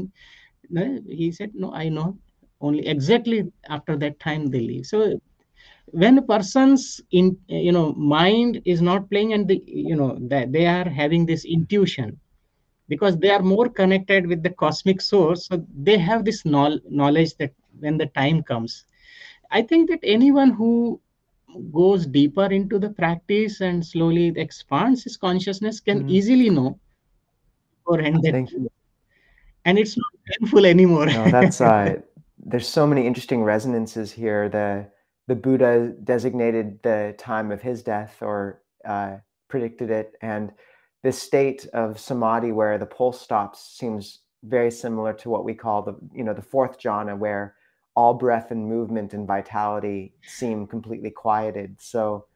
He 1.21 1.33
said, 1.33 1.51
no, 1.55 1.73
I 1.73 1.89
know. 1.89 2.17
Only 2.61 2.87
exactly 2.87 3.39
after 3.69 3.97
that 4.03 4.19
time 4.21 4.47
they 4.51 4.61
leave. 4.61 4.87
So 4.87 4.99
when 6.03 6.19
a 6.19 6.23
person's 6.23 7.01
in 7.11 7.37
you 7.49 7.73
know 7.73 7.93
mind 7.95 8.61
is 8.65 8.81
not 8.83 9.09
playing 9.11 9.33
and 9.33 9.49
the 9.49 9.63
you 9.67 9.97
know 9.97 10.19
that 10.33 10.53
they 10.53 10.67
are 10.67 10.89
having 10.89 11.27
this 11.27 11.45
intuition 11.45 12.19
because 12.89 13.19
they 13.19 13.31
are 13.31 13.43
more 13.43 13.69
connected 13.69 14.27
with 14.27 14.43
the 14.43 14.51
cosmic 14.51 15.01
source 15.01 15.47
so 15.49 15.65
they 15.89 15.99
have 15.99 16.25
this 16.25 16.45
knowledge 16.45 17.35
that 17.39 17.53
when 17.81 17.99
the 17.99 18.07
time 18.07 18.43
comes 18.43 18.85
i 19.51 19.63
think 19.63 19.89
that 19.91 20.01
anyone 20.03 20.51
who 20.51 21.01
goes 21.73 22.07
deeper 22.07 22.47
into 22.47 22.79
the 22.79 22.91
practice 22.91 23.61
and 23.61 23.85
slowly 23.85 24.33
expands 24.37 25.05
his 25.05 25.17
consciousness 25.17 25.81
can 25.81 26.05
mm. 26.05 26.11
easily 26.11 26.51
know 26.51 26.79
or 27.87 28.01
end 28.01 28.23
that 28.23 28.35
and 29.65 29.79
it's 29.79 29.97
not 29.97 30.13
painful 30.27 30.67
anymore. 30.67 31.07
No, 31.07 31.31
that's 31.31 31.61
uh 31.61 31.97
there's 32.45 32.69
so 32.69 32.87
many 32.87 33.07
interesting 33.07 33.43
resonances 33.43 34.11
here. 34.11 34.49
The 34.49 34.89
the 35.29 35.37
buddha 35.37 35.95
designated 36.03 36.83
the 36.83 37.15
time 37.17 37.53
of 37.53 37.63
his 37.63 37.83
death 37.83 38.19
or 38.21 38.63
uh, 38.85 39.17
predicted 39.49 39.91
it. 39.91 40.15
And 40.21 40.53
this 41.03 41.21
state 41.21 41.67
of 41.73 41.99
samadhi 41.99 42.53
where 42.53 42.79
the 42.79 42.87
pulse 42.87 43.21
stops 43.21 43.77
seems 43.79 44.21
very 44.45 44.71
similar 44.71 45.13
to 45.13 45.31
what 45.31 45.45
we 45.45 45.55
call 45.55 45.83
the 45.83 45.95
you 46.13 46.25
know 46.25 46.35
the 46.35 46.43
fourth 46.43 46.81
jhana 46.81 47.17
where 47.17 47.55
all 47.95 48.15
breath 48.15 48.51
and 48.51 48.69
movement 48.69 49.13
and 49.13 49.27
vitality 49.27 50.13
seem 50.23 50.67
completely 50.67 51.11
quieted 51.11 51.77
so 51.81 52.27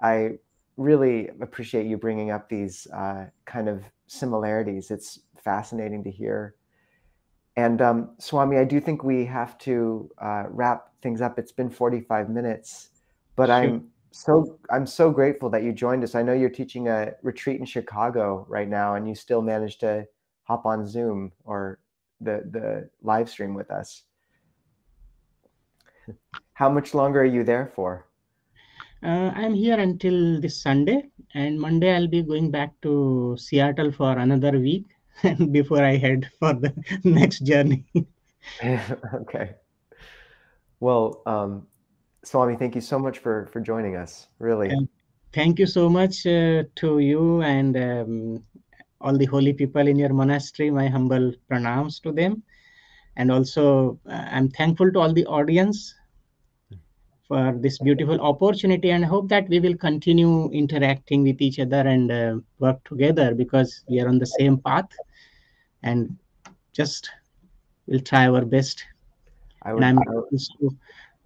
i 0.00 0.30
really 0.76 1.28
appreciate 1.40 1.86
you 1.86 1.96
bringing 1.98 2.30
up 2.30 2.48
these 2.48 2.86
uh, 2.94 3.26
kind 3.44 3.68
of 3.68 3.84
similarities 4.06 4.90
it's 4.90 5.20
fascinating 5.42 6.02
to 6.02 6.10
hear 6.10 6.54
and 7.56 7.82
um, 7.82 8.10
swami 8.18 8.56
i 8.56 8.64
do 8.64 8.80
think 8.80 9.04
we 9.04 9.24
have 9.24 9.58
to 9.58 10.10
uh, 10.20 10.44
wrap 10.48 10.88
things 11.02 11.20
up 11.20 11.38
it's 11.38 11.52
been 11.52 11.70
45 11.70 12.30
minutes 12.30 12.90
but 13.36 13.46
sure. 13.46 13.54
i'm 13.54 13.92
so 14.12 14.58
I'm 14.70 14.86
so 14.86 15.10
grateful 15.10 15.48
that 15.50 15.62
you 15.62 15.72
joined 15.72 16.04
us. 16.04 16.14
I 16.14 16.22
know 16.22 16.34
you're 16.34 16.50
teaching 16.50 16.88
a 16.88 17.14
retreat 17.22 17.58
in 17.58 17.66
Chicago 17.66 18.46
right 18.48 18.68
now, 18.68 18.94
and 18.94 19.08
you 19.08 19.14
still 19.14 19.42
managed 19.42 19.80
to 19.80 20.06
hop 20.44 20.66
on 20.66 20.86
Zoom 20.86 21.32
or 21.44 21.80
the 22.20 22.42
the 22.50 22.90
live 23.02 23.28
stream 23.28 23.54
with 23.54 23.70
us. 23.70 24.04
How 26.54 26.68
much 26.68 26.94
longer 26.94 27.20
are 27.22 27.32
you 27.36 27.44
there 27.44 27.72
for? 27.74 28.06
Uh, 29.02 29.32
I'm 29.34 29.54
here 29.54 29.78
until 29.78 30.40
this 30.40 30.62
Sunday, 30.62 31.10
and 31.34 31.60
Monday 31.60 31.94
I'll 31.94 32.06
be 32.06 32.22
going 32.22 32.50
back 32.50 32.72
to 32.82 33.36
Seattle 33.36 33.90
for 33.90 34.16
another 34.16 34.58
week 34.60 34.86
before 35.50 35.82
I 35.82 35.96
head 35.96 36.30
for 36.38 36.54
the 36.54 36.72
next 37.04 37.40
journey. 37.40 37.84
okay. 38.64 39.54
Well, 40.78 41.22
um, 41.26 41.66
Swami, 42.24 42.56
thank 42.56 42.74
you 42.74 42.80
so 42.80 42.98
much 42.98 43.18
for 43.18 43.48
for 43.52 43.60
joining 43.60 43.96
us. 43.96 44.28
Really. 44.38 44.70
Thank 45.32 45.58
you 45.58 45.66
so 45.66 45.88
much 45.88 46.26
uh, 46.26 46.64
to 46.76 46.98
you 46.98 47.42
and 47.42 47.76
um, 47.76 48.44
all 49.00 49.16
the 49.16 49.24
holy 49.26 49.52
people 49.52 49.88
in 49.88 49.96
your 49.96 50.12
monastery. 50.12 50.70
My 50.70 50.88
humble 50.88 51.32
pranams 51.50 52.00
to 52.02 52.12
them, 52.12 52.42
and 53.16 53.30
also 53.30 53.98
uh, 54.08 54.24
I'm 54.30 54.48
thankful 54.50 54.90
to 54.92 55.00
all 55.00 55.12
the 55.12 55.26
audience 55.26 55.94
for 57.28 57.56
this 57.60 57.78
beautiful 57.78 58.20
opportunity, 58.20 58.90
and 58.90 59.04
hope 59.04 59.28
that 59.28 59.48
we 59.48 59.60
will 59.60 59.76
continue 59.76 60.50
interacting 60.50 61.22
with 61.22 61.40
each 61.40 61.58
other 61.58 61.80
and 61.80 62.10
uh, 62.10 62.38
work 62.58 62.82
together 62.84 63.34
because 63.34 63.84
we 63.88 64.00
are 64.00 64.08
on 64.08 64.18
the 64.18 64.26
same 64.26 64.58
path, 64.58 64.88
and 65.82 66.16
just 66.72 67.10
we'll 67.86 68.00
try 68.00 68.26
our 68.26 68.44
best. 68.44 68.84
I 69.62 69.72
would, 69.72 69.82
and 69.82 69.98
I'm 70.00 70.08
I 70.08 70.14
would, 70.14 70.78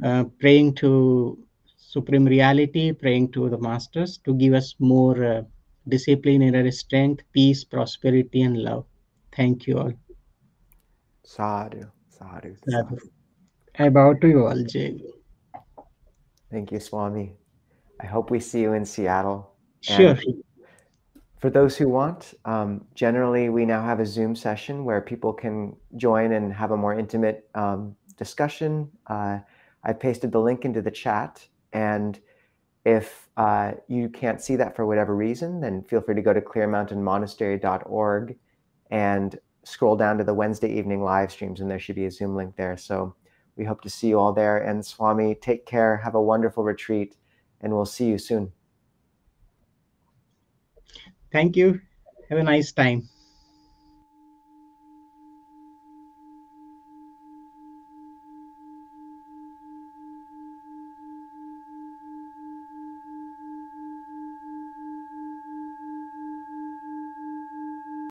uh, 0.04 0.24
praying 0.38 0.74
to 0.74 1.38
supreme 1.78 2.26
reality 2.26 2.92
praying 2.92 3.32
to 3.32 3.48
the 3.48 3.56
masters 3.58 4.18
to 4.18 4.34
give 4.34 4.52
us 4.52 4.74
more 4.78 5.24
uh, 5.24 5.42
discipline 5.88 6.42
inner 6.42 6.70
strength 6.70 7.22
peace 7.32 7.64
prosperity 7.64 8.42
and 8.42 8.62
love. 8.62 8.84
Thank 9.34 9.66
you 9.66 9.78
all 9.78 9.92
sadhu 11.26 11.84
sadhu, 12.18 12.54
sadhu. 12.68 12.96
i 13.78 13.88
bow 13.88 14.08
to 14.14 14.28
you 14.28 14.46
all 14.46 14.62
jay 14.74 14.90
thank 16.50 16.72
you 16.72 16.80
swami 16.88 17.26
i 18.00 18.06
hope 18.14 18.30
we 18.30 18.40
see 18.48 18.60
you 18.66 18.72
in 18.72 18.84
seattle 18.84 19.40
sure 19.80 20.16
for 21.38 21.50
those 21.50 21.76
who 21.76 21.88
want, 21.88 22.34
um, 22.44 22.86
generally 22.94 23.50
we 23.50 23.66
now 23.66 23.82
have 23.84 24.00
a 24.00 24.06
Zoom 24.06 24.34
session 24.34 24.84
where 24.84 25.00
people 25.00 25.32
can 25.32 25.76
join 25.96 26.32
and 26.32 26.52
have 26.52 26.70
a 26.70 26.76
more 26.76 26.98
intimate 26.98 27.48
um, 27.54 27.94
discussion. 28.16 28.90
Uh, 29.06 29.38
I 29.84 29.92
pasted 29.92 30.32
the 30.32 30.40
link 30.40 30.64
into 30.64 30.80
the 30.82 30.90
chat. 30.90 31.46
And 31.72 32.18
if 32.84 33.28
uh, 33.36 33.72
you 33.86 34.08
can't 34.08 34.40
see 34.40 34.56
that 34.56 34.74
for 34.74 34.86
whatever 34.86 35.14
reason, 35.14 35.60
then 35.60 35.82
feel 35.82 36.00
free 36.00 36.14
to 36.14 36.22
go 36.22 36.32
to 36.32 36.40
clearmountainmonastery.org 36.40 38.36
and 38.90 39.38
scroll 39.66 39.96
down 39.96 40.16
to 40.16 40.24
the 40.24 40.32
Wednesday 40.32 40.72
evening 40.72 41.02
live 41.02 41.32
streams, 41.32 41.60
and 41.60 41.68
there 41.68 41.80
should 41.80 41.96
be 41.96 42.06
a 42.06 42.10
Zoom 42.10 42.36
link 42.36 42.54
there. 42.56 42.76
So 42.76 43.16
we 43.56 43.64
hope 43.64 43.80
to 43.82 43.90
see 43.90 44.08
you 44.08 44.18
all 44.18 44.32
there. 44.32 44.58
And 44.58 44.84
Swami, 44.84 45.34
take 45.34 45.66
care, 45.66 45.96
have 45.96 46.14
a 46.14 46.22
wonderful 46.22 46.62
retreat, 46.62 47.16
and 47.60 47.72
we'll 47.72 47.84
see 47.84 48.06
you 48.06 48.16
soon. 48.16 48.52
Thank 51.32 51.56
you. 51.56 51.80
Have 52.30 52.38
a 52.38 52.44
nice 52.44 52.70
time. 52.72 53.08